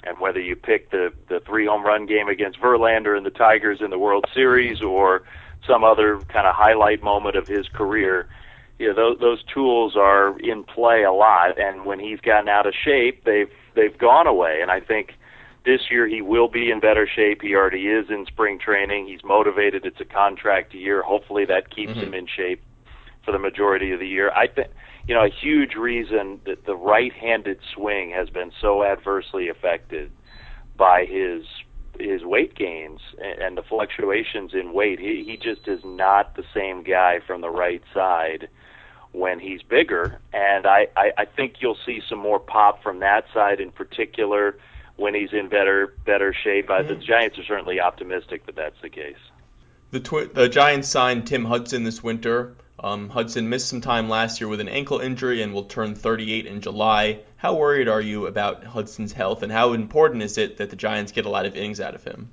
And 0.05 0.19
whether 0.21 0.41
you 0.41 0.55
pick 0.57 0.91
the 0.91 1.13
the 1.29 1.41
three 1.41 1.67
home 1.67 1.85
run 1.85 2.07
game 2.07 2.29
against 2.29 2.61
Verlander 2.61 3.17
and 3.17 3.27
the 3.27 3.31
Tigers 3.31 3.81
in 3.81 3.91
the 3.91 3.99
World 3.99 4.25
Series 4.33 4.81
or 4.83 5.23
some 5.67 5.83
other 5.83 6.21
kind 6.29 6.47
of 6.47 6.55
highlight 6.55 7.03
moment 7.03 7.35
of 7.35 7.49
his 7.49 7.67
career, 7.69 8.29
you 8.79 8.89
know, 8.89 8.95
those 8.95 9.19
those 9.19 9.43
tools 9.53 9.97
are 9.97 10.39
in 10.39 10.63
play 10.63 11.03
a 11.03 11.13
lot. 11.13 11.59
And 11.59 11.85
when 11.85 11.99
he's 11.99 12.21
gotten 12.21 12.49
out 12.49 12.67
of 12.67 12.75
shape, 12.75 13.25
they've 13.25 13.51
they've 13.75 13.97
gone 13.99 14.29
away. 14.29 14.61
And 14.63 14.71
I 14.71 14.79
think 14.81 15.15
this 15.65 15.91
year 15.91 16.07
he 16.07 16.23
will 16.23 16.47
be 16.49 16.71
in 16.71 16.79
better 16.79 17.09
shape. 17.09 17.43
He 17.43 17.57
already 17.57 17.89
is 17.89 18.09
in 18.09 18.27
spring 18.27 18.61
training. 18.61 19.07
He's 19.09 19.25
motivated. 19.25 19.85
It's 19.85 20.01
a 20.01 20.05
contract 20.05 20.73
year. 20.73 21.03
Hopefully 21.03 21.45
that 21.47 21.75
keeps 21.75 21.95
Mhm. 21.95 22.03
him 22.05 22.15
in 22.15 22.27
shape 22.29 22.63
for 23.25 23.33
the 23.33 23.41
majority 23.41 23.91
of 23.91 23.99
the 23.99 24.07
year. 24.07 24.31
I 24.31 24.47
think 24.47 24.69
you 25.07 25.15
know 25.15 25.25
a 25.25 25.31
huge 25.31 25.75
reason 25.75 26.41
that 26.47 26.65
the 26.67 26.75
right-handed 26.75 27.59
swing 27.75 28.11
has 28.11 28.29
been 28.29 28.51
so 28.61 28.85
adversely 28.85 29.49
affected 29.49 30.11
by 30.77 31.05
his 31.05 31.45
his 31.99 32.25
weight 32.25 32.55
gains 32.55 33.01
and, 33.41 33.57
the 33.57 33.63
fluctuations 33.63 34.53
in 34.53 34.73
weight. 34.73 34.99
He 34.99 35.25
he 35.25 35.37
just 35.37 35.67
is 35.67 35.81
not 35.85 36.37
the 36.37 36.45
same 36.53 36.83
guy 36.83 37.21
from 37.27 37.41
the 37.41 37.51
right 37.51 37.83
side 37.95 38.49
when 39.13 39.41
he's 39.41 39.63
bigger, 39.63 40.21
and 40.35 40.67
I, 40.67 40.89
I, 40.95 41.13
I 41.17 41.25
think 41.25 41.55
you'll 41.61 41.79
see 41.87 42.03
some 42.07 42.19
more 42.19 42.39
pop 42.39 42.83
from 42.83 42.99
that 42.99 43.25
side 43.33 43.61
in 43.61 43.71
particular 43.71 44.59
when 44.97 45.15
he's 45.15 45.33
in 45.33 45.49
better 45.49 45.95
better 46.05 46.35
shape. 46.35 46.69
Uh, 46.69 46.83
the 46.83 46.97
Giants 46.97 47.39
are 47.39 47.45
certainly 47.45 47.81
optimistic 47.81 48.45
that 48.47 48.57
that's 48.57 48.81
the 48.83 48.91
case. 48.91 49.17
The, 49.91 50.01
twi- 50.01 50.27
the 50.27 50.49
Giants 50.49 50.89
signed 50.89 51.27
Tim 51.27 51.45
Hudson 51.45 51.85
this 51.85 52.03
winter. 52.03 52.57
Um, 52.79 53.09
Hudson 53.09 53.49
missed 53.49 53.69
some 53.69 53.81
time 53.81 54.09
last 54.09 54.41
year 54.41 54.49
with 54.49 54.61
an 54.61 54.69
ankle 54.69 55.01
injury 55.01 55.41
and 55.43 55.55
will 55.55 55.65
turn 55.65 55.95
38 55.95 56.47
in 56.47 56.61
July. 56.61 57.21
How 57.39 57.55
worried 57.55 57.89
are 57.89 58.01
you 58.03 58.27
about 58.27 58.65
Hudson's 58.65 59.13
health, 59.13 59.43
and 59.43 59.51
how 59.51 59.73
important 59.73 60.23
is 60.23 60.37
it 60.37 60.59
that 60.59 60.71
the 60.71 60.77
Giants 60.77 61.13
get 61.13 61.25
a 61.27 61.31
lot 61.31 61.47
of 61.47 61.57
innings 61.57 61.81
out 61.81 61.95
of 61.95 62.05
him? 62.05 62.31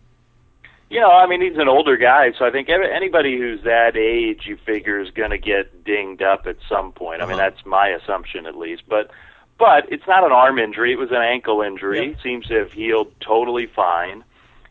You 0.90 1.00
know, 1.00 1.10
I 1.12 1.26
mean, 1.28 1.42
he's 1.42 1.58
an 1.58 1.70
older 1.70 1.98
guy, 1.98 2.34
so 2.38 2.46
I 2.46 2.52
think 2.52 2.70
anybody 2.70 3.38
who's 3.38 3.64
that 3.64 3.96
age, 3.96 4.42
you 4.46 4.58
figure, 4.58 5.00
is 5.00 5.10
going 5.12 5.32
to 5.32 5.38
get 5.38 5.84
dinged 5.86 6.22
up 6.22 6.46
at 6.46 6.58
some 6.70 6.92
point. 6.92 7.22
I 7.22 7.26
mean, 7.26 7.40
Uh-huh. 7.40 7.50
that's 7.50 7.66
my 7.66 7.88
assumption 7.88 8.46
at 8.46 8.56
least. 8.56 8.84
But, 8.88 9.10
but 9.58 9.92
it's 9.92 10.06
not 10.08 10.24
an 10.26 10.32
arm 10.32 10.60
injury; 10.60 10.92
it 10.92 11.00
was 11.00 11.10
an 11.10 11.22
ankle 11.22 11.62
injury. 11.62 12.12
Yeah. 12.12 12.22
Seems 12.22 12.48
to 12.48 12.56
have 12.56 12.74
healed 12.74 13.12
totally 13.22 13.66
fine. 13.66 14.24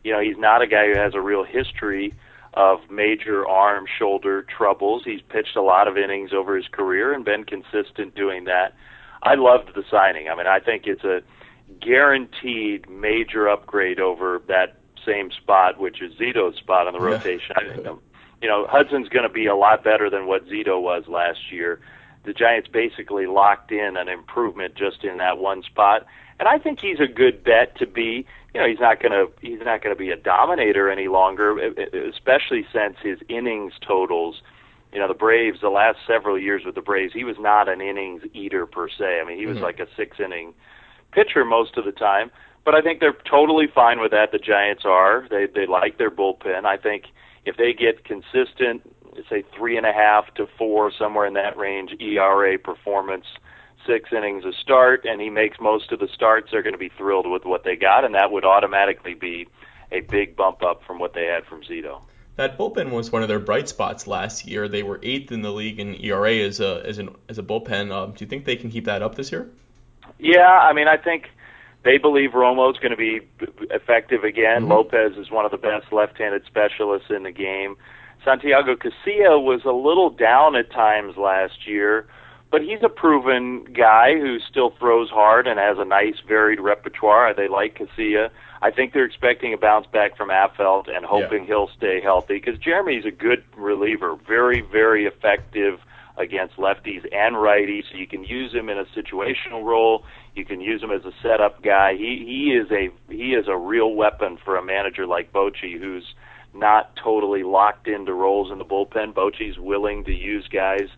You 0.05 0.13
know, 0.13 0.21
he's 0.21 0.37
not 0.37 0.63
a 0.63 0.67
guy 0.67 0.87
who 0.93 0.95
has 0.99 1.15
a 1.15 1.21
real 1.21 1.45
history 1.45 2.15
of 2.55 2.79
major 2.91 3.47
arm 3.49 3.87
shoulder 3.99 4.43
troubles. 4.43 5.03
He's 5.05 5.23
pitched 5.23 5.57
a 5.57 5.63
lot 5.63 5.89
of 5.89 5.97
innings 5.97 6.33
over 6.33 6.57
his 6.57 6.69
career 6.69 7.13
and 7.13 7.25
been 7.25 7.45
consistent 7.45 8.15
doing 8.15 8.45
that. 8.45 8.75
I 9.23 9.35
loved 9.37 9.75
the 9.75 9.85
signing. 9.91 10.29
I 10.29 10.35
mean, 10.35 10.47
I 10.47 10.59
think 10.61 10.87
it's 10.87 11.05
a 11.05 11.23
guaranteed 11.81 12.89
major 12.91 13.49
upgrade 13.49 14.01
over 14.01 14.43
that 14.49 14.79
same 15.05 15.31
spot, 15.31 15.79
which 15.81 16.01
is 16.03 16.15
Zito's 16.15 16.57
spot 16.57 16.87
on 16.87 16.93
the 16.93 17.01
Yeah. 17.01 17.17
rotation. 17.17 17.57
I 17.57 17.65
think, 17.65 17.87
um, 17.87 18.01
you 18.41 18.49
know, 18.49 18.67
Hudson's 18.67 19.09
going 19.09 19.27
to 19.27 19.33
be 19.33 19.47
a 19.47 19.55
lot 19.57 19.83
better 19.83 20.09
than 20.11 20.27
what 20.27 20.47
Zito 20.47 20.81
was 20.81 21.09
last 21.09 21.51
year. 21.51 21.81
The 22.25 22.33
Giants 22.33 22.69
basically 22.69 23.27
locked 23.27 23.73
in 23.73 23.97
an 23.97 24.09
improvement 24.09 24.75
just 24.75 25.03
in 25.05 25.17
that 25.19 25.39
one 25.39 25.63
spot, 25.63 26.07
and 26.39 26.49
I 26.49 26.59
think 26.59 26.81
he's 26.81 27.01
a 27.01 27.07
good 27.09 27.43
bet 27.43 27.77
to 27.79 27.87
be. 27.87 28.27
You 28.55 28.61
know, 28.61 28.69
he's 28.69 28.81
not 28.81 29.01
going 29.01 29.13
to 29.13 29.29
he's 29.41 29.61
not 29.61 29.83
going 29.83 29.95
to 29.95 29.99
be 29.99 30.11
a 30.11 30.17
dominator 30.17 30.91
any 30.91 31.09
longer, 31.09 31.59
especially 31.59 32.67
since 32.73 32.97
his 33.03 33.19
innings 33.29 33.73
totals. 33.87 34.43
You 34.93 34.99
know, 35.01 35.09
the 35.09 35.15
Braves 35.15 35.61
the 35.63 35.71
last 35.71 35.99
several 36.07 36.39
years 36.39 36.63
with 36.67 36.75
the 36.75 36.83
Braves, 36.83 37.15
he 37.15 37.25
was 37.25 37.37
not 37.39 37.69
an 37.69 37.81
innings 37.81 38.23
eater 38.35 38.67
per 38.67 38.89
se. 38.89 39.21
I 39.21 39.25
mean, 39.25 39.39
he 39.39 39.47
was 39.47 39.59
Mhm. 39.59 39.63
like 39.63 39.81
a 39.81 39.87
six 39.97 40.21
inning 40.21 40.53
pitcher 41.13 41.45
most 41.45 41.79
of 41.79 41.85
the 41.87 41.93
time. 41.93 42.31
But 42.65 42.75
I 42.75 42.83
think 42.83 43.01
they're 43.01 43.17
totally 43.25 43.67
fine 43.67 44.01
with 44.01 44.11
that. 44.13 44.33
The 44.33 44.39
Giants 44.39 44.85
are. 44.85 45.27
They 45.31 45.47
they 45.47 45.67
like 45.67 45.97
their 45.97 46.11
bullpen. 46.11 46.65
I 46.67 46.77
think 46.77 47.07
if 47.45 47.57
they 47.57 47.73
get 47.73 48.05
consistent, 48.05 48.83
say 49.29 49.43
three 49.57 49.77
and 49.77 49.87
a 49.87 49.93
half 49.93 50.33
to 50.35 50.47
four, 50.59 50.91
somewhere 50.91 51.27
in 51.27 51.35
that 51.35 51.57
range, 51.57 51.95
ERA 52.01 52.59
performance, 52.59 53.27
six 53.87 54.11
innings 54.13 54.45
a 54.45 54.53
start, 54.53 55.05
and 55.05 55.21
he 55.21 55.31
makes 55.31 55.59
most 55.61 55.93
of 55.93 55.99
the 56.01 56.09
starts, 56.09 56.51
they're 56.51 56.63
going 56.63 56.75
to 56.75 56.79
be 56.79 56.91
thrilled 56.97 57.31
with 57.31 57.45
what 57.45 57.65
they 57.65 57.77
got, 57.77 58.05
and 58.05 58.15
that 58.15 58.33
would 58.33 58.45
automatically 58.45 59.15
be 59.15 59.49
a 59.91 60.01
big 60.01 60.37
bump 60.37 60.63
up 60.63 60.83
from 60.85 60.99
what 60.99 61.15
they 61.15 61.27
had 61.27 61.45
from 61.45 61.63
Zito. 61.63 62.01
That 62.37 62.57
bullpen 62.57 62.91
was 62.91 63.13
one 63.13 63.23
of 63.23 63.29
their 63.29 63.39
bright 63.39 63.69
spots 63.69 64.07
last 64.07 64.47
year. 64.47 64.67
They 64.67 64.83
were 64.83 64.99
eighth 65.03 65.33
in 65.33 65.43
the 65.43 65.53
league 65.53 65.79
in 65.79 65.95
ERA 66.03 66.35
as 66.39 66.61
a 66.61 66.83
as 66.87 66.99
an 66.99 67.11
as 67.29 67.39
a 67.39 67.43
bullpen. 67.43 67.93
Um, 67.93 68.13
do 68.13 68.25
you 68.25 68.29
think 68.29 68.47
they 68.47 68.57
can 68.57 68.71
keep 68.71 68.87
that 68.87 69.03
up 69.03 69.17
this 69.17 69.31
year? 69.31 69.51
Yeah, 70.19 70.49
I 70.49 70.73
mean, 70.73 70.89
I 70.89 70.97
think 70.97 71.29
they 71.85 71.99
believe 71.99 72.31
Romo's 72.31 72.79
going 72.79 72.93
to 72.93 72.97
be 72.97 73.21
effective 73.71 74.25
again. 74.25 74.65
Mhm. 74.65 74.71
Lopez 74.71 75.19
is 75.19 75.31
one 75.31 75.45
of 75.45 75.51
the 75.51 75.59
best 75.59 75.93
left-handed 75.93 76.47
specialists 76.47 77.11
in 77.11 77.25
the 77.25 77.33
game. 77.33 77.77
Santiago 78.25 78.77
Casilla 78.77 79.43
was 79.43 79.65
a 79.65 79.73
little 79.73 80.09
down 80.09 80.55
at 80.55 80.71
times 80.71 81.17
last 81.17 81.67
year, 81.67 82.07
but 82.53 82.61
he's 82.61 82.83
a 82.83 82.89
proven 82.89 83.65
guy 83.73 84.13
who 84.13 84.39
still 84.39 84.71
throws 84.79 85.09
hard 85.09 85.47
and 85.47 85.59
has 85.59 85.79
a 85.79 85.87
nice 85.87 86.21
varied 86.29 86.61
repertoire. 86.61 87.35
They 87.35 87.49
like 87.49 87.79
Casilla. 87.79 88.29
I 88.61 88.71
think 88.71 88.93
they're 88.93 89.07
expecting 89.07 89.55
a 89.55 89.57
bounce 89.57 89.87
back 89.87 90.19
from 90.19 90.29
Affeldt 90.29 90.95
and 90.95 91.05
hoping 91.05 91.47
he'll 91.47 91.71
stay 91.75 92.01
healthy 92.03 92.35
because 92.35 92.59
Jeremy's 92.59 93.07
a 93.07 93.11
good 93.11 93.43
reliever, 93.57 94.17
very, 94.29 94.61
very 94.61 95.07
effective 95.07 95.81
against 96.19 96.57
lefties 96.57 97.07
and 97.11 97.37
righties. 97.37 97.85
So 97.91 97.97
you 97.97 98.07
can 98.07 98.23
use 98.23 98.53
him 98.53 98.69
in 98.69 98.77
a 98.77 98.85
situational 98.85 99.65
role. 99.65 100.05
You 100.35 100.45
can 100.45 100.61
use 100.61 100.83
him 100.83 100.91
as 100.91 101.07
a 101.07 101.13
setup 101.23 101.63
guy. 101.63 101.95
He 101.95 102.23
he 102.27 102.53
is 102.53 102.71
a 102.71 102.91
he 103.11 103.33
is 103.33 103.49
a 103.49 103.57
real 103.57 103.95
weapon 103.95 104.39
for 104.45 104.57
a 104.57 104.63
manager 104.63 105.07
like 105.07 105.33
Bochy, 105.33 105.79
who's 105.79 106.15
not 106.53 106.95
totally 107.03 107.45
locked 107.45 107.89
into 107.89 108.13
roles 108.13 108.53
in 108.53 108.59
the 108.59 108.65
bullpen. 108.65 109.15
Bochy's 109.15 109.59
willing 109.59 110.05
to 110.05 110.13
use 110.13 110.47
guys 110.49 110.91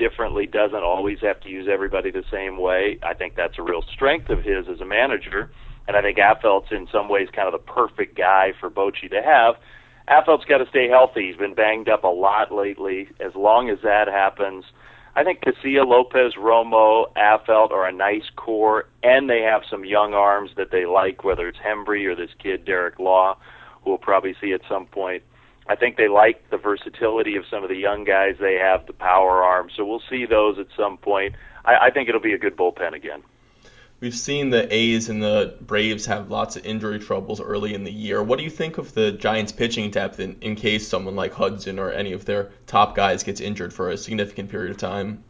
differently. 0.00 0.46
Doesn't 0.46 0.82
always 0.82 1.18
have 1.20 1.40
to 1.42 1.48
use 1.48 1.68
everybody 1.70 2.10
the 2.10 2.24
same 2.32 2.58
way. 2.58 2.98
I 3.02 3.14
think 3.14 3.36
that's 3.36 3.58
a 3.58 3.62
real 3.62 3.82
strength 3.94 4.30
of 4.30 4.38
his 4.38 4.66
as 4.72 4.80
a 4.80 4.86
manager. 4.86 5.52
And 5.86 5.96
I 5.96 6.02
think 6.02 6.18
Affeldt's 6.18 6.72
in 6.72 6.88
some 6.90 7.08
ways 7.08 7.28
kind 7.34 7.46
of 7.46 7.52
the 7.52 7.72
perfect 7.72 8.16
guy 8.16 8.52
for 8.58 8.70
Bochy 8.70 9.10
to 9.10 9.22
have. 9.22 9.56
Affeldt's 10.08 10.46
got 10.46 10.58
to 10.58 10.68
stay 10.70 10.88
healthy. 10.88 11.28
He's 11.28 11.36
been 11.36 11.54
banged 11.54 11.88
up 11.88 12.04
a 12.04 12.08
lot 12.08 12.50
lately. 12.52 13.08
As 13.20 13.34
long 13.36 13.68
as 13.70 13.78
that 13.82 14.08
happens, 14.08 14.64
I 15.14 15.24
think 15.24 15.40
Casilla, 15.40 15.86
Lopez, 15.86 16.34
Romo, 16.38 17.12
Affelt 17.16 17.72
are 17.72 17.86
a 17.86 17.92
nice 17.92 18.28
core, 18.36 18.86
and 19.02 19.28
they 19.28 19.40
have 19.40 19.62
some 19.68 19.84
young 19.84 20.14
arms 20.14 20.50
that 20.56 20.70
they 20.70 20.86
like, 20.86 21.24
whether 21.24 21.48
it's 21.48 21.58
Hembree 21.58 22.06
or 22.06 22.14
this 22.14 22.30
kid 22.42 22.64
Derek 22.64 22.98
Law, 22.98 23.36
who 23.82 23.90
we'll 23.90 23.98
probably 23.98 24.34
see 24.40 24.52
at 24.52 24.60
some 24.68 24.86
point. 24.86 25.22
I 25.66 25.76
think 25.76 25.96
they 25.96 26.08
like 26.08 26.50
the 26.50 26.56
versatility 26.56 27.36
of 27.36 27.44
some 27.50 27.62
of 27.62 27.68
the 27.68 27.76
young 27.76 28.04
guys. 28.04 28.36
They 28.40 28.54
have 28.54 28.86
the 28.86 28.92
power 28.92 29.42
arms, 29.42 29.72
so 29.76 29.84
we'll 29.84 30.02
see 30.10 30.26
those 30.26 30.58
at 30.58 30.66
some 30.76 30.98
point. 30.98 31.34
I, 31.64 31.76
I 31.76 31.90
think 31.90 32.08
it'll 32.08 32.20
be 32.20 32.32
a 32.32 32.38
good 32.38 32.56
bullpen 32.56 32.94
again. 32.94 33.22
We've 34.00 34.16
seen 34.16 34.48
the 34.48 34.66
A's 34.74 35.10
and 35.10 35.22
the 35.22 35.56
Braves 35.60 36.06
have 36.06 36.30
lots 36.30 36.56
of 36.56 36.64
injury 36.64 36.98
troubles 36.98 37.38
early 37.38 37.74
in 37.74 37.84
the 37.84 37.92
year. 37.92 38.22
What 38.22 38.38
do 38.38 38.44
you 38.44 38.50
think 38.50 38.78
of 38.78 38.94
the 38.94 39.12
Giants' 39.12 39.52
pitching 39.52 39.90
depth 39.90 40.18
in, 40.20 40.38
in 40.40 40.56
case 40.56 40.88
someone 40.88 41.16
like 41.16 41.34
Hudson 41.34 41.78
or 41.78 41.90
any 41.90 42.12
of 42.12 42.24
their 42.24 42.50
top 42.66 42.96
guys 42.96 43.22
gets 43.24 43.42
injured 43.42 43.74
for 43.74 43.90
a 43.90 43.98
significant 43.98 44.50
period 44.50 44.70
of 44.70 44.78
time? 44.78 45.22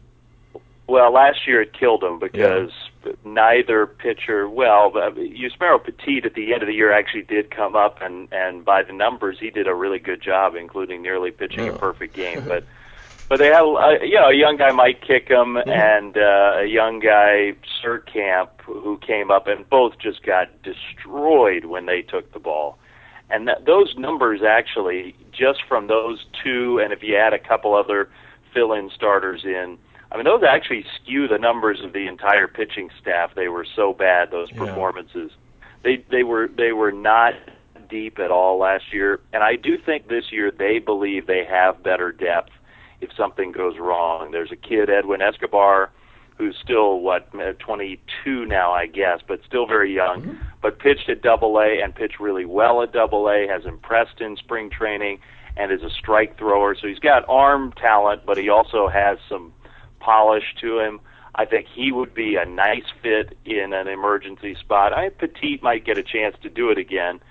Well, 0.91 1.13
last 1.13 1.47
year 1.47 1.61
it 1.61 1.71
killed 1.71 2.01
them 2.01 2.19
because 2.19 2.71
yeah. 3.05 3.13
neither 3.23 3.87
pitcher. 3.87 4.49
Well, 4.49 4.91
Yusmeiro 4.91 5.81
Petit 5.81 6.21
at 6.25 6.33
the 6.33 6.53
end 6.53 6.63
of 6.63 6.67
the 6.67 6.73
year 6.73 6.91
actually 6.91 7.21
did 7.21 7.49
come 7.49 7.77
up, 7.77 8.01
and 8.01 8.27
and 8.33 8.65
by 8.65 8.83
the 8.83 8.91
numbers, 8.91 9.37
he 9.39 9.51
did 9.51 9.67
a 9.67 9.73
really 9.73 9.99
good 9.99 10.21
job, 10.21 10.53
including 10.53 11.01
nearly 11.01 11.31
pitching 11.31 11.67
yeah. 11.67 11.71
a 11.71 11.77
perfect 11.77 12.13
game. 12.13 12.43
But 12.51 12.65
but 13.29 13.39
they 13.39 13.47
have 13.47 13.63
uh, 13.63 14.03
you 14.03 14.15
know 14.15 14.27
a 14.27 14.35
young 14.35 14.57
guy 14.57 14.71
Mike 14.71 14.99
Kickham 14.99 15.53
mm-hmm. 15.53 15.69
and 15.69 16.17
uh, 16.17 16.63
a 16.63 16.65
young 16.65 16.99
guy 16.99 17.53
Surkamp 17.81 18.49
who 18.65 18.97
came 18.97 19.31
up 19.31 19.47
and 19.47 19.69
both 19.69 19.97
just 19.97 20.23
got 20.23 20.49
destroyed 20.61 21.63
when 21.63 21.85
they 21.85 22.01
took 22.01 22.33
the 22.33 22.39
ball. 22.39 22.77
And 23.29 23.47
that, 23.47 23.63
those 23.65 23.95
numbers 23.97 24.41
actually 24.45 25.15
just 25.31 25.59
from 25.69 25.87
those 25.87 26.25
two, 26.43 26.81
and 26.83 26.91
if 26.91 27.01
you 27.01 27.15
add 27.15 27.31
a 27.31 27.39
couple 27.39 27.73
other 27.73 28.09
fill-in 28.53 28.89
starters 28.93 29.45
in, 29.45 29.77
I 30.11 30.17
mean 30.17 30.25
those 30.25 30.43
actually 30.47 30.85
skew 30.95 31.27
the 31.27 31.37
numbers 31.37 31.81
of 31.83 31.93
the 31.93 32.07
entire 32.07 32.47
pitching 32.47 32.89
staff. 33.01 33.31
They 33.35 33.47
were 33.47 33.65
so 33.75 33.93
bad 33.93 34.31
those 34.31 34.51
performances. 34.51 35.31
Yeah. 35.31 35.67
They 35.83 36.05
they 36.11 36.23
were 36.23 36.47
they 36.47 36.73
were 36.73 36.91
not 36.91 37.33
deep 37.89 38.19
at 38.19 38.31
all 38.31 38.57
last 38.59 38.93
year, 38.93 39.19
and 39.33 39.43
I 39.43 39.55
do 39.55 39.77
think 39.77 40.07
this 40.07 40.31
year 40.31 40.51
they 40.51 40.79
believe 40.79 41.27
they 41.27 41.45
have 41.45 41.83
better 41.83 42.11
depth 42.11 42.51
if 43.01 43.09
something 43.17 43.51
goes 43.51 43.77
wrong. 43.77 44.31
There's 44.31 44.51
a 44.51 44.55
kid, 44.55 44.89
Edwin 44.89 45.21
Escobar, 45.21 45.91
who's 46.37 46.55
still 46.61 46.99
what 46.99 47.29
22 47.59 48.45
now, 48.45 48.71
I 48.71 48.87
guess, 48.87 49.19
but 49.27 49.41
still 49.45 49.65
very 49.65 49.93
young. 49.93 50.21
Mm-hmm. 50.21 50.43
But 50.61 50.79
pitched 50.79 51.09
at 51.09 51.21
Double 51.21 51.57
A 51.57 51.81
and 51.83 51.93
pitched 51.93 52.19
really 52.19 52.45
well 52.45 52.81
at 52.83 52.91
Double 52.91 53.27
A. 53.29 53.47
Has 53.47 53.65
impressed 53.65 54.21
in 54.21 54.35
spring 54.37 54.69
training 54.69 55.19
and 55.57 55.71
is 55.71 55.83
a 55.83 55.89
strike 55.89 56.37
thrower. 56.37 56.75
So 56.79 56.87
he's 56.87 56.99
got 56.99 57.27
arm 57.27 57.73
talent, 57.73 58.25
but 58.25 58.37
he 58.37 58.49
also 58.49 58.87
has 58.87 59.17
some 59.27 59.53
polish 60.01 60.55
to 60.61 60.79
him. 60.79 60.99
I 61.33 61.45
think 61.45 61.67
he 61.73 61.93
would 61.93 62.13
be 62.13 62.35
a 62.35 62.45
nice 62.45 62.83
fit 63.01 63.37
in 63.45 63.71
an 63.73 63.87
emergency 63.87 64.55
spot. 64.55 64.91
I 64.91 65.09
Petit 65.09 65.59
might 65.61 65.85
get 65.85 65.97
a 65.97 66.03
chance 66.03 66.35
to 66.43 66.49
do 66.49 66.69
it 66.71 66.77
again, 66.77 67.21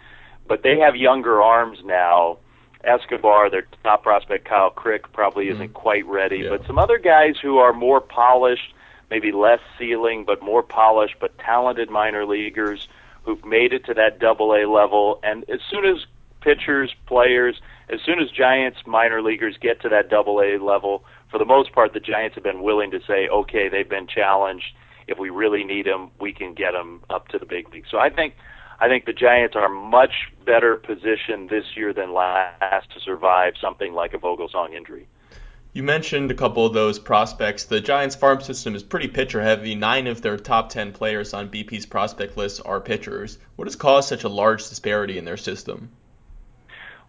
but 0.49 0.63
they 0.63 0.79
have 0.79 0.97
younger 0.97 1.43
arms 1.43 1.79
now 1.85 2.39
Escobar, 2.85 3.51
their 3.51 3.67
top 3.83 4.03
prospect 4.03 4.47
Kyle 4.47 4.71
Crick 4.71 5.13
probably 5.13 5.47
mm-hmm. 5.47 5.55
isn't 5.55 5.75
quite 5.75 6.07
ready, 6.07 6.39
yeah. 6.39 6.51
but 6.51 6.67
some 6.67 6.79
other 6.79 6.99
guys 6.99 7.37
who 7.41 7.59
are 7.59 7.73
more 7.73 8.01
polished, 8.01 8.73
maybe 9.11 9.33
less 9.33 9.61
ceiling, 9.79 10.25
but 10.25 10.43
more 10.43 10.63
polished, 10.63 11.17
but 11.21 11.37
talented 11.39 11.91
minor 11.91 12.25
leaguers 12.25 12.89
who've 13.23 13.45
made 13.45 13.73
it 13.73 13.85
to 13.85 13.95
that 13.95 14.19
double 14.19 14.55
A 14.55 14.67
level. 14.67 15.21
And 15.23 15.49
as 15.51 15.61
soon 15.71 15.85
as 15.85 16.07
pitchers, 16.41 16.95
players, 17.07 17.61
as 17.91 18.01
soon 18.01 18.19
as 18.19 18.31
Giants 18.31 18.79
minor 18.87 19.21
leaguers 19.21 19.59
get 19.61 19.83
to 19.83 19.91
that 19.91 20.09
double 20.09 20.41
A 20.41 20.57
level, 20.57 21.05
for 21.31 21.39
the 21.39 21.45
most 21.45 21.73
part, 21.73 21.93
the 21.93 22.01
Giants 22.01 22.35
have 22.35 22.45
been 22.45 22.63
willing 22.63 22.91
to 22.91 23.01
say, 23.07 23.29
okay, 23.29 23.69
they've 23.69 23.89
been 23.89 24.07
challenged. 24.07 24.67
If 25.07 25.19
we 25.19 25.31
really 25.31 25.65
need 25.65 25.87
them, 25.87 26.11
we 26.21 26.33
can 26.33 26.55
get 26.55 26.73
them 26.73 27.03
up 27.09 27.29
to 27.29 27.39
the 27.39 27.47
big 27.47 27.73
league. 27.73 27.85
So 27.91 27.99
I 27.99 28.11
think 28.11 28.35
I 28.81 28.89
think 28.89 29.05
the 29.05 29.13
Giants 29.13 29.57
are 29.57 29.69
much 29.69 30.33
better 30.47 30.77
positioned 30.77 31.51
this 31.51 31.77
year 31.77 31.93
than 31.93 32.15
last 32.15 32.91
to 32.95 33.01
survive 33.01 33.53
something 33.61 33.93
like 33.93 34.15
a 34.15 34.19
Vogelsong 34.19 34.75
injury. 34.75 35.07
You 35.73 35.83
mentioned 35.83 36.31
a 36.31 36.35
couple 36.35 36.67
of 36.67 36.73
those 36.73 36.99
prospects. 36.99 37.65
The 37.65 37.81
Giants 37.81 38.17
farm 38.17 38.41
system 38.41 38.75
is 38.75 38.83
pretty 38.83 39.07
pitcher 39.07 39.43
heavy. 39.43 39.75
Nine 39.75 40.07
of 40.07 40.23
their 40.23 40.37
top 40.39 40.71
10 40.71 40.93
players 40.93 41.35
on 41.35 41.51
BP's 41.51 41.87
prospect 41.87 42.37
list 42.37 42.63
are 42.65 42.81
pitchers. 42.81 43.39
What 43.57 43.69
has 43.69 43.77
caused 43.77 44.09
such 44.09 44.25
a 44.25 44.29
large 44.29 44.67
disparity 44.69 45.19
in 45.19 45.27
their 45.27 45.37
system? 45.37 45.91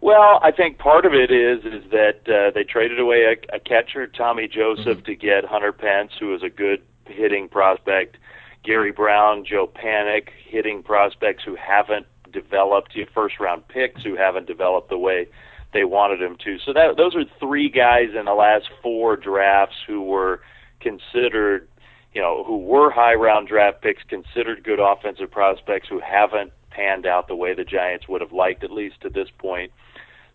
Well, 0.02 0.40
I 0.42 0.50
think 0.50 0.78
part 0.78 1.06
of 1.06 1.14
it 1.14 1.30
is 1.30 1.64
is 1.64 1.88
that 1.92 2.26
uh, 2.26 2.50
they 2.52 2.64
traded 2.64 2.98
away 2.98 3.22
a, 3.22 3.56
a 3.56 3.60
catcher, 3.60 4.08
Tommy 4.08 4.48
Joseph, 4.48 4.98
mm-hmm. 4.98 5.04
to 5.04 5.14
get 5.14 5.44
Hunter 5.44 5.72
Pence, 5.72 6.10
who 6.18 6.34
is 6.34 6.42
a 6.42 6.50
good 6.50 6.82
hitting 7.06 7.48
prospect. 7.48 8.16
Gary 8.64 8.90
Brown, 8.90 9.44
Joe 9.44 9.68
Panik, 9.68 10.28
hitting 10.44 10.82
prospects 10.82 11.44
who 11.44 11.54
haven't 11.54 12.06
developed, 12.32 12.98
first 13.14 13.38
round 13.38 13.66
picks 13.68 14.02
who 14.02 14.16
haven't 14.16 14.48
developed 14.48 14.88
the 14.90 14.98
way 14.98 15.28
they 15.72 15.84
wanted 15.84 16.20
them 16.20 16.36
to. 16.44 16.58
So 16.58 16.72
that 16.72 16.96
those 16.96 17.14
are 17.14 17.22
three 17.38 17.70
guys 17.70 18.08
in 18.18 18.24
the 18.24 18.34
last 18.34 18.70
four 18.82 19.16
drafts 19.16 19.76
who 19.86 20.02
were 20.02 20.40
considered, 20.80 21.68
you 22.12 22.20
know, 22.20 22.42
who 22.42 22.58
were 22.58 22.90
high 22.90 23.14
round 23.14 23.46
draft 23.46 23.82
picks, 23.82 24.02
considered 24.08 24.64
good 24.64 24.80
offensive 24.80 25.30
prospects 25.30 25.86
who 25.88 26.00
haven't 26.00 26.52
panned 26.70 27.06
out 27.06 27.28
the 27.28 27.36
way 27.36 27.54
the 27.54 27.64
Giants 27.64 28.08
would 28.08 28.20
have 28.20 28.32
liked, 28.32 28.64
at 28.64 28.72
least 28.72 29.00
to 29.02 29.08
this 29.08 29.28
point. 29.38 29.70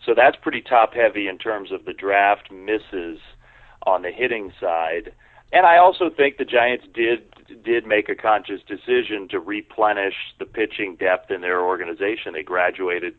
So 0.05 0.13
that's 0.15 0.37
pretty 0.41 0.61
top 0.61 0.93
heavy 0.93 1.27
in 1.27 1.37
terms 1.37 1.71
of 1.71 1.85
the 1.85 1.93
draft 1.93 2.51
misses 2.51 3.19
on 3.85 4.01
the 4.01 4.11
hitting 4.11 4.53
side. 4.59 5.11
And 5.51 5.65
I 5.65 5.77
also 5.77 6.09
think 6.09 6.37
the 6.37 6.45
Giants 6.45 6.85
did 6.93 7.23
did 7.63 7.85
make 7.85 8.09
a 8.09 8.15
conscious 8.15 8.61
decision 8.67 9.27
to 9.29 9.39
replenish 9.39 10.15
the 10.39 10.45
pitching 10.45 10.97
depth 10.97 11.31
in 11.31 11.39
their 11.41 11.61
organization. 11.61 12.33
They 12.33 12.43
graduated 12.43 13.15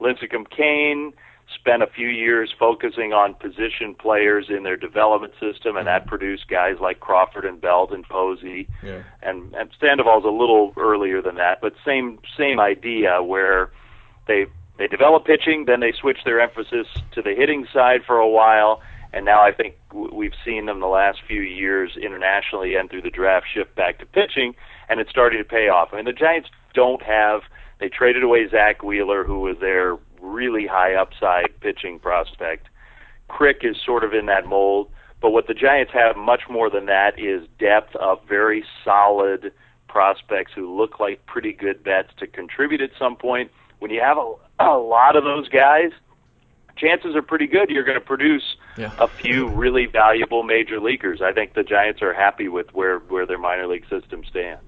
Lincecum 0.00 0.50
Cain, 0.50 1.12
spent 1.54 1.82
a 1.82 1.86
few 1.86 2.08
years 2.08 2.52
focusing 2.58 3.12
on 3.12 3.34
position 3.34 3.94
players 3.94 4.46
in 4.48 4.64
their 4.64 4.76
development 4.76 5.34
system, 5.40 5.76
and 5.76 5.86
that 5.86 6.06
produced 6.06 6.48
guys 6.48 6.76
like 6.80 6.98
Crawford 7.00 7.44
and 7.44 7.60
Belt 7.60 7.92
and 7.92 8.04
Posey. 8.08 8.68
Yeah. 8.82 9.02
And, 9.22 9.54
and 9.54 9.70
Sandoval's 9.78 10.24
a 10.24 10.28
little 10.28 10.72
earlier 10.76 11.22
than 11.22 11.36
that, 11.36 11.60
but 11.60 11.74
same 11.84 12.18
same 12.36 12.58
idea 12.58 13.22
where 13.22 13.70
they 14.26 14.46
they 14.80 14.86
develop 14.86 15.26
pitching, 15.26 15.66
then 15.66 15.80
they 15.80 15.92
switch 15.92 16.20
their 16.24 16.40
emphasis 16.40 16.86
to 17.12 17.20
the 17.20 17.34
hitting 17.34 17.66
side 17.70 18.00
for 18.06 18.16
a 18.16 18.26
while, 18.26 18.80
and 19.12 19.26
now 19.26 19.42
I 19.42 19.52
think 19.52 19.74
we've 19.92 20.32
seen 20.42 20.64
them 20.64 20.80
the 20.80 20.86
last 20.86 21.18
few 21.28 21.42
years 21.42 21.98
internationally 22.00 22.76
and 22.76 22.88
through 22.88 23.02
the 23.02 23.10
draft 23.10 23.44
shift 23.52 23.74
back 23.74 23.98
to 23.98 24.06
pitching, 24.06 24.54
and 24.88 24.98
it's 24.98 25.10
starting 25.10 25.38
to 25.38 25.44
pay 25.44 25.68
off. 25.68 25.90
I 25.92 25.96
mean, 25.96 26.06
the 26.06 26.14
Giants 26.14 26.48
don't 26.72 27.02
have. 27.02 27.42
They 27.78 27.90
traded 27.90 28.22
away 28.22 28.48
Zack 28.48 28.82
Wheeler, 28.82 29.22
who 29.22 29.40
was 29.40 29.58
their 29.60 29.98
really 30.18 30.66
high 30.66 30.94
upside 30.94 31.60
pitching 31.60 31.98
prospect. 31.98 32.68
Crick 33.28 33.58
is 33.62 33.76
sort 33.84 34.02
of 34.02 34.14
in 34.14 34.24
that 34.26 34.46
mold, 34.46 34.90
but 35.20 35.32
what 35.32 35.46
the 35.46 35.52
Giants 35.52 35.92
have 35.92 36.16
much 36.16 36.44
more 36.48 36.70
than 36.70 36.86
that 36.86 37.18
is 37.18 37.46
depth 37.58 37.94
of 37.96 38.18
very 38.26 38.64
solid 38.82 39.52
prospects 39.88 40.52
who 40.54 40.74
look 40.74 40.98
like 40.98 41.26
pretty 41.26 41.52
good 41.52 41.84
bets 41.84 42.08
to 42.18 42.26
contribute 42.26 42.80
at 42.80 42.92
some 42.98 43.14
point. 43.14 43.50
When 43.80 43.90
you 43.90 44.00
have 44.02 44.18
a, 44.18 44.34
a 44.60 44.78
lot 44.78 45.16
of 45.16 45.24
those 45.24 45.48
guys, 45.48 45.90
chances 46.76 47.14
are 47.14 47.22
pretty 47.22 47.46
good 47.46 47.68
you're 47.70 47.84
going 47.84 47.98
to 47.98 48.04
produce 48.04 48.56
yeah. 48.76 48.92
a 48.98 49.06
few 49.06 49.48
really 49.48 49.86
valuable 49.86 50.42
major 50.42 50.80
leaguers. 50.80 51.20
I 51.22 51.32
think 51.32 51.54
the 51.54 51.62
Giants 51.62 52.02
are 52.02 52.14
happy 52.14 52.48
with 52.48 52.72
where 52.74 52.98
where 52.98 53.26
their 53.26 53.38
minor 53.38 53.66
league 53.66 53.88
system 53.88 54.24
stands. 54.24 54.64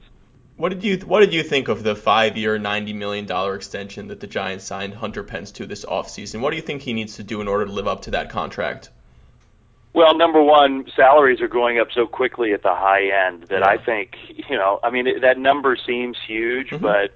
What 0.57 0.69
did 0.69 0.85
you 0.85 0.99
What 0.99 1.21
did 1.21 1.33
you 1.33 1.43
think 1.43 1.69
of 1.69 1.83
the 1.83 1.97
five-year, 1.97 2.59
ninety 2.59 2.93
million 2.93 3.27
dollar 3.27 3.55
extension 3.55 4.09
that 4.09 4.21
the 4.21 4.27
Giants 4.27 4.65
signed 4.65 4.95
Hunter 4.95 5.23
Pence 5.23 5.51
to 5.53 5.67
this 5.67 5.85
offseason? 5.85 6.41
What 6.41 6.51
do 6.51 6.57
you 6.57 6.63
think 6.63 6.83
he 6.83 6.93
needs 6.93 7.17
to 7.17 7.23
do 7.23 7.41
in 7.41 7.49
order 7.49 7.67
to 7.67 7.73
live 7.73 7.89
up 7.89 8.03
to 8.03 8.11
that 8.13 8.31
contract? 8.31 8.91
Well, 9.95 10.17
number 10.17 10.43
one, 10.43 10.87
salaries 10.97 11.41
are 11.43 11.49
going 11.49 11.79
up 11.79 11.89
so 11.93 12.07
quickly 12.07 12.55
at 12.55 12.63
the 12.63 12.75
high 12.75 13.27
end 13.27 13.45
that 13.45 13.61
yeah. 13.61 13.69
I 13.69 13.77
think 13.79 14.17
you 14.29 14.57
know. 14.57 14.79
I 14.83 14.91
mean, 14.91 15.21
that 15.21 15.39
number 15.39 15.77
seems 15.77 16.17
huge, 16.27 16.69
mm-hmm. 16.69 16.83
but 16.83 17.15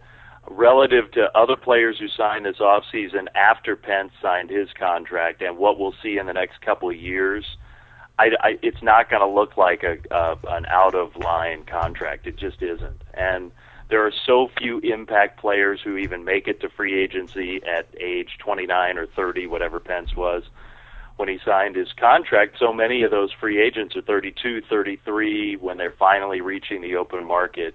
relative 0.48 1.10
to 1.12 1.36
other 1.36 1.56
players 1.56 1.98
who 1.98 2.08
signed 2.08 2.44
this 2.44 2.58
offseason 2.58 3.26
after 3.34 3.76
Pence 3.76 4.12
signed 4.22 4.50
his 4.50 4.68
contract 4.78 5.42
and 5.42 5.58
what 5.58 5.78
we'll 5.78 5.94
see 6.02 6.18
in 6.18 6.26
the 6.26 6.32
next 6.32 6.60
couple 6.60 6.88
of 6.88 6.96
years, 6.96 7.44
I, 8.18 8.30
I, 8.40 8.58
it's 8.62 8.82
not 8.82 9.10
going 9.10 9.20
to 9.20 9.28
look 9.28 9.56
like 9.56 9.82
a, 9.82 9.98
a 10.14 10.38
an 10.48 10.66
out 10.66 10.94
of 10.94 11.16
line 11.16 11.64
contract. 11.64 12.26
It 12.26 12.36
just 12.36 12.62
isn't. 12.62 13.02
And 13.14 13.52
there 13.88 14.04
are 14.06 14.12
so 14.24 14.48
few 14.58 14.78
impact 14.80 15.40
players 15.40 15.80
who 15.82 15.96
even 15.96 16.24
make 16.24 16.48
it 16.48 16.60
to 16.60 16.68
free 16.68 17.00
agency 17.00 17.62
at 17.64 17.88
age 18.00 18.38
29 18.38 18.98
or 18.98 19.06
30, 19.06 19.46
whatever 19.46 19.80
Pence 19.80 20.16
was 20.16 20.44
when 21.16 21.28
he 21.28 21.38
signed 21.44 21.76
his 21.76 21.92
contract. 21.92 22.56
So 22.58 22.72
many 22.72 23.02
of 23.02 23.10
those 23.10 23.32
free 23.32 23.60
agents 23.60 23.96
are 23.96 24.02
32, 24.02 24.62
33 24.62 25.56
when 25.56 25.76
they're 25.76 25.94
finally 25.98 26.40
reaching 26.40 26.82
the 26.82 26.96
open 26.96 27.24
market 27.24 27.74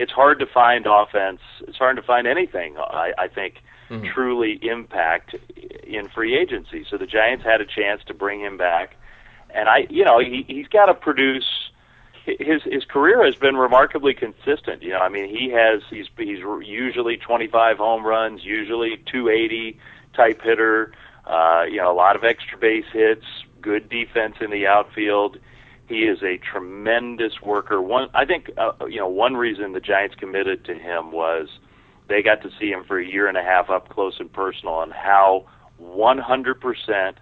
it's 0.00 0.12
hard 0.12 0.38
to 0.38 0.46
find 0.46 0.86
offense. 0.86 1.40
It's 1.68 1.76
hard 1.76 1.96
to 1.96 2.02
find 2.02 2.26
anything. 2.26 2.78
I, 2.78 3.12
I 3.18 3.28
think 3.28 3.56
mm-hmm. 3.90 4.06
truly 4.14 4.58
impact 4.62 5.34
in 5.84 6.08
free 6.08 6.38
agency. 6.38 6.86
So 6.88 6.96
the 6.96 7.06
Giants 7.06 7.44
had 7.44 7.60
a 7.60 7.66
chance 7.66 8.02
to 8.06 8.14
bring 8.14 8.40
him 8.40 8.56
back, 8.56 8.96
and 9.54 9.68
I, 9.68 9.86
you 9.90 10.04
know, 10.04 10.18
he, 10.18 10.44
he's 10.48 10.68
got 10.68 10.86
to 10.86 10.94
produce. 10.94 11.44
His 12.24 12.62
his 12.64 12.84
career 12.86 13.24
has 13.24 13.34
been 13.34 13.56
remarkably 13.56 14.14
consistent. 14.14 14.82
You 14.82 14.90
know, 14.90 15.00
I 15.00 15.10
mean, 15.10 15.28
he 15.28 15.50
has 15.50 15.82
he's 15.90 16.06
he's 16.16 16.38
usually 16.62 17.18
25 17.18 17.76
home 17.76 18.06
runs, 18.06 18.42
usually 18.42 19.02
280 19.12 19.78
type 20.14 20.40
hitter. 20.40 20.92
Uh, 21.26 21.64
you 21.68 21.76
know, 21.76 21.92
a 21.92 21.94
lot 21.94 22.16
of 22.16 22.24
extra 22.24 22.56
base 22.56 22.86
hits, 22.90 23.26
good 23.60 23.90
defense 23.90 24.36
in 24.40 24.50
the 24.50 24.66
outfield 24.66 25.38
He 25.90 26.04
is 26.04 26.22
a 26.22 26.38
tremendous 26.38 27.42
worker. 27.42 27.82
One, 27.82 28.08
I 28.14 28.24
think, 28.24 28.48
uh, 28.56 28.86
you 28.86 28.98
know, 28.98 29.08
one 29.08 29.34
reason 29.34 29.72
the 29.72 29.80
Giants 29.80 30.14
committed 30.14 30.64
to 30.66 30.74
him 30.74 31.10
was 31.10 31.48
they 32.08 32.22
got 32.22 32.42
to 32.42 32.50
see 32.60 32.70
him 32.70 32.84
for 32.86 33.00
a 33.00 33.04
year 33.04 33.26
and 33.26 33.36
a 33.36 33.42
half 33.42 33.70
up 33.70 33.88
close 33.88 34.14
and 34.20 34.32
personal, 34.32 34.82
and 34.82 34.92
how 34.92 35.46
100% 35.82 37.14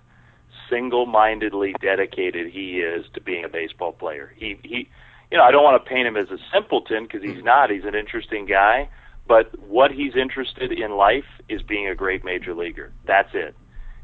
single-mindedly 0.68 1.76
dedicated 1.80 2.52
he 2.52 2.80
is 2.80 3.06
to 3.14 3.22
being 3.22 3.42
a 3.42 3.48
baseball 3.48 3.92
player. 3.92 4.34
He 4.36 4.58
he 4.62 4.90
you 5.30 5.38
know, 5.38 5.44
I 5.44 5.50
don't 5.50 5.64
want 5.64 5.82
to 5.82 5.88
paint 5.88 6.06
him 6.06 6.18
as 6.18 6.30
a 6.30 6.38
simpleton 6.52 7.04
because 7.04 7.22
he's 7.22 7.42
not. 7.42 7.70
He's 7.70 7.84
an 7.84 7.94
interesting 7.94 8.44
guy, 8.44 8.90
but 9.26 9.58
what 9.60 9.90
he's 9.92 10.14
interested 10.14 10.72
in 10.72 10.92
life 10.92 11.24
is 11.48 11.62
being 11.62 11.88
a 11.88 11.94
great 11.94 12.22
major 12.22 12.54
leaguer. 12.54 12.92
That's 13.06 13.30
it. 13.32 13.54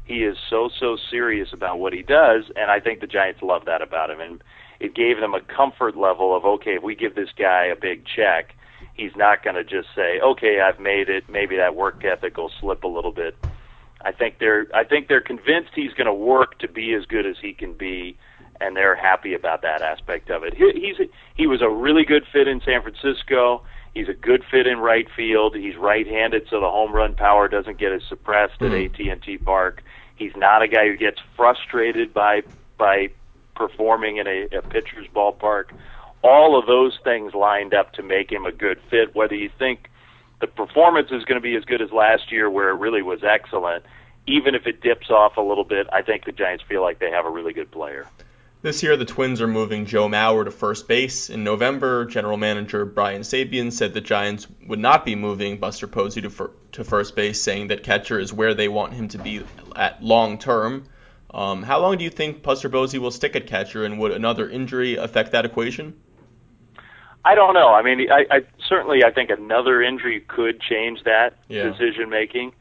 He 0.05 0.23
is 0.23 0.37
so 0.49 0.69
so 0.79 0.97
serious 1.09 1.49
about 1.51 1.79
what 1.79 1.93
he 1.93 2.03
does, 2.03 2.45
and 2.55 2.69
I 2.69 2.79
think 2.79 3.01
the 3.01 3.07
Giants 3.07 3.41
love 3.41 3.65
that 3.65 3.81
about 3.81 4.09
him. 4.09 4.19
And 4.21 4.43
it 4.79 4.93
gave 4.93 5.19
them 5.19 5.33
a 5.33 5.41
comfort 5.41 5.97
level 5.97 6.35
of 6.35 6.45
okay, 6.45 6.75
if 6.75 6.83
we 6.83 6.95
give 6.95 7.15
this 7.15 7.29
guy 7.37 7.65
a 7.65 7.75
big 7.75 8.05
check, 8.05 8.55
he's 8.93 9.15
not 9.15 9.43
going 9.43 9.55
to 9.55 9.63
just 9.63 9.87
say, 9.95 10.19
okay, 10.19 10.61
I've 10.61 10.79
made 10.79 11.09
it. 11.09 11.29
Maybe 11.29 11.57
that 11.57 11.75
work 11.75 12.03
ethic 12.05 12.37
will 12.37 12.51
slip 12.59 12.83
a 12.83 12.87
little 12.87 13.11
bit. 13.11 13.35
I 14.01 14.11
think 14.11 14.37
they're 14.39 14.67
I 14.73 14.83
think 14.83 15.07
they're 15.07 15.21
convinced 15.21 15.71
he's 15.73 15.93
going 15.93 16.07
to 16.07 16.13
work 16.13 16.59
to 16.59 16.67
be 16.67 16.93
as 16.93 17.05
good 17.05 17.25
as 17.25 17.37
he 17.41 17.53
can 17.53 17.73
be 17.73 18.17
and 18.61 18.75
they're 18.75 18.95
happy 18.95 19.33
about 19.33 19.61
that 19.61 19.81
aspect 19.81 20.29
of 20.29 20.43
it. 20.43 20.53
He, 20.53 20.71
he's 20.73 21.07
he 21.35 21.47
was 21.47 21.61
a 21.61 21.69
really 21.69 22.05
good 22.05 22.23
fit 22.31 22.47
in 22.47 22.61
San 22.61 22.81
Francisco. 22.81 23.63
He's 23.95 24.09
a 24.09 24.13
good 24.13 24.43
fit 24.51 24.67
in 24.67 24.79
right 24.79 25.07
field. 25.15 25.55
He's 25.55 25.77
right-handed, 25.77 26.47
so 26.49 26.59
the 26.59 26.69
home 26.69 26.91
run 26.91 27.15
power 27.15 27.47
doesn't 27.47 27.77
get 27.77 27.93
as 27.93 28.03
suppressed 28.07 28.59
mm-hmm. 28.59 29.07
at 29.07 29.15
AT&T 29.17 29.37
Park. 29.39 29.81
He's 30.17 30.35
not 30.35 30.61
a 30.61 30.67
guy 30.67 30.87
who 30.87 30.97
gets 30.97 31.19
frustrated 31.35 32.13
by 32.13 32.43
by 32.77 33.09
performing 33.55 34.17
in 34.17 34.27
a, 34.27 34.47
a 34.57 34.61
pitcher's 34.61 35.07
ballpark. 35.15 35.67
All 36.21 36.59
of 36.59 36.67
those 36.67 36.99
things 37.05 37.33
lined 37.33 37.73
up 37.73 37.93
to 37.93 38.03
make 38.03 38.29
him 38.29 38.45
a 38.45 38.51
good 38.51 38.79
fit. 38.89 39.15
Whether 39.15 39.35
you 39.35 39.49
think 39.57 39.89
the 40.41 40.47
performance 40.47 41.07
is 41.11 41.23
going 41.23 41.39
to 41.39 41.41
be 41.41 41.55
as 41.55 41.63
good 41.63 41.81
as 41.81 41.91
last 41.91 42.33
year, 42.33 42.49
where 42.49 42.69
it 42.69 42.75
really 42.75 43.01
was 43.01 43.23
excellent, 43.23 43.85
even 44.27 44.55
if 44.55 44.67
it 44.67 44.81
dips 44.81 45.09
off 45.09 45.37
a 45.37 45.41
little 45.41 45.63
bit, 45.63 45.87
I 45.93 46.01
think 46.01 46.25
the 46.25 46.33
Giants 46.33 46.65
feel 46.67 46.81
like 46.81 46.99
they 46.99 47.11
have 47.11 47.25
a 47.25 47.29
really 47.29 47.53
good 47.53 47.71
player. 47.71 48.07
This 48.65 48.81
year, 48.81 48.97
the 48.97 49.05
Twins 49.05 49.43
are 49.43 49.47
moving 49.47 49.85
Joe 49.85 50.07
Mauer 50.07 50.43
to 50.43 50.49
first 50.49 50.87
base. 50.87 51.29
In 51.29 51.43
November, 51.43 52.03
general 52.05 52.35
manager 52.35 52.83
Brian 52.83 53.21
Sabean 53.21 53.71
said 53.71 53.93
the 53.93 54.01
Giants 54.01 54.47
would 54.65 54.79
not 54.79 55.05
be 55.05 55.13
moving 55.13 55.59
Buster 55.59 55.85
Posey 55.85 56.21
to, 56.21 56.31
fir- 56.31 56.49
to 56.71 56.83
first 56.83 57.15
base, 57.15 57.39
saying 57.39 57.67
that 57.67 57.83
catcher 57.83 58.17
is 58.17 58.33
where 58.33 58.55
they 58.55 58.67
want 58.67 58.93
him 58.93 59.07
to 59.09 59.19
be 59.19 59.43
at 59.75 60.01
long 60.01 60.39
term. 60.39 60.87
Um, 61.31 61.61
how 61.61 61.79
long 61.79 61.99
do 61.99 62.03
you 62.05 62.09
think 62.09 62.41
Buster 62.41 62.67
Posey 62.67 62.97
will 62.97 63.11
stick 63.11 63.35
at 63.35 63.45
catcher, 63.45 63.85
and 63.85 63.99
would 63.99 64.11
another 64.11 64.49
injury 64.49 64.95
affect 64.95 65.33
that 65.33 65.45
equation? 65.45 66.01
I 67.23 67.35
don't 67.35 67.53
know. 67.53 67.71
I 67.71 67.83
mean, 67.83 68.11
I, 68.11 68.25
I 68.31 68.41
certainly 68.67 69.03
I 69.03 69.11
think 69.11 69.29
another 69.29 69.83
injury 69.83 70.21
could 70.21 70.59
change 70.59 71.03
that 71.03 71.37
yeah. 71.49 71.69
decision 71.69 72.09
making 72.09 72.53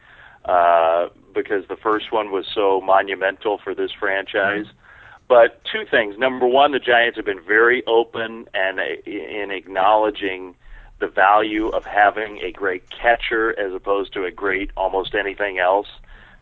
uh, 0.45 1.09
because 1.35 1.67
the 1.69 1.77
first 1.77 2.13
one 2.13 2.31
was 2.31 2.45
so 2.55 2.83
monumental 2.83 3.57
for 3.57 3.75
this 3.75 3.91
franchise. 3.99 4.67
Mm-hmm. 4.67 4.81
But 5.29 5.63
two 5.65 5.85
things. 5.91 6.19
Number 6.19 6.47
one, 6.47 6.73
the 6.73 6.79
Giants 6.79 7.17
have 7.17 7.25
been 7.25 7.43
very 7.43 7.85
open 7.87 8.47
and 8.53 8.79
in 9.07 9.51
acknowledging 9.51 10.55
the 11.01 11.09
value 11.09 11.69
of 11.69 11.85
having 11.85 12.39
a 12.43 12.53
great 12.53 12.85
catcher 12.91 13.59
as 13.59 13.73
opposed 13.73 14.13
to 14.15 14.25
a 14.25 14.31
great 14.31 14.71
almost 14.77 15.15
anything 15.15 15.59
else. 15.59 15.89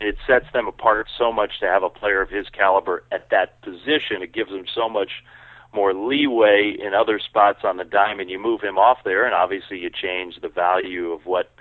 It 0.01 0.17
sets 0.27 0.47
them 0.53 0.67
apart 0.67 1.07
so 1.17 1.33
much 1.33 1.61
to 1.61 1.67
have 1.67 1.85
a 1.85 1.89
player 1.89 2.21
of 2.21 2.29
his 2.29 2.49
caliber 2.49 3.05
at 3.13 3.31
that 3.31 3.63
position. 3.63 4.21
It 4.21 4.33
gives 4.33 4.51
them 4.51 4.65
so 4.73 4.89
much 4.89 5.23
more 5.73 5.95
leeway 5.95 6.77
in 6.79 6.93
other 6.93 7.21
spots 7.21 7.61
on 7.65 7.77
the 7.77 7.85
diamond. 7.85 8.29
You 8.29 8.39
move 8.39 8.61
him 8.61 8.79
off 8.79 8.99
there, 9.05 9.25
and 9.25 9.33
obviously 9.33 9.79
you 9.79 9.91
change 9.91 10.41
the 10.41 10.49
value 10.49 11.13
of 11.13 11.25
what 11.25 11.53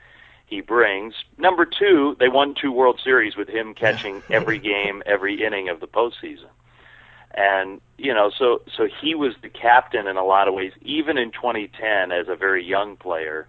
he 0.48 0.60
brings. 0.60 1.14
Number 1.38 1.66
two, 1.66 2.18
they 2.20 2.28
won 2.28 2.56
two 2.60 2.72
World 2.72 3.00
Series 3.02 3.38
with 3.38 3.48
him 3.48 3.74
catching 3.76 4.22
every 4.30 4.58
game, 4.58 5.04
every 5.06 5.46
inning 5.46 5.70
of 5.70 5.80
the 5.80 5.88
postseason 5.88 6.50
and 7.36 7.82
you 7.98 8.14
know 8.14 8.32
so 8.38 8.62
so 8.76 8.88
he 9.02 9.16
was 9.16 9.34
the 9.42 9.50
captain 9.50 10.08
in 10.08 10.18
a 10.18 10.24
lot 10.24 10.48
of 10.48 10.54
ways 10.54 10.74
even 10.82 11.18
in 11.18 11.32
2010 11.32 12.12
as 12.12 12.28
a 12.28 12.36
very 12.36 12.64
young 12.64 12.96
player. 12.96 13.48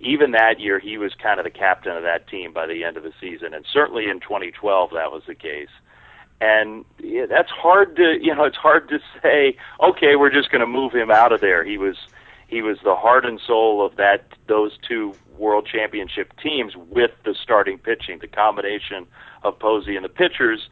Even 0.00 0.32
that 0.32 0.58
year 0.58 0.80
he 0.80 0.98
was 0.98 1.14
kind 1.14 1.38
of 1.38 1.44
the 1.44 1.50
captain 1.50 1.96
of 1.96 2.02
that 2.02 2.26
team 2.26 2.52
by 2.52 2.66
the 2.66 2.82
end 2.82 2.96
of 2.96 3.04
the 3.04 3.12
season. 3.20 3.54
And 3.54 3.64
certainly 3.72 4.08
in 4.08 4.18
2012 4.20 4.90
that 4.90 5.12
was 5.12 5.22
the 5.26 5.34
case. 5.34 5.68
And 6.40 6.84
yeah, 6.98 7.26
that's 7.26 7.50
hard 7.50 7.96
to 7.96 8.18
you 8.20 8.34
know 8.34 8.44
it's 8.44 8.56
hard 8.56 8.88
to 8.88 8.98
say 9.22 9.56
okay 9.80 10.16
we're 10.16 10.32
just 10.32 10.50
going 10.50 10.60
to 10.60 10.66
move 10.66 10.92
him 10.92 11.10
out 11.10 11.32
of 11.32 11.40
there. 11.40 11.64
He 11.64 11.78
was 11.78 11.96
he 12.48 12.62
was 12.62 12.78
the 12.84 12.94
heart 12.94 13.24
and 13.24 13.40
soul 13.40 13.84
of 13.84 13.96
that 13.96 14.26
those 14.46 14.72
two 14.86 15.14
world 15.38 15.66
championship 15.70 16.32
teams 16.42 16.74
with 16.76 17.10
the 17.24 17.34
starting 17.42 17.78
pitching 17.78 18.18
the 18.20 18.26
combination 18.26 19.06
of 19.42 19.58
Posey 19.58 19.96
and 19.96 20.04
the 20.04 20.10
pitchers 20.10 20.68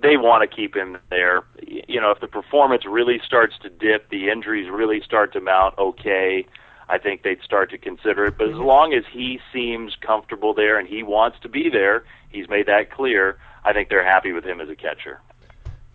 they 0.00 0.16
want 0.16 0.48
to 0.48 0.56
keep 0.56 0.76
him 0.76 0.98
there. 1.10 1.42
You 1.66 2.00
know, 2.00 2.10
if 2.10 2.20
the 2.20 2.28
performance 2.28 2.84
really 2.86 3.20
starts 3.24 3.54
to 3.62 3.70
dip, 3.70 4.08
the 4.10 4.30
injuries 4.30 4.70
really 4.70 5.00
start 5.00 5.32
to 5.32 5.40
mount, 5.40 5.76
okay, 5.78 6.46
I 6.88 6.98
think 6.98 7.22
they'd 7.22 7.42
start 7.42 7.70
to 7.70 7.78
consider 7.78 8.26
it. 8.26 8.38
But 8.38 8.48
as 8.48 8.54
mm-hmm. 8.54 8.64
long 8.64 8.94
as 8.94 9.04
he 9.10 9.40
seems 9.52 9.96
comfortable 9.96 10.54
there 10.54 10.78
and 10.78 10.88
he 10.88 11.02
wants 11.02 11.38
to 11.40 11.48
be 11.48 11.68
there, 11.68 12.04
he's 12.30 12.48
made 12.48 12.66
that 12.66 12.90
clear. 12.90 13.38
I 13.64 13.72
think 13.72 13.88
they're 13.88 14.04
happy 14.04 14.32
with 14.32 14.44
him 14.44 14.60
as 14.60 14.68
a 14.68 14.76
catcher. 14.76 15.20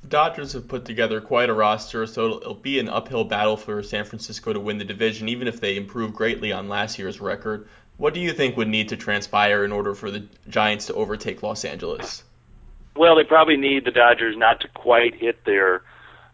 The 0.02 0.10
Dodgers 0.10 0.52
have 0.54 0.68
put 0.68 0.84
together 0.84 1.22
quite 1.22 1.50
a 1.50 1.54
roster, 1.54 2.06
so 2.06 2.26
it'll, 2.26 2.38
it'll 2.42 2.54
be 2.56 2.78
an 2.78 2.90
uphill 2.90 3.24
battle 3.24 3.56
for 3.56 3.82
San 3.82 4.04
Francisco 4.04 4.52
to 4.52 4.60
win 4.60 4.78
the 4.78 4.84
division, 4.84 5.30
even 5.30 5.48
if 5.48 5.62
they 5.62 5.78
improve 5.78 6.14
greatly 6.14 6.52
on 6.52 6.68
last 6.68 7.00
year's 7.00 7.22
record. 7.22 7.70
What 7.96 8.14
do 8.14 8.20
you 8.20 8.34
think 8.34 8.58
would 8.58 8.68
need 8.68 8.90
to 8.90 8.98
transpire 8.98 9.64
in 9.64 9.72
order 9.72 9.96
for 9.96 10.12
the 10.12 10.26
Giants 10.50 10.88
to 10.88 10.94
overtake 10.94 11.42
Los 11.42 11.64
Angeles? 11.64 12.24
Well, 12.96 13.16
they 13.16 13.24
probably 13.24 13.58
need 13.58 13.86
the 13.86 13.92
Dodgers 13.92 14.38
not 14.38 14.62
to 14.62 14.68
quite 14.70 15.16
hit 15.16 15.46
their 15.46 15.82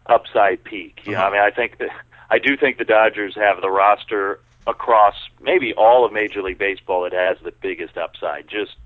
upside 0.06 0.62
peak. 0.64 1.00
You 1.04 1.12
know, 1.12 1.22
I 1.22 1.30
mean, 1.30 1.40
I 1.40 1.50
think 1.50 1.78
that 1.78 1.90
I 2.30 2.38
do 2.38 2.56
think 2.56 2.78
the 2.78 2.84
Dodgers 2.84 3.34
have 3.34 3.60
the 3.60 3.70
roster 3.70 4.40
across 4.66 5.14
maybe 5.40 5.72
all 5.74 6.04
of 6.04 6.12
Major 6.12 6.42
League 6.42 6.58
Baseball 6.58 7.02
that 7.02 7.12
has 7.12 7.38
the 7.42 7.52
biggest 7.52 7.96
upside. 7.96 8.46
Just 8.48 8.76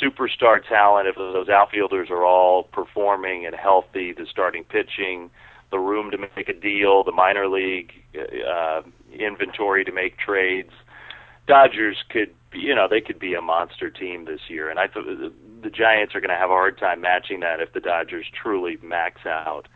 superstar 0.00 0.66
talent. 0.66 1.08
If 1.08 1.16
those 1.16 1.48
outfielders 1.48 2.10
are 2.10 2.24
all 2.24 2.64
performing 2.64 3.46
and 3.46 3.54
healthy, 3.54 4.12
the 4.12 4.26
starting 4.26 4.64
pitching, 4.64 5.30
the 5.70 5.78
room 5.78 6.10
to 6.10 6.18
make 6.18 6.48
a 6.48 6.54
deal, 6.54 7.04
the 7.04 7.12
minor 7.12 7.48
league 7.48 7.92
uh, 8.16 8.82
inventory 9.12 9.84
to 9.84 9.92
make 9.92 10.18
trades. 10.18 10.72
Dodgers 11.46 11.96
could, 12.08 12.32
you 12.52 12.74
know, 12.74 12.86
they 12.88 13.00
could 13.00 13.18
be 13.18 13.34
a 13.34 13.40
monster 13.40 13.90
team 13.90 14.24
this 14.24 14.40
year, 14.48 14.70
and 14.70 14.78
I 14.78 14.86
thought 14.86 15.06
the 15.06 15.32
the 15.62 15.70
Giants 15.70 16.14
are 16.14 16.20
going 16.20 16.30
to 16.30 16.36
have 16.36 16.50
a 16.50 16.54
hard 16.54 16.76
time 16.76 17.00
matching 17.00 17.40
that 17.40 17.60
if 17.60 17.72
the 17.72 17.80
Dodgers 17.80 18.26
truly 18.34 18.78
max 18.82 19.24
out. 19.24 19.68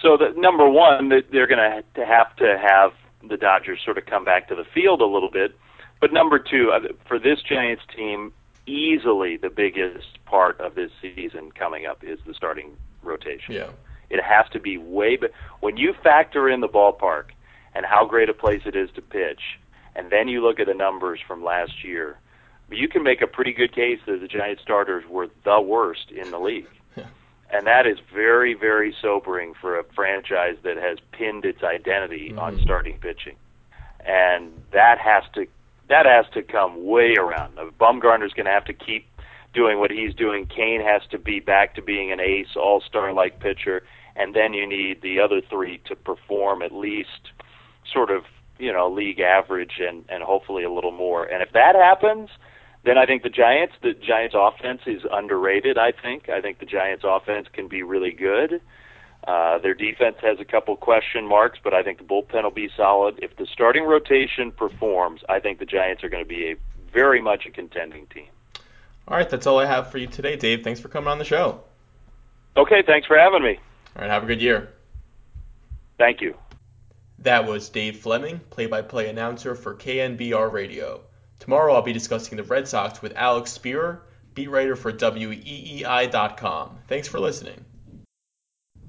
So, 0.00 0.16
the, 0.16 0.38
number 0.38 0.68
one, 0.68 1.08
they're 1.08 1.46
going 1.46 1.58
to 1.58 2.04
have 2.04 2.36
to 2.36 2.58
have 2.58 2.92
the 3.28 3.36
Dodgers 3.36 3.80
sort 3.84 3.98
of 3.98 4.06
come 4.06 4.24
back 4.24 4.48
to 4.48 4.54
the 4.54 4.64
field 4.74 5.00
a 5.00 5.06
little 5.06 5.30
bit. 5.30 5.56
But 6.00 6.12
number 6.12 6.38
two, 6.38 6.72
uh, 6.72 6.92
for 7.06 7.18
this 7.18 7.40
Giants 7.42 7.82
team, 7.96 8.32
easily 8.66 9.36
the 9.36 9.50
biggest 9.50 10.24
part 10.24 10.60
of 10.60 10.74
this 10.74 10.90
season 11.00 11.52
coming 11.52 11.86
up 11.86 12.02
is 12.02 12.18
the 12.26 12.34
starting 12.34 12.76
rotation. 13.02 13.54
Yeah. 13.54 13.70
It 14.10 14.22
has 14.22 14.46
to 14.52 14.60
be 14.60 14.76
way, 14.76 15.16
but 15.16 15.30
when 15.60 15.76
you 15.76 15.94
factor 16.02 16.48
in 16.48 16.60
the 16.60 16.68
ballpark 16.68 17.26
and 17.74 17.86
how 17.86 18.04
great 18.04 18.28
a 18.28 18.34
place 18.34 18.62
it 18.66 18.76
is 18.76 18.90
to 18.96 19.00
pitch, 19.00 19.40
and 19.94 20.10
then 20.10 20.28
you 20.28 20.42
look 20.42 20.60
at 20.60 20.66
the 20.66 20.74
numbers 20.74 21.20
from 21.26 21.44
last 21.44 21.84
year, 21.84 22.18
you 22.70 22.88
can 22.88 23.02
make 23.02 23.20
a 23.22 23.26
pretty 23.26 23.52
good 23.52 23.74
case 23.74 24.00
that 24.06 24.20
the 24.20 24.28
Giant 24.28 24.60
starters 24.60 25.04
were 25.08 25.28
the 25.44 25.60
worst 25.60 26.10
in 26.10 26.30
the 26.30 26.38
league. 26.38 26.66
Yeah. 26.94 27.06
And 27.50 27.66
that 27.66 27.86
is 27.86 27.96
very, 28.12 28.52
very 28.52 28.94
sobering 29.00 29.54
for 29.58 29.78
a 29.78 29.84
franchise 29.94 30.56
that 30.62 30.76
has 30.76 30.98
pinned 31.12 31.46
its 31.46 31.62
identity 31.62 32.28
mm-hmm. 32.28 32.38
on 32.38 32.60
starting 32.60 32.98
pitching. 32.98 33.36
And 34.00 34.52
that 34.72 34.98
has 34.98 35.24
to 35.34 35.46
that 35.88 36.04
has 36.04 36.26
to 36.34 36.42
come 36.42 36.84
way 36.84 37.14
around. 37.18 37.56
Bumgarner's 37.80 38.34
going 38.34 38.46
to 38.46 38.52
have 38.52 38.64
to 38.66 38.72
keep 38.72 39.06
doing 39.54 39.78
what 39.78 39.90
he's 39.90 40.14
doing. 40.14 40.46
Cain 40.46 40.80
has 40.80 41.02
to 41.10 41.18
be 41.18 41.40
back 41.40 41.74
to 41.74 41.82
being 41.82 42.12
an 42.12 42.20
ace, 42.20 42.56
all-star 42.56 43.12
like 43.12 43.40
pitcher, 43.40 43.82
and 44.16 44.34
then 44.34 44.54
you 44.54 44.66
need 44.66 45.02
the 45.02 45.20
other 45.20 45.40
three 45.40 45.80
to 45.86 45.96
perform 45.96 46.62
at 46.62 46.72
least 46.72 47.30
sort 47.90 48.10
of 48.10 48.24
you 48.58 48.72
know 48.72 48.90
league 48.90 49.20
average 49.20 49.80
and 49.80 50.04
and 50.08 50.22
hopefully 50.22 50.64
a 50.64 50.70
little 50.70 50.92
more. 50.92 51.24
And 51.24 51.42
if 51.42 51.52
that 51.52 51.74
happens, 51.74 52.30
then 52.84 52.98
I 52.98 53.06
think 53.06 53.22
the 53.22 53.30
Giants, 53.30 53.74
the 53.82 53.94
Giants 53.94 54.34
offense 54.38 54.82
is 54.86 55.02
underrated. 55.10 55.78
I 55.78 55.92
think. 55.92 56.28
I 56.28 56.40
think 56.40 56.58
the 56.58 56.66
Giants 56.66 57.04
offense 57.06 57.48
can 57.52 57.68
be 57.68 57.82
really 57.82 58.12
good. 58.12 58.60
Uh, 59.26 59.58
their 59.58 59.74
defense 59.74 60.16
has 60.20 60.40
a 60.40 60.44
couple 60.44 60.76
question 60.76 61.28
marks, 61.28 61.58
but 61.62 61.72
I 61.72 61.84
think 61.84 61.98
the 61.98 62.04
bullpen 62.04 62.42
will 62.42 62.50
be 62.50 62.68
solid. 62.76 63.20
If 63.22 63.36
the 63.36 63.46
starting 63.46 63.84
rotation 63.84 64.50
performs, 64.50 65.20
I 65.28 65.38
think 65.38 65.60
the 65.60 65.66
Giants 65.66 66.02
are 66.02 66.08
going 66.08 66.24
to 66.24 66.28
be 66.28 66.50
a 66.50 66.56
very 66.92 67.22
much 67.22 67.46
a 67.46 67.50
contending 67.50 68.06
team. 68.08 68.26
All 69.06 69.16
right, 69.16 69.28
that's 69.28 69.46
all 69.46 69.60
I 69.60 69.66
have 69.66 69.90
for 69.90 69.98
you 69.98 70.08
today, 70.08 70.36
Dave. 70.36 70.64
Thanks 70.64 70.80
for 70.80 70.88
coming 70.88 71.08
on 71.08 71.18
the 71.18 71.24
show. 71.24 71.62
Okay, 72.56 72.82
thanks 72.84 73.06
for 73.06 73.16
having 73.16 73.42
me. 73.42 73.58
All 73.96 74.02
right, 74.02 74.10
have 74.10 74.24
a 74.24 74.26
good 74.26 74.42
year. 74.42 74.70
Thank 75.98 76.20
you. 76.20 76.34
That 77.22 77.46
was 77.46 77.68
Dave 77.68 77.98
Fleming, 77.98 78.40
play 78.50 78.66
by 78.66 78.82
play 78.82 79.08
announcer 79.08 79.54
for 79.54 79.76
KNBR 79.76 80.50
Radio. 80.50 81.02
Tomorrow 81.38 81.72
I'll 81.74 81.82
be 81.82 81.92
discussing 81.92 82.36
the 82.36 82.42
Red 82.42 82.66
Sox 82.66 83.00
with 83.00 83.12
Alex 83.14 83.56
Speier, 83.56 84.00
beat 84.34 84.50
writer 84.50 84.74
for 84.74 84.92
WEEI.com. 84.92 86.78
Thanks 86.88 87.06
for 87.06 87.20
listening. 87.20 87.64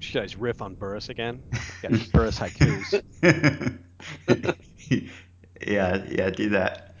Should 0.00 0.22
I 0.22 0.24
just 0.24 0.36
riff 0.36 0.62
on 0.62 0.74
Burriss 0.74 1.10
again? 1.10 1.44
Yeah, 1.84 1.90
Burriss 1.90 2.36
haikus. 2.36 3.02
yeah, 5.64 6.04
yeah, 6.08 6.30
do 6.30 6.48
that. 6.50 6.96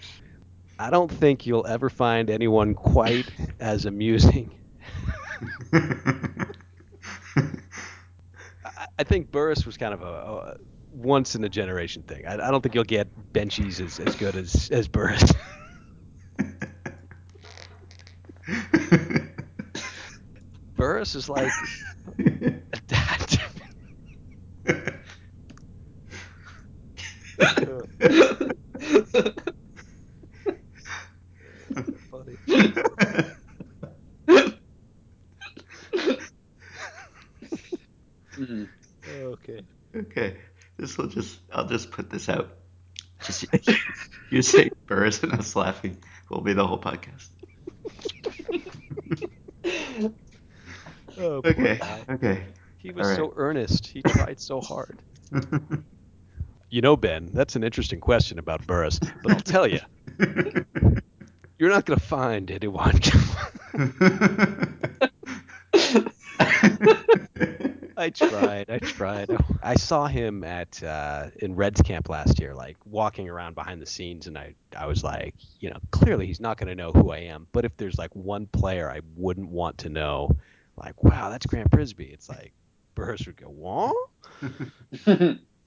I 0.78 0.90
don't 0.90 1.10
think 1.10 1.46
you'll 1.46 1.66
ever 1.66 1.90
find 1.90 2.30
anyone 2.30 2.74
quite 2.74 3.28
as 3.58 3.86
amusing. 3.86 4.52
I, 5.72 6.46
I 8.98 9.02
think 9.02 9.32
Burriss 9.32 9.66
was 9.66 9.76
kind 9.76 9.94
of 9.94 10.02
a, 10.02 10.06
a 10.06 10.56
once 10.94 11.34
in 11.34 11.44
a 11.44 11.48
generation 11.48 12.02
thing. 12.04 12.26
I, 12.26 12.34
I 12.34 12.50
don't 12.50 12.62
think 12.62 12.74
you'll 12.74 12.84
get 12.84 13.08
benchies 13.34 13.80
as, 13.80 14.00
as 14.00 14.16
good 14.16 14.36
as 14.36 14.68
as 14.70 14.88
Burriss. 14.88 15.34
Burriss 20.78 21.16
is 21.16 21.28
like 21.28 21.52
that. 22.88 23.38
Funny. 32.10 32.38
Mhm. 38.36 38.68
Okay. 39.06 39.66
okay, 39.96 40.36
this 40.78 40.96
will 40.98 41.03
just 41.14 41.38
I'll 41.52 41.66
just 41.66 41.90
put 41.90 42.10
this 42.10 42.28
out. 42.28 42.50
Just 43.24 43.46
you 44.30 44.42
say 44.42 44.70
Burriss 44.86 45.22
and 45.22 45.32
us 45.32 45.56
laughing 45.56 45.96
will 46.30 46.40
be 46.42 46.52
the 46.52 46.66
whole 46.66 46.78
podcast. 46.80 47.28
Oh, 51.16 51.40
Okay, 51.44 51.76
guy. 51.78 52.04
okay. 52.10 52.44
He 52.78 52.90
was 52.90 53.06
All 53.08 53.14
so 53.16 53.32
earnest. 53.36 53.86
He 53.86 54.02
tried 54.02 54.40
so 54.40 54.60
hard. 54.60 54.98
You 56.70 56.80
know, 56.80 56.96
Ben, 56.96 57.30
that's 57.32 57.54
an 57.54 57.62
interesting 57.62 58.00
question 58.00 58.40
about 58.40 58.66
Burriss, 58.66 58.98
but 59.22 59.30
I'll 59.32 59.40
tell 59.40 59.68
you, 59.68 59.78
you're 61.56 61.70
not 61.70 61.86
going 61.86 62.00
to 62.00 62.04
find 62.04 62.50
anyone. 62.50 63.00
I 67.96 68.10
tried. 68.10 68.70
I 68.70 68.78
tried. 68.78 69.30
I 69.62 69.74
saw 69.74 70.06
him 70.06 70.44
at 70.44 70.82
uh, 70.82 71.30
in 71.40 71.54
Reds 71.54 71.80
camp 71.82 72.08
last 72.08 72.40
year, 72.40 72.54
like 72.54 72.76
walking 72.84 73.28
around 73.28 73.54
behind 73.54 73.80
the 73.80 73.86
scenes, 73.86 74.26
and 74.26 74.36
I 74.36 74.54
I 74.76 74.86
was 74.86 75.04
like, 75.04 75.34
you 75.60 75.70
know, 75.70 75.78
clearly 75.90 76.26
he's 76.26 76.40
not 76.40 76.58
going 76.58 76.68
to 76.68 76.74
know 76.74 76.92
who 76.92 77.10
I 77.10 77.18
am. 77.18 77.46
But 77.52 77.64
if 77.64 77.76
there's 77.76 77.98
like 77.98 78.14
one 78.14 78.46
player 78.46 78.90
I 78.90 79.00
wouldn't 79.16 79.48
want 79.48 79.78
to 79.78 79.88
know, 79.88 80.30
like, 80.76 81.02
wow, 81.02 81.30
that's 81.30 81.46
Grant 81.46 81.70
Brisbee, 81.70 82.12
it's 82.12 82.28
like 82.28 82.52
Burriss 82.96 83.26
would 83.26 83.36
go, 83.36 83.48
what? 83.48 83.94